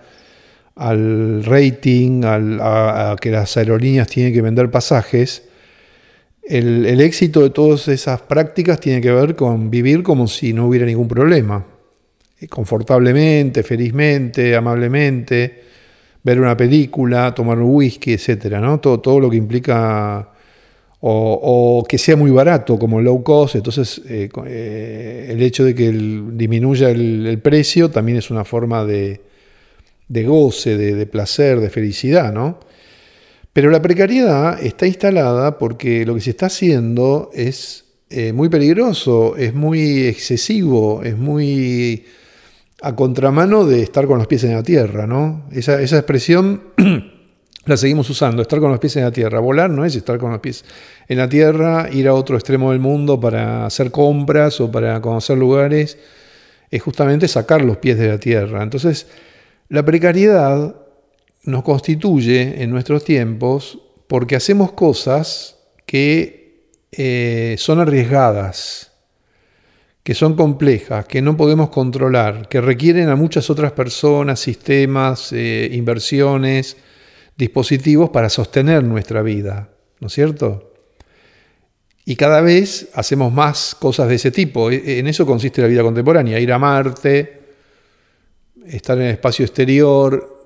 al 0.75 1.43
rating, 1.43 2.21
a, 2.23 3.15
que 3.19 3.31
las 3.31 3.57
aerolíneas 3.57 4.07
tienen 4.07 4.33
que 4.33 4.41
vender 4.41 4.69
pasajes, 4.69 5.43
el, 6.43 6.85
el, 6.85 7.01
éxito 7.01 7.41
de 7.41 7.51
todas 7.51 7.87
esas 7.87 8.21
prácticas 8.21 8.79
tiene 8.79 9.01
que 9.01 9.11
ver 9.11 9.35
con 9.35 9.69
vivir 9.69 10.01
como 10.01 10.27
si 10.27 10.51
no 10.53 10.67
hubiera 10.67 10.85
ningún 10.85 11.07
problema, 11.07 11.65
eh, 12.39 12.47
confortablemente, 12.47 13.61
felizmente, 13.63 14.55
amablemente, 14.55 15.63
ver 16.23 16.39
una 16.39 16.57
película, 16.57 17.33
tomar 17.33 17.59
un 17.59 17.75
whisky, 17.75 18.13
etc. 18.13 18.57
¿no? 18.59 18.79
Todo, 18.79 18.99
todo 18.99 19.19
lo 19.19 19.29
que 19.29 19.37
implica 19.37 20.29
o, 21.01 21.85
que 21.87 21.97
sea 21.97 22.15
muy 22.15 22.31
barato 22.31 22.77
como 22.77 23.01
low 23.01 23.23
cost, 23.23 23.55
entonces 23.55 24.01
eh, 24.07 24.29
eh, 24.45 25.27
el 25.29 25.41
hecho 25.41 25.63
de 25.63 25.73
que 25.73 25.91
disminuya 25.91 26.89
el, 26.89 27.39
precio 27.41 27.89
también 27.89 28.17
es 28.17 28.29
una 28.29 28.43
forma 28.43 28.83
de, 28.83 29.21
goce, 30.09 30.77
de, 30.77 31.05
placer, 31.05 31.59
de 31.61 31.69
felicidad, 31.69 32.33
¿no? 32.33 32.59
Pero 33.53 33.71
la 33.71 33.81
precariedad 33.81 34.61
está 34.61 34.87
instalada 34.87 35.57
porque 35.57 36.05
lo 36.05 36.15
que 36.15 36.21
se 36.21 36.29
está 36.31 36.47
haciendo 36.47 37.31
es 37.33 37.85
eh, 38.09 38.33
muy 38.33 38.49
peligroso, 38.49 39.35
es 39.37 39.53
muy 39.53 40.05
excesivo, 40.05 41.01
es 41.03 41.17
muy 41.17 42.05
a 42.81 42.95
contramano 42.95 43.65
de 43.65 43.81
estar 43.81 44.05
con 44.07 44.17
los 44.17 44.27
pies 44.27 44.43
en 44.45 44.53
la 44.53 44.63
tierra, 44.63 45.07
¿no? 45.07 45.45
Esa, 45.51 45.81
esa 45.81 45.97
expresión 45.97 46.61
la 47.65 47.77
seguimos 47.77 48.09
usando, 48.09 48.41
estar 48.41 48.59
con 48.59 48.71
los 48.71 48.79
pies 48.79 48.95
en 48.95 49.03
la 49.03 49.11
tierra. 49.11 49.39
Volar 49.39 49.69
no 49.69 49.85
es 49.85 49.95
estar 49.95 50.17
con 50.17 50.31
los 50.31 50.39
pies 50.39 50.63
en 51.07 51.17
la 51.17 51.27
tierra, 51.27 51.89
ir 51.91 52.07
a 52.07 52.13
otro 52.13 52.35
extremo 52.35 52.71
del 52.71 52.79
mundo 52.79 53.19
para 53.19 53.65
hacer 53.65 53.91
compras 53.91 54.59
o 54.61 54.71
para 54.71 54.99
conocer 55.01 55.37
lugares, 55.37 55.97
es 56.71 56.81
justamente 56.81 57.27
sacar 57.27 57.61
los 57.61 57.77
pies 57.77 57.97
de 57.97 58.07
la 58.07 58.17
tierra. 58.17 58.63
Entonces, 58.63 59.07
la 59.69 59.83
precariedad 59.83 60.75
nos 61.43 61.63
constituye 61.63 62.63
en 62.63 62.69
nuestros 62.69 63.03
tiempos 63.03 63.79
porque 64.07 64.35
hacemos 64.35 64.71
cosas 64.71 65.57
que 65.85 66.69
eh, 66.91 67.55
son 67.59 67.79
arriesgadas, 67.79 68.91
que 70.03 70.15
son 70.15 70.35
complejas, 70.35 71.05
que 71.05 71.21
no 71.21 71.37
podemos 71.37 71.69
controlar, 71.69 72.47
que 72.47 72.61
requieren 72.61 73.09
a 73.09 73.15
muchas 73.15 73.49
otras 73.49 73.73
personas, 73.73 74.39
sistemas, 74.39 75.31
eh, 75.33 75.69
inversiones, 75.73 76.77
dispositivos 77.39 78.09
para 78.09 78.29
sostener 78.29 78.83
nuestra 78.83 79.21
vida, 79.21 79.69
¿no 80.01 80.07
es 80.07 80.13
cierto? 80.13 80.73
Y 82.03 82.17
cada 82.17 82.41
vez 82.41 82.89
hacemos 82.93 83.31
más 83.31 83.75
cosas 83.79 84.09
de 84.09 84.15
ese 84.15 84.29
tipo. 84.29 84.69
E, 84.69 84.99
en 84.99 85.07
eso 85.07 85.25
consiste 85.25 85.61
la 85.61 85.69
vida 85.69 85.81
contemporánea, 85.81 86.37
ir 86.37 86.51
a 86.51 86.59
Marte, 86.59 87.39
estar 88.67 88.97
en 88.97 89.05
el 89.05 89.11
espacio 89.11 89.45
exterior. 89.45 90.43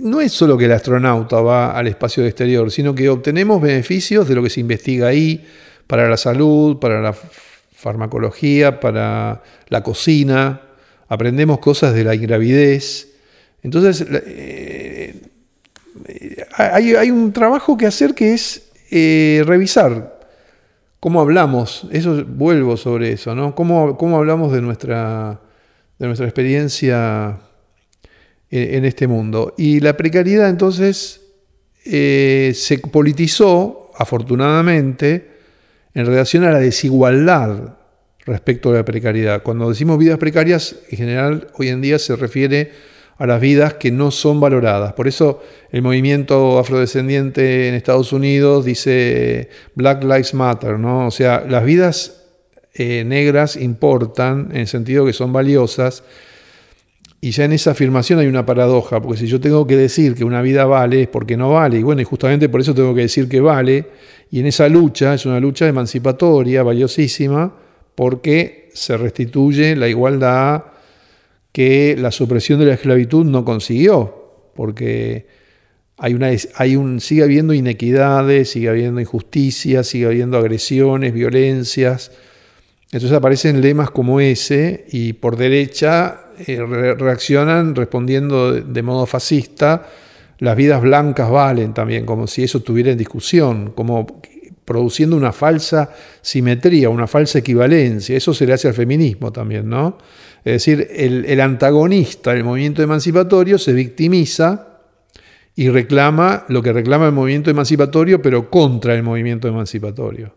No 0.00 0.22
es 0.22 0.32
solo 0.32 0.56
que 0.56 0.64
el 0.64 0.72
astronauta 0.72 1.42
va 1.42 1.72
al 1.72 1.86
espacio 1.88 2.24
exterior, 2.24 2.70
sino 2.70 2.94
que 2.94 3.10
obtenemos 3.10 3.60
beneficios 3.60 4.26
de 4.26 4.34
lo 4.34 4.42
que 4.42 4.48
se 4.48 4.60
investiga 4.60 5.08
ahí 5.08 5.46
para 5.86 6.08
la 6.08 6.16
salud, 6.16 6.78
para 6.78 7.02
la 7.02 7.12
farmacología, 7.12 8.80
para 8.80 9.42
la 9.68 9.82
cocina, 9.82 10.62
aprendemos 11.08 11.58
cosas 11.58 11.92
de 11.94 12.04
la 12.04 12.14
ingravidez. 12.14 13.08
Entonces, 13.62 14.06
eh, 14.08 15.31
hay, 16.56 17.10
un 17.10 17.32
trabajo 17.32 17.76
que 17.76 17.86
hacer 17.86 18.14
que 18.14 18.34
es 18.34 18.70
eh, 18.90 19.42
revisar 19.46 20.20
cómo 21.00 21.20
hablamos, 21.20 21.86
eso 21.90 22.24
vuelvo 22.24 22.76
sobre 22.76 23.12
eso, 23.12 23.34
¿no? 23.34 23.54
¿Cómo, 23.54 23.96
cómo 23.96 24.18
hablamos 24.18 24.52
de 24.52 24.62
nuestra, 24.62 25.40
de 25.98 26.06
nuestra 26.06 26.26
experiencia 26.26 27.40
en, 28.50 28.84
este 28.84 29.08
mundo? 29.08 29.52
Y 29.58 29.80
la 29.80 29.96
precariedad 29.96 30.48
entonces 30.48 31.22
eh, 31.84 32.52
se 32.54 32.78
politizó, 32.78 33.90
afortunadamente, 33.96 35.32
en 35.94 36.06
relación 36.06 36.44
a 36.44 36.52
la 36.52 36.60
desigualdad 36.60 37.76
respecto 38.24 38.70
a 38.70 38.74
la 38.74 38.84
precariedad. 38.84 39.42
Cuando 39.42 39.68
decimos 39.68 39.98
vidas 39.98 40.18
precarias, 40.18 40.76
en 40.90 40.98
general 40.98 41.48
hoy 41.54 41.68
en 41.68 41.80
día 41.80 41.98
se 41.98 42.14
refiere 42.14 42.70
a 43.22 43.26
las 43.28 43.40
vidas 43.40 43.74
que 43.74 43.92
no 43.92 44.10
son 44.10 44.40
valoradas. 44.40 44.94
Por 44.94 45.06
eso 45.06 45.40
el 45.70 45.80
movimiento 45.80 46.58
afrodescendiente 46.58 47.68
en 47.68 47.74
Estados 47.74 48.12
Unidos 48.12 48.64
dice 48.64 49.48
Black 49.76 50.02
Lives 50.02 50.34
Matter, 50.34 50.76
¿no? 50.76 51.06
O 51.06 51.10
sea, 51.12 51.44
las 51.48 51.64
vidas 51.64 52.24
eh, 52.74 53.04
negras 53.04 53.54
importan 53.54 54.48
en 54.50 54.62
el 54.62 54.66
sentido 54.66 55.06
que 55.06 55.12
son 55.12 55.32
valiosas. 55.32 56.02
Y 57.20 57.30
ya 57.30 57.44
en 57.44 57.52
esa 57.52 57.70
afirmación 57.70 58.18
hay 58.18 58.26
una 58.26 58.44
paradoja, 58.44 59.00
porque 59.00 59.20
si 59.20 59.28
yo 59.28 59.40
tengo 59.40 59.68
que 59.68 59.76
decir 59.76 60.16
que 60.16 60.24
una 60.24 60.42
vida 60.42 60.64
vale 60.64 61.02
es 61.02 61.08
porque 61.08 61.36
no 61.36 61.52
vale, 61.52 61.78
y 61.78 61.84
bueno, 61.84 62.00
y 62.00 62.04
justamente 62.04 62.48
por 62.48 62.60
eso 62.60 62.74
tengo 62.74 62.92
que 62.92 63.02
decir 63.02 63.28
que 63.28 63.40
vale, 63.40 63.86
y 64.32 64.40
en 64.40 64.46
esa 64.46 64.68
lucha, 64.68 65.14
es 65.14 65.26
una 65.26 65.38
lucha 65.38 65.68
emancipatoria, 65.68 66.64
valiosísima, 66.64 67.54
porque 67.94 68.68
se 68.74 68.96
restituye 68.96 69.76
la 69.76 69.86
igualdad 69.86 70.71
que 71.52 71.96
la 71.98 72.10
supresión 72.10 72.58
de 72.58 72.66
la 72.66 72.74
esclavitud 72.74 73.24
no 73.24 73.44
consiguió, 73.44 74.50
porque 74.54 75.26
hay 75.98 76.14
una, 76.14 76.30
hay 76.56 76.76
un, 76.76 77.00
sigue 77.00 77.22
habiendo 77.22 77.54
inequidades, 77.54 78.50
sigue 78.50 78.68
habiendo 78.68 79.00
injusticias, 79.00 79.86
sigue 79.86 80.06
habiendo 80.06 80.38
agresiones, 80.38 81.12
violencias. 81.12 82.10
Entonces 82.86 83.12
aparecen 83.12 83.60
lemas 83.60 83.90
como 83.90 84.20
ese 84.20 84.84
y 84.90 85.12
por 85.12 85.36
derecha 85.36 86.22
eh, 86.46 86.58
reaccionan 86.98 87.74
respondiendo 87.74 88.52
de, 88.52 88.82
modo 88.82 89.06
fascista, 89.06 89.88
las 90.38 90.56
vidas 90.56 90.82
blancas 90.82 91.30
valen 91.30 91.72
también, 91.72 92.04
como 92.04 92.26
si 92.26 92.42
eso 92.42 92.58
estuviera 92.58 92.90
en 92.90 92.98
discusión, 92.98 93.72
como 93.74 94.20
produciendo 94.64 95.16
una 95.16 95.32
falsa 95.32 95.90
simetría, 96.20 96.88
una 96.88 97.06
falsa 97.06 97.38
equivalencia. 97.38 98.16
Eso 98.16 98.34
se 98.34 98.46
le 98.46 98.54
hace 98.54 98.68
al 98.68 98.74
feminismo 98.74 99.30
también, 99.32 99.68
¿no? 99.68 99.98
Es 100.44 100.52
decir, 100.54 100.88
el, 100.90 101.40
antagonista 101.40 102.32
del 102.32 102.42
movimiento 102.42 102.82
emancipatorio 102.82 103.58
se 103.58 103.72
victimiza 103.72 104.80
y 105.54 105.68
reclama 105.68 106.44
lo 106.48 106.62
que 106.62 106.72
reclama 106.72 107.06
el 107.06 107.12
movimiento 107.12 107.50
emancipatorio, 107.50 108.20
pero 108.20 108.50
contra 108.50 108.94
el 108.94 109.04
movimiento 109.04 109.46
emancipatorio. 109.46 110.34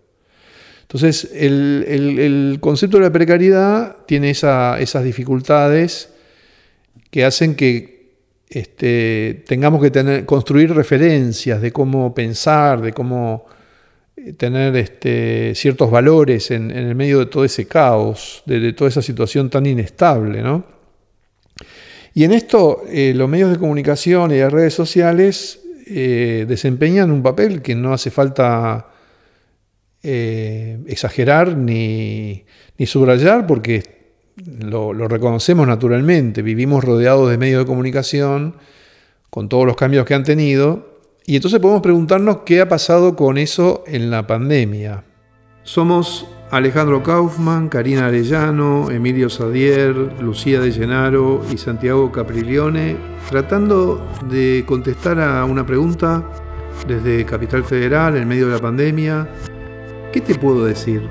Entonces, 0.84 1.32
el, 1.34 2.58
concepto 2.62 2.98
de 2.98 3.04
la 3.04 3.12
precariedad 3.12 3.98
tiene 4.06 4.30
esas 4.30 5.04
dificultades 5.04 6.14
que 7.10 7.26
hacen 7.26 7.56
que 7.56 7.96
este, 8.48 9.44
tengamos 9.48 9.82
que 9.82 10.26
construir 10.26 10.74
referencias 10.76 11.62
de 11.62 11.72
cómo 11.72 12.14
pensar, 12.14 12.82
de 12.82 12.94
cómo 12.94 13.48
tener 14.38 14.76
este, 14.76 15.54
ciertos 15.56 15.92
valores 15.92 16.52
en, 16.52 16.72
el 16.72 16.96
medio 16.96 17.20
de 17.20 17.26
todo 17.26 17.44
ese 17.44 17.68
caos, 17.68 18.44
de, 18.46 18.74
toda 18.74 18.90
esa 18.90 19.02
situación 19.02 19.50
tan 19.50 19.66
inestable. 19.66 20.42
¿no? 20.42 20.64
Y 22.14 22.24
en 22.24 22.32
esto 22.32 22.84
eh, 22.90 23.14
los 23.16 23.30
medios 23.30 23.52
de 23.52 23.58
comunicación 23.58 24.32
y 24.32 24.40
las 24.40 24.52
redes 24.52 24.74
sociales 24.74 25.60
eh, 25.88 26.46
desempeñan 26.48 27.12
un 27.12 27.22
papel 27.22 27.62
que 27.62 27.76
no 27.76 27.94
hace 27.94 28.10
falta 28.10 28.88
eh, 30.02 30.80
exagerar 30.88 31.58
ni, 31.58 32.46
subrayar 32.86 33.46
porque 33.46 33.84
lo 34.60 35.08
reconocemos 35.08 35.68
naturalmente, 35.68 36.42
vivimos 36.42 36.84
rodeados 36.84 37.30
de 37.30 37.38
medios 37.38 37.60
de 37.60 37.66
comunicación 37.66 38.56
con 39.30 39.50
todos 39.50 39.66
los 39.66 39.76
cambios 39.76 40.06
que 40.06 40.14
han 40.14 40.24
tenido 40.24 40.95
y 41.28 41.36
entonces 41.36 41.60
podemos 41.60 41.82
preguntarnos 41.82 42.40
qué 42.46 42.62
ha 42.62 42.70
pasado 42.70 43.16
con 43.16 43.38
eso 43.38 43.84
en 43.88 44.12
la 44.12 44.28
pandemia. 44.28 45.04
Somos 45.64 46.28
Alejandro 46.52 47.02
Kaufman, 47.02 47.70
Karina 47.70 48.06
Arellano, 48.06 48.92
Emilio 48.92 49.32
Sadier, 49.32 49.96
Lucía 50.22 50.62
de 50.62 50.72
Llenaro 50.72 51.42
y 51.52 51.58
Santiago 51.58 52.12
Capriglione, 52.12 52.96
tratando 53.28 54.08
de 54.30 54.64
contestar 54.68 55.20
a 55.20 55.44
una 55.46 55.66
pregunta 55.66 56.24
desde 56.88 57.26
Capital 57.26 57.64
Federal 57.64 58.16
en 58.16 58.28
medio 58.28 58.46
de 58.48 58.54
la 58.54 58.62
pandemia. 58.62 59.28
¿Qué 60.14 60.22
te 60.22 60.36
puedo 60.36 60.66
decir? 60.66 61.10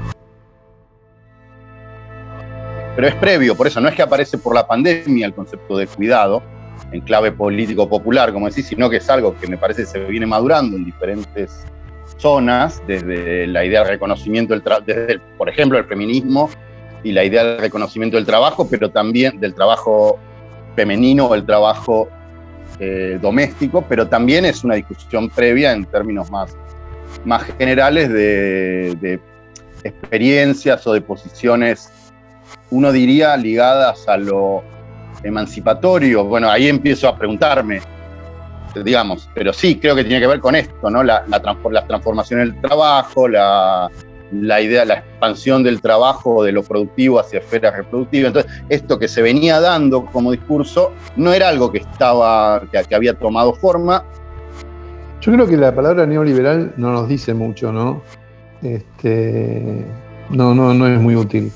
Pero 2.94 3.08
es 3.08 3.14
previo, 3.16 3.56
por 3.56 3.66
eso 3.66 3.80
no 3.80 3.88
es 3.88 3.96
que 3.96 4.02
aparece 4.02 4.38
por 4.38 4.54
la 4.54 4.64
pandemia 4.64 5.26
el 5.26 5.34
concepto 5.34 5.76
de 5.76 5.88
cuidado, 5.88 6.40
en 6.92 7.00
clave 7.00 7.32
político 7.32 7.88
popular, 7.88 8.32
como 8.32 8.48
decís, 8.48 8.66
sino 8.66 8.88
que 8.88 8.98
es 8.98 9.10
algo 9.10 9.36
que 9.36 9.46
me 9.46 9.56
parece 9.56 9.82
que 9.82 9.88
se 9.88 9.98
viene 10.04 10.26
madurando 10.26 10.76
en 10.76 10.84
diferentes 10.84 11.64
zonas, 12.18 12.82
desde 12.86 13.46
la 13.46 13.64
idea 13.64 13.80
del 13.80 13.90
reconocimiento, 13.90 14.54
del 14.54 14.62
desde, 14.86 15.18
por 15.36 15.48
ejemplo, 15.48 15.78
el 15.78 15.84
feminismo 15.84 16.48
y 17.02 17.12
la 17.12 17.24
idea 17.24 17.44
del 17.44 17.58
reconocimiento 17.58 18.16
del 18.16 18.26
trabajo, 18.26 18.68
pero 18.68 18.90
también 18.90 19.40
del 19.40 19.54
trabajo 19.54 20.18
femenino 20.76 21.26
o 21.26 21.34
el 21.34 21.44
trabajo 21.44 22.08
eh, 22.78 23.18
doméstico, 23.20 23.84
pero 23.88 24.08
también 24.08 24.44
es 24.44 24.64
una 24.64 24.74
discusión 24.74 25.28
previa 25.28 25.72
en 25.72 25.84
términos 25.84 26.30
más, 26.30 26.56
más 27.24 27.42
generales 27.58 28.08
de, 28.08 28.96
de 29.00 29.20
experiencias 29.84 30.86
o 30.86 30.92
de 30.92 31.00
posiciones, 31.00 31.90
uno 32.70 32.90
diría, 32.90 33.36
ligadas 33.36 34.08
a 34.08 34.16
lo 34.16 34.64
emancipatorio, 35.24 36.24
bueno, 36.24 36.50
ahí 36.50 36.68
empiezo 36.68 37.08
a 37.08 37.16
preguntarme, 37.16 37.80
digamos, 38.84 39.28
pero 39.34 39.52
sí, 39.52 39.78
creo 39.78 39.94
que 39.94 40.04
tiene 40.04 40.20
que 40.20 40.26
ver 40.26 40.40
con 40.40 40.54
esto, 40.54 40.90
¿no? 40.90 41.02
La, 41.02 41.24
transformación 41.86 42.40
del 42.40 42.60
trabajo, 42.60 43.28
la, 43.28 43.90
la 44.32 44.60
idea, 44.60 44.84
la 44.84 44.94
expansión 44.94 45.62
del 45.62 45.80
trabajo, 45.80 46.42
de 46.42 46.52
lo 46.52 46.62
productivo 46.62 47.20
hacia 47.20 47.38
esferas 47.38 47.76
reproductivas. 47.76 48.28
Entonces, 48.28 48.52
esto 48.68 48.98
que 48.98 49.08
se 49.08 49.22
venía 49.22 49.60
dando 49.60 50.06
como 50.06 50.32
discurso 50.32 50.92
no 51.16 51.32
era 51.32 51.48
algo 51.48 51.70
que 51.70 51.78
estaba, 51.78 52.62
que, 52.70 52.94
había 52.94 53.14
tomado 53.14 53.54
forma. 53.54 54.04
Yo 55.20 55.32
creo 55.32 55.46
que 55.46 55.56
la 55.56 55.74
palabra 55.74 56.06
neoliberal 56.06 56.74
no 56.76 56.92
nos 56.92 57.08
dice 57.08 57.32
mucho, 57.32 57.72
¿no? 57.72 58.02
Este, 58.62 59.84
no, 60.30 60.54
no, 60.54 60.74
no 60.74 60.86
es 60.86 61.00
muy 61.00 61.16
útil. 61.16 61.50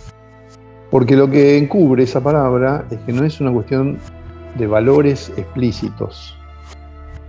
Porque 0.91 1.17
lo 1.17 1.31
que 1.31 1.59
encubre 1.59 2.03
esa 2.03 2.23
palabra 2.23 2.87
es 2.91 2.99
que 3.01 3.13
no 3.13 3.25
es 3.25 3.41
una 3.41 3.53
cuestión 3.53 3.99
de 4.57 4.67
valores 4.67 5.33
explícitos, 5.37 6.37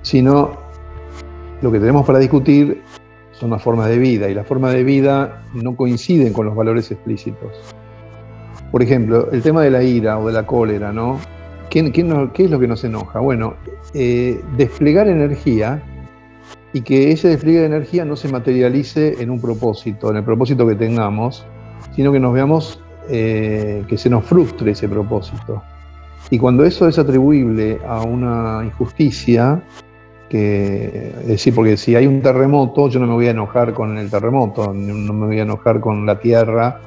sino 0.02 0.52
lo 1.62 1.72
que 1.72 1.80
tenemos 1.80 2.06
para 2.06 2.20
discutir 2.20 2.82
son 3.32 3.52
las 3.52 3.62
formas 3.62 3.90
de 3.90 3.98
vida 3.98 4.30
y 4.30 4.34
las 4.34 4.48
formas 4.48 4.74
de 4.74 4.84
vida 4.84 5.44
no 5.54 5.76
coinciden 5.76 6.34
con 6.34 6.46
los 6.46 6.56
valores 6.56 6.92
explícitos. 6.92 7.52
Por 8.72 8.84
ejemplo, 8.84 9.30
el 9.32 9.42
tema 9.42 9.64
de 9.64 9.72
la 9.72 9.84
ira 9.84 10.20
o 10.20 10.28
de 10.28 10.34
la 10.34 10.46
cólera, 10.46 10.94
¿no? 10.94 11.20
¿Qué, 11.70 11.80
es 11.80 12.50
lo 12.50 12.60
que 12.60 12.68
nos 12.68 12.84
enoja? 12.84 13.20
Bueno, 13.20 13.56
eh, 13.94 14.42
desplegar 14.58 15.08
energía 15.08 15.82
y 16.74 16.82
que 16.82 17.12
ese 17.12 17.30
despliegue 17.30 17.60
de 17.60 17.66
energía 17.66 18.06
no 18.06 18.16
se 18.16 18.28
materialice 18.28 19.22
en 19.22 19.30
un 19.30 19.40
propósito, 19.40 20.10
en 20.12 20.18
el 20.18 20.24
propósito 20.24 20.68
que 20.68 20.76
tengamos, 20.76 21.46
sino 21.96 22.12
que 22.12 22.20
nos 22.20 22.34
veamos 22.34 22.80
eh, 23.10 23.84
que 23.88 23.98
se 23.98 24.10
nos 24.10 24.26
frustre 24.26 24.72
ese 24.72 24.88
propósito. 24.88 25.64
Y 26.30 26.38
cuando 26.38 26.64
eso 26.64 26.88
es 26.88 27.00
atribuible 27.00 27.80
a 27.88 28.02
una 28.02 28.62
injusticia, 28.64 29.62
que, 30.30 31.14
es 31.22 31.28
decir, 31.28 31.56
porque 31.56 31.76
si 31.76 31.96
hay 31.96 32.06
un 32.06 32.22
terremoto, 32.22 32.88
yo 32.88 33.00
no 33.00 33.08
me 33.08 33.14
voy 33.14 33.28
a 33.28 33.32
enojar 33.32 33.74
con 33.74 33.98
el 33.98 34.10
terremoto, 34.10 34.74
no 34.74 35.14
me 35.14 35.26
voy 35.26 35.40
a 35.40 35.44
enojar 35.44 35.80
con 35.80 36.06
la 36.06 36.20
tierra, 36.20 36.80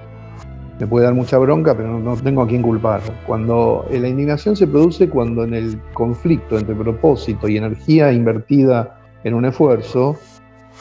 me 0.78 0.86
puede 0.86 1.04
dar 1.04 1.14
mucha 1.14 1.38
bronca, 1.38 1.76
pero 1.76 1.98
no, 1.98 2.16
tengo 2.16 2.42
a 2.42 2.46
quién 2.46 2.62
culpar. 2.62 3.00
Cuando 3.26 3.86
la 3.90 4.08
indignación 4.08 4.56
se 4.56 4.66
produce 4.66 5.08
cuando 5.08 5.44
en 5.44 5.54
el 5.54 5.80
conflicto 5.92 6.58
entre 6.58 6.74
propósito 6.74 7.48
y 7.48 7.56
energía 7.56 8.12
invertida 8.12 8.98
en 9.24 9.34
un 9.34 9.44
esfuerzo, 9.44 10.16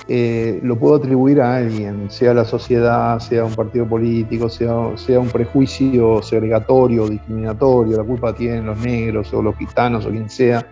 eh, 0.07 0.59
lo 0.63 0.77
puedo 0.77 0.95
atribuir 0.95 1.41
a 1.41 1.57
alguien, 1.57 2.09
sea 2.09 2.33
la 2.33 2.43
sociedad, 2.43 3.19
sea 3.19 3.45
un 3.45 3.53
partido 3.53 3.87
político, 3.87 4.49
sea, 4.49 4.75
un 4.75 5.29
prejuicio 5.31 6.21
segregatorio, 6.23 7.07
discriminatorio, 7.07 7.97
la 7.97 8.03
culpa 8.03 8.33
tienen 8.33 8.65
los 8.65 8.79
negros 8.79 9.31
o 9.33 9.41
los 9.41 9.55
gitanos 9.57 10.05
o 10.05 10.09
quien 10.09 10.29
sea, 10.29 10.65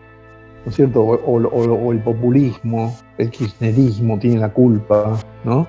¿no 0.66 0.70
es 0.70 0.76
cierto? 0.76 1.02
O, 1.04 1.92
el 1.92 2.00
populismo, 2.00 2.98
el 3.18 3.30
kirchnerismo 3.30 4.18
tiene 4.18 4.40
la 4.40 4.52
culpa, 4.52 5.20
¿no? 5.44 5.68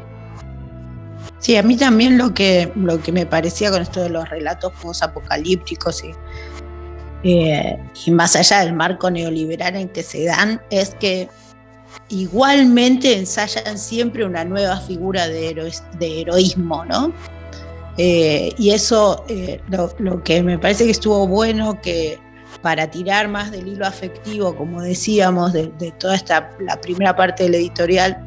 Sí, 1.39 1.57
a 1.57 1.63
mí 1.63 1.77
también 1.77 2.19
lo 2.19 2.33
que, 2.35 2.73
lo 2.75 3.01
que 3.01 3.13
me 3.13 3.27
parecía 3.27 3.71
con 3.71 3.83
esto 3.83 4.03
de 4.03 4.11
los 4.11 4.29
relatos 4.29 4.73
post-apocalípticos 4.83 6.03
y, 6.05 6.13
eh, 7.23 7.79
y 8.07 8.11
más 8.11 8.37
allá 8.37 8.61
del 8.61 8.75
marco 8.75 9.11
neoliberal 9.11 9.77
en 9.77 9.89
que 9.89 10.03
se 10.03 10.25
dan, 10.25 10.61
es 10.71 10.95
que 10.95 11.29
igualmente 12.11 13.17
ensayan 13.17 13.79
siempre 13.79 14.25
una 14.25 14.45
nueva 14.45 14.79
figura 14.81 15.29
de, 15.29 15.73
heroísmo, 16.01 16.85
¿no? 16.85 17.13
Eh, 17.97 18.53
y 18.59 18.71
eso, 18.71 19.25
eh, 19.29 19.61
lo, 19.69 20.23
que 20.23 20.43
me 20.43 20.59
parece 20.59 20.85
que 20.85 20.91
estuvo 20.91 21.27
bueno, 21.27 21.81
que 21.81 22.19
para 22.63 22.91
tirar 22.91 23.29
más 23.29 23.51
del 23.51 23.69
hilo 23.69 23.87
afectivo, 23.87 24.55
como 24.55 24.83
decíamos, 24.83 25.53
de, 25.53 25.69
toda 25.99 26.15
esta, 26.15 26.51
la 26.61 26.81
primera 26.81 27.15
parte 27.15 27.45
del 27.45 27.55
editorial, 27.55 28.27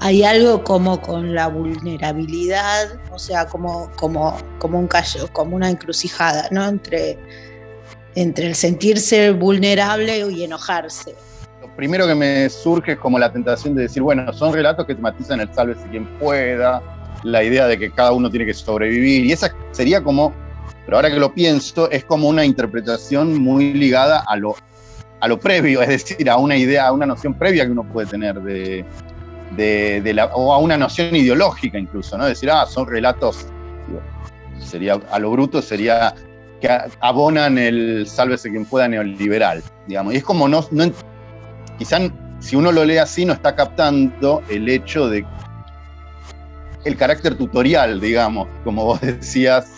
hay 0.00 0.22
algo 0.24 0.62
como 0.62 1.00
con 1.00 1.34
la 1.34 1.48
vulnerabilidad, 1.48 3.00
o 3.10 3.18
sea, 3.18 3.46
como, 3.46 3.90
como, 3.96 4.36
como 4.58 4.78
un 4.78 4.86
callo, 4.86 5.28
como 5.32 5.56
una 5.56 5.70
encrucijada, 5.70 6.48
¿no? 6.50 6.66
Entre, 6.66 7.18
entre 8.14 8.48
el 8.48 8.54
sentirse 8.54 9.30
vulnerable 9.30 10.30
y 10.30 10.44
enojarse 10.44 11.16
primero 11.76 12.06
que 12.06 12.14
me 12.14 12.48
surge 12.48 12.92
es 12.92 12.98
como 12.98 13.18
la 13.18 13.30
tentación 13.30 13.74
de 13.74 13.82
decir, 13.82 14.02
bueno, 14.02 14.32
son 14.32 14.52
relatos 14.52 14.86
que 14.86 14.94
tematizan 14.94 15.40
el 15.40 15.52
sálvese 15.52 15.86
quien 15.90 16.06
pueda, 16.18 16.82
la 17.22 17.42
idea 17.42 17.66
de 17.66 17.78
que 17.78 17.90
cada 17.90 18.12
uno 18.12 18.30
tiene 18.30 18.46
que 18.46 18.54
sobrevivir, 18.54 19.26
y 19.26 19.32
esa 19.32 19.52
sería 19.72 20.02
como, 20.02 20.32
pero 20.84 20.96
ahora 20.96 21.10
que 21.10 21.18
lo 21.18 21.32
pienso, 21.32 21.90
es 21.90 22.04
como 22.04 22.28
una 22.28 22.44
interpretación 22.44 23.38
muy 23.38 23.74
ligada 23.74 24.24
a 24.26 24.36
lo, 24.36 24.56
a 25.20 25.28
lo 25.28 25.38
previo, 25.38 25.82
es 25.82 25.88
decir, 25.88 26.28
a 26.30 26.36
una 26.36 26.56
idea, 26.56 26.86
a 26.86 26.92
una 26.92 27.06
noción 27.06 27.34
previa 27.34 27.66
que 27.66 27.72
uno 27.72 27.84
puede 27.84 28.06
tener 28.06 28.40
de, 28.40 28.84
de, 29.56 30.14
la, 30.14 30.26
o 30.26 30.52
a 30.52 30.58
una 30.58 30.76
noción 30.76 31.14
ideológica 31.14 31.78
incluso, 31.78 32.16
¿no? 32.16 32.26
Decir, 32.26 32.50
ah, 32.50 32.66
son 32.66 32.86
relatos, 32.86 33.46
sería, 34.58 34.98
a 35.10 35.18
lo 35.18 35.30
bruto 35.30 35.60
sería 35.60 36.14
que 36.60 36.68
abonan 37.00 37.58
el 37.58 38.06
sálvese 38.06 38.50
quien 38.50 38.64
pueda 38.64 38.88
neoliberal, 38.88 39.62
digamos, 39.86 40.14
y 40.14 40.16
es 40.16 40.24
como 40.24 40.48
no, 40.48 40.66
no 40.70 40.84
quizá 41.78 41.98
si 42.38 42.56
uno 42.56 42.72
lo 42.72 42.84
lee 42.84 42.98
así 42.98 43.24
no 43.24 43.32
está 43.32 43.54
captando 43.54 44.42
el 44.48 44.68
hecho 44.68 45.08
de 45.08 45.24
el 46.84 46.96
carácter 46.96 47.36
tutorial, 47.36 48.00
digamos, 48.00 48.46
como 48.62 48.84
vos 48.84 49.00
decías 49.02 49.72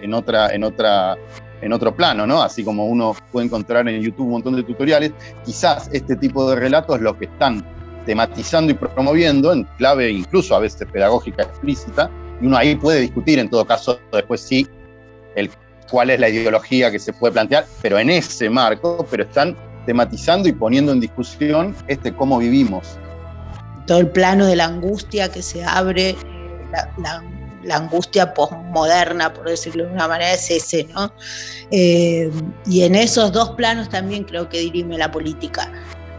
en 0.00 0.14
otra, 0.14 0.48
en 0.48 0.64
otra, 0.64 1.16
en 1.60 1.72
otro 1.72 1.94
plano, 1.94 2.26
¿no? 2.26 2.42
Así 2.42 2.64
como 2.64 2.86
uno 2.86 3.14
puede 3.32 3.46
encontrar 3.46 3.86
en 3.88 4.00
YouTube 4.00 4.26
un 4.26 4.32
montón 4.32 4.56
de 4.56 4.62
tutoriales, 4.62 5.12
quizás 5.44 5.90
este 5.92 6.16
tipo 6.16 6.48
de 6.48 6.56
relatos 6.56 7.00
los 7.00 7.16
que 7.16 7.26
están 7.26 7.64
tematizando 8.06 8.72
y 8.72 8.74
promoviendo 8.74 9.52
en 9.52 9.64
clave 9.78 10.10
incluso 10.10 10.54
a 10.54 10.58
veces 10.58 10.86
pedagógica 10.90 11.42
explícita, 11.42 12.10
y 12.40 12.46
uno 12.46 12.56
ahí 12.56 12.74
puede 12.76 13.00
discutir 13.00 13.38
en 13.38 13.48
todo 13.48 13.64
caso 13.64 14.00
después 14.12 14.40
sí 14.40 14.66
el, 15.36 15.50
cuál 15.90 16.10
es 16.10 16.20
la 16.20 16.28
ideología 16.28 16.90
que 16.90 16.98
se 16.98 17.12
puede 17.12 17.34
plantear, 17.34 17.66
pero 17.82 17.98
en 17.98 18.10
ese 18.10 18.48
marco, 18.48 19.06
pero 19.10 19.24
están 19.24 19.56
tematizando 19.86 20.48
y 20.48 20.52
poniendo 20.52 20.92
en 20.92 21.00
discusión 21.00 21.74
este 21.86 22.14
cómo 22.14 22.38
vivimos. 22.38 22.98
Todo 23.86 23.98
el 23.98 24.08
plano 24.08 24.46
de 24.46 24.56
la 24.56 24.66
angustia 24.66 25.30
que 25.30 25.42
se 25.42 25.64
abre, 25.64 26.10
eh, 26.10 26.16
la, 26.98 27.22
angustia 27.76 28.34
posmoderna, 28.34 29.32
por 29.32 29.48
decirlo 29.48 29.86
de 29.86 29.92
una 29.92 30.08
manera, 30.08 30.32
es 30.32 30.50
ese, 30.50 30.84
¿no? 30.94 31.12
Eh, 31.70 32.30
y 32.66 32.82
en 32.82 32.94
esos 32.94 33.32
dos 33.32 33.50
planos 33.50 33.88
también 33.88 34.24
creo 34.24 34.48
que 34.48 34.58
dirime 34.58 34.98
la 34.98 35.10
política. 35.10 35.70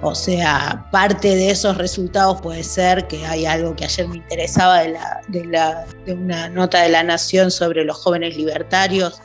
O 0.01 0.13
sea, 0.13 0.87
parte 0.91 1.35
de 1.35 1.49
esos 1.49 1.77
resultados 1.77 2.41
puede 2.41 2.63
ser 2.63 3.07
que 3.07 3.25
hay 3.25 3.45
algo 3.45 3.75
que 3.75 3.85
ayer 3.85 4.07
me 4.07 4.17
interesaba 4.17 4.81
de, 4.81 5.45
la, 5.45 5.85
de 6.05 6.13
una 6.13 6.49
nota 6.49 6.81
de 6.81 6.89
la 6.89 7.01
Nación 7.01 7.49
sobre 7.49 7.83
los 7.85 7.97
jóvenes 7.97 8.35
libertarios, 8.37 9.21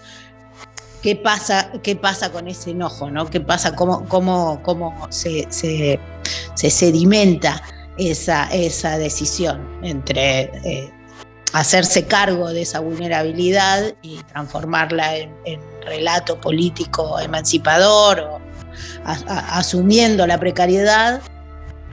qué 1.02 1.16
pasa, 1.16 1.72
qué 1.82 1.96
pasa 1.96 2.30
con 2.30 2.48
ese 2.48 2.70
enojo, 2.70 3.10
¿no? 3.10 3.28
¿Qué 3.28 3.40
pasa, 3.40 3.74
cómo, 3.74 4.06
cómo, 4.08 4.60
cómo 4.62 5.08
se, 5.10 5.46
sedimenta 6.54 7.62
esa, 7.98 8.44
esa 8.52 8.98
decisión 8.98 9.78
entre 9.82 10.50
eh, 10.64 10.92
hacerse 11.52 12.06
cargo 12.06 12.50
de 12.50 12.62
esa 12.62 12.80
vulnerabilidad 12.80 13.94
y 14.02 14.22
transformarla 14.24 15.16
en, 15.16 15.70
relato 15.82 16.38
político 16.38 17.18
emancipador 17.18 18.20
o 18.20 18.40
asumiendo 19.04 20.26
la 20.26 20.38
precariedad 20.38 21.22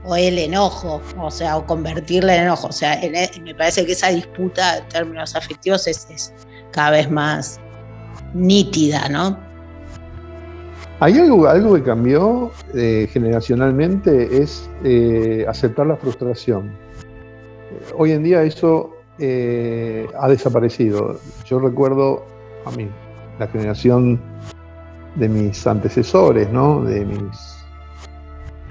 o 0.04 0.14
el 0.14 0.38
enojo, 0.38 1.00
o 1.18 1.30
sea, 1.30 1.56
o 1.56 1.64
convertirla 1.64 2.36
en 2.36 2.42
enojo. 2.42 2.68
O 2.68 2.72
sea, 2.72 3.02
e, 3.02 3.30
me 3.40 3.54
parece 3.54 3.86
que 3.86 3.92
esa 3.92 4.08
disputa 4.08 4.76
en 4.76 4.88
términos 4.90 5.34
afectivos 5.34 5.86
es 5.86 6.34
cada 6.70 6.90
vez 6.90 7.10
más, 7.10 7.58
nítida, 8.34 9.08
¿no? 9.08 9.48
Hay 11.00 11.16
algo, 11.16 11.46
algo 11.46 11.74
que 11.76 11.82
cambió 11.84 12.50
eh, 12.74 13.08
generacionalmente, 13.12 14.42
es 14.42 14.68
eh, 14.82 15.46
aceptar 15.48 15.86
la 15.86 15.96
frustración. 15.96 16.72
Hoy 17.96 18.12
en 18.12 18.24
día 18.24 18.42
eso 18.42 18.96
eh, 19.18 20.08
ha 20.18 20.28
desaparecido. 20.28 21.20
Yo 21.44 21.60
recuerdo 21.60 22.24
a 22.64 22.72
mí, 22.72 22.88
la 23.38 23.46
generación 23.46 24.20
de 25.14 25.28
mis 25.28 25.64
antecesores, 25.68 26.50
¿no? 26.50 26.82
de 26.82 27.04
mis 27.04 27.56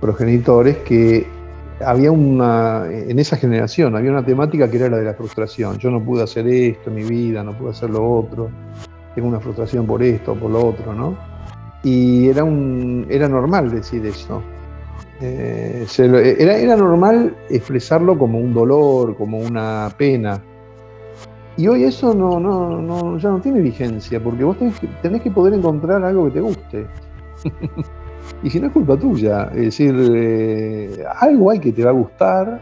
progenitores, 0.02 0.78
que 0.80 1.26
había 1.86 2.12
una, 2.12 2.88
en 2.92 3.20
esa 3.20 3.38
generación, 3.38 3.96
había 3.96 4.12
una 4.12 4.26
temática 4.26 4.70
que 4.70 4.76
era 4.76 4.90
la 4.90 4.98
de 4.98 5.06
la 5.06 5.14
frustración. 5.14 5.78
Yo 5.78 5.90
no 5.92 6.04
pude 6.04 6.24
hacer 6.24 6.46
esto 6.46 6.90
en 6.90 6.96
mi 6.96 7.04
vida, 7.04 7.42
no 7.42 7.58
pude 7.58 7.70
hacer 7.70 7.90
lo 7.90 8.18
otro 8.18 8.50
tengo 9.18 9.30
una 9.30 9.40
frustración 9.40 9.88
por 9.88 10.04
esto, 10.04 10.36
por 10.36 10.52
lo 10.52 10.64
otro, 10.64 10.94
¿no? 10.94 11.18
Y 11.84 12.30
era, 12.30 12.44
un, 12.44 13.08
era 13.10 13.28
normal 13.28 13.72
decir 13.72 14.06
eso. 14.06 14.44
Eh, 15.20 15.88
era, 16.38 16.56
era 16.56 16.76
normal 16.76 17.36
expresarlo 17.50 18.16
como 18.16 18.38
un 18.38 18.54
dolor, 18.54 19.18
como 19.18 19.40
una 19.40 19.92
pena. 19.98 20.40
Y 21.58 21.68
hoy 21.68 21.86
eso 21.86 22.14
no, 22.14 22.40
no, 22.40 22.80
no, 22.80 23.18
ya 23.18 23.32
no 23.32 23.40
tiene 23.40 23.60
vigencia, 23.60 24.24
porque 24.24 24.44
vos 24.44 24.56
tenés 25.02 25.22
que, 25.24 25.32
poder 25.32 25.56
encontrar 25.56 26.04
algo 26.04 26.26
que 26.26 26.32
te 26.32 26.42
guste. 26.42 26.86
y 28.44 28.52
si 28.52 28.60
no 28.60 28.68
es 28.68 28.74
culpa 28.74 28.98
tuya, 28.98 29.50
es 29.56 29.62
decir, 29.62 29.96
eh, 30.14 31.04
algo 31.20 31.50
hay 31.50 31.58
que 31.60 31.72
te 31.72 31.84
va 31.84 31.90
a 31.90 31.94
gustar 31.94 32.62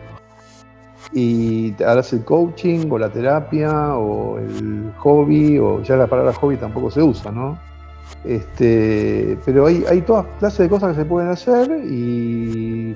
y 1.14 1.74
harás 1.84 2.12
el 2.14 2.24
coaching 2.24 2.90
o 2.90 2.98
la 2.98 3.10
terapia 3.10 3.96
o 3.96 4.38
el 4.40 4.92
hobby, 4.98 5.58
o 5.60 5.82
ya 5.82 5.96
la 5.96 6.08
palabra 6.08 6.34
hobby 6.34 6.58
tampoco 6.58 6.92
se 6.92 7.02
usa, 7.02 7.32
¿no? 7.32 7.58
Este, 8.24 9.38
pero 9.46 9.68
hay, 9.68 9.84
hay 9.90 10.02
todas 10.02 10.26
clases 10.40 10.60
de 10.60 10.70
cosas 10.70 10.94
que 10.94 11.02
se 11.02 11.06
pueden 11.06 11.30
hacer 11.30 11.70
y, 11.86 12.96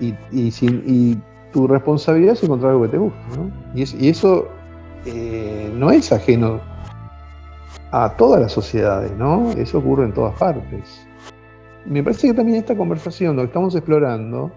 y, 0.00 1.18
tu 1.52 1.68
responsabilidad 1.68 2.32
es 2.32 2.42
encontrar 2.42 2.72
algo 2.72 2.82
que 2.82 2.88
te 2.88 2.98
guste, 2.98 3.20
¿no? 3.36 3.50
Y, 3.74 4.08
eso 4.08 4.48
eh, 5.06 5.72
no 5.72 5.92
es 5.92 6.10
ajeno 6.10 6.60
a 7.92 8.16
todas 8.16 8.40
las 8.40 8.50
sociedades, 8.50 9.12
¿no? 9.16 9.52
Eso 9.52 9.78
ocurre 9.78 10.04
en 10.04 10.12
todas 10.12 10.34
partes. 10.36 11.06
Me 11.84 12.02
parece 12.02 12.28
que 12.28 12.34
también 12.34 12.58
esta 12.58 12.76
conversación, 12.76 13.36
lo 13.36 13.42
que 13.42 13.46
estamos 13.46 13.74
explorando, 13.76 14.50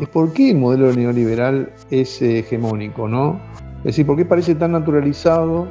es 0.00 0.08
por 0.08 0.32
qué 0.32 0.50
el 0.50 0.58
modelo 0.58 0.92
neoliberal 0.92 1.72
es 1.90 2.20
hegemónico, 2.20 3.08
¿no? 3.08 3.40
Es 3.78 3.84
decir, 3.84 4.06
por 4.06 4.16
qué 4.16 4.24
parece 4.24 4.54
tan 4.54 4.72
naturalizado 4.72 5.68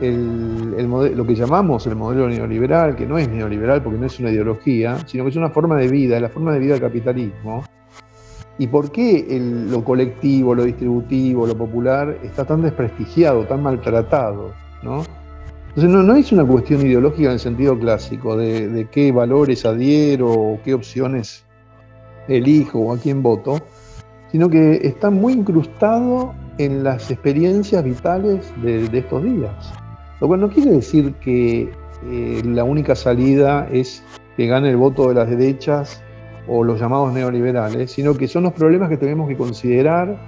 el, 0.00 1.16
lo 1.16 1.26
que 1.26 1.34
llamamos 1.34 1.86
el 1.86 1.96
modelo 1.96 2.28
neoliberal, 2.28 2.96
que 2.96 3.06
no 3.06 3.18
es 3.18 3.28
neoliberal 3.28 3.82
porque 3.82 3.98
no 3.98 4.06
es 4.06 4.18
una 4.20 4.30
ideología, 4.30 4.98
sino 5.06 5.24
que 5.24 5.30
es 5.30 5.36
una 5.36 5.50
forma 5.50 5.76
de 5.76 5.88
vida, 5.88 6.16
es 6.16 6.22
la 6.22 6.28
forma 6.28 6.52
de 6.52 6.58
vida 6.58 6.74
del 6.74 6.82
capitalismo. 6.82 7.64
y 8.58 8.66
por 8.66 8.92
qué 8.92 9.26
lo 9.70 9.82
colectivo, 9.82 10.54
lo 10.54 10.64
distributivo, 10.64 11.46
lo 11.46 11.56
popular 11.56 12.18
está 12.22 12.44
tan 12.44 12.62
desprestigiado, 12.62 13.44
tan 13.44 13.62
maltratado. 13.62 14.52
¿no? 14.82 15.04
Entonces 15.68 15.90
no, 15.90 16.02
no, 16.02 16.14
es 16.14 16.30
una 16.32 16.44
cuestión 16.44 16.82
ideológica 16.82 17.28
en 17.28 17.34
el 17.34 17.40
sentido 17.40 17.78
clásico, 17.78 18.36
de, 18.36 18.68
de 18.68 18.88
qué 18.88 19.10
valores 19.10 19.64
adhiero 19.64 20.30
o 20.30 20.60
qué 20.62 20.74
opciones 20.74 21.44
elijo 22.28 22.78
o 22.78 22.94
a 22.94 22.98
quién 22.98 23.22
voto, 23.22 23.60
sino 24.30 24.48
que 24.48 24.80
está 24.86 25.10
muy 25.10 25.34
incrustado 25.34 26.34
en 26.58 26.84
las 26.84 27.10
experiencias 27.10 27.84
vitales 27.84 28.52
de, 28.62 28.86
estos 28.92 29.22
días. 29.22 29.72
Lo 30.20 30.28
cual 30.28 30.40
no 30.40 30.48
quiere 30.48 30.70
decir 30.70 31.14
que 31.14 31.72
eh, 32.10 32.42
la 32.44 32.64
única 32.64 32.94
salida 32.94 33.68
es 33.70 34.02
que 34.36 34.46
gane 34.46 34.70
el 34.70 34.76
voto 34.76 35.08
de 35.08 35.14
las 35.14 35.28
derechas 35.28 36.02
o 36.48 36.64
los 36.64 36.80
llamados 36.80 37.12
neoliberales, 37.12 37.92
sino 37.92 38.14
que 38.14 38.26
son 38.26 38.44
los 38.44 38.52
problemas 38.52 38.88
que 38.88 38.96
tenemos 38.96 39.28
que 39.28 39.36
considerar 39.36 40.18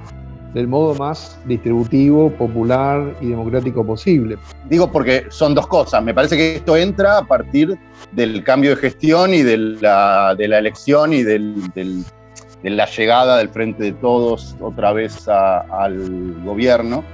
del 0.54 0.68
modo 0.68 0.94
más 0.94 1.38
distributivo, 1.44 2.30
popular 2.30 3.16
y 3.20 3.30
democrático 3.30 3.84
posible. 3.84 4.38
Digo 4.70 4.90
porque 4.90 5.26
son 5.28 5.54
dos 5.54 5.66
cosas. 5.66 6.02
Me 6.02 6.14
parece 6.14 6.36
que 6.36 6.56
esto 6.56 6.76
entra 6.76 7.18
a 7.18 7.24
partir 7.24 7.76
del 8.12 8.42
cambio 8.44 8.70
de 8.70 8.76
gestión 8.76 9.34
y 9.34 9.42
de 9.42 9.58
la, 9.58 10.34
de 10.38 10.48
la 10.48 10.58
elección 10.58 11.12
y 11.12 11.24
del, 11.24 11.56
de 11.74 12.70
la 12.70 12.86
llegada 12.86 13.36
del 13.38 13.48
Frente 13.48 13.82
de 13.82 13.92
Todos 13.92 14.56
otra 14.60 14.92
vez 14.92 15.28
al 15.28 16.34
gobierno, 16.44 17.04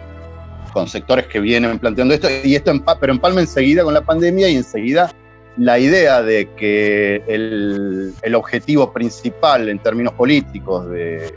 con 0.75 0.87
sectores 0.87 1.27
que 1.27 1.41
vienen 1.41 1.79
planteando 1.79 2.15
esto, 2.15 2.29
y 2.45 2.55
esto 2.55 2.73
pero 3.01 3.13
empalma 3.13 3.41
enseguida 3.41 3.83
con 3.83 3.95
la 3.95 4.03
pandemia 4.03 4.51
y 4.51 4.57
enseguida 4.57 5.11
la 5.57 5.79
idea 5.79 6.23
de 6.23 6.49
que 6.57 7.23
el, 7.27 8.35
objetivo 8.35 8.93
principal 8.93 9.69
en 9.69 9.79
términos 9.79 10.13
políticos 10.13 10.89
de, 10.91 11.35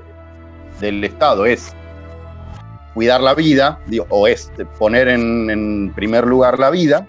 del 0.79 1.03
Estado 1.03 1.45
es 1.45 1.73
cuidar 2.93 3.21
la 3.21 3.33
vida, 3.33 3.79
o 4.09 4.27
es 4.27 4.51
poner 4.77 5.07
en, 5.07 5.91
primer 5.95 6.25
lugar 6.25 6.59
la 6.59 6.69
vida, 6.69 7.07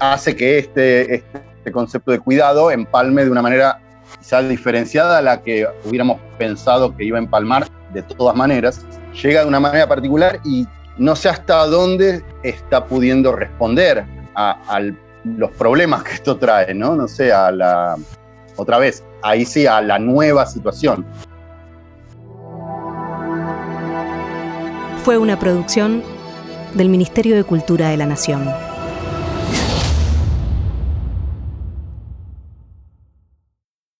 hace 0.00 0.36
que 0.36 0.58
este, 0.58 1.14
este 1.14 1.72
concepto 1.72 2.10
de 2.10 2.18
cuidado 2.18 2.70
empalme 2.70 3.24
de 3.24 3.30
una 3.30 3.42
manera 3.42 3.80
quizá 4.18 4.42
diferenciada 4.42 5.18
a 5.18 5.22
la 5.22 5.42
que 5.42 5.66
hubiéramos 5.84 6.20
pensado 6.38 6.96
que 6.96 7.04
iba 7.04 7.18
a 7.18 7.22
empalmar 7.22 7.66
de 7.92 8.02
todas 8.02 8.36
maneras, 8.36 8.84
llega 9.22 9.42
de 9.42 9.48
una 9.48 9.60
manera 9.60 9.88
particular 9.88 10.40
y 10.44 10.66
no 10.98 11.16
sé 11.16 11.28
hasta 11.28 11.66
dónde 11.66 12.22
está 12.42 12.84
pudiendo 12.84 13.32
responder 13.32 14.04
a, 14.34 14.80
los 15.38 15.50
problemas 15.52 16.02
que 16.02 16.12
esto 16.12 16.36
trae, 16.36 16.74
¿no? 16.74 16.94
No 16.94 17.08
sé, 17.08 17.28
la, 17.28 17.96
otra 18.56 18.78
vez, 18.78 19.02
ahí 19.22 19.46
sí, 19.46 19.66
a 19.66 19.80
la 19.80 19.98
nueva 19.98 20.44
situación. 20.44 21.06
Fue 25.04 25.18
una 25.18 25.38
producción 25.38 26.02
del 26.72 26.88
Ministerio 26.88 27.36
de 27.36 27.44
Cultura 27.44 27.90
de 27.90 27.98
la 27.98 28.06
Nación. 28.06 28.48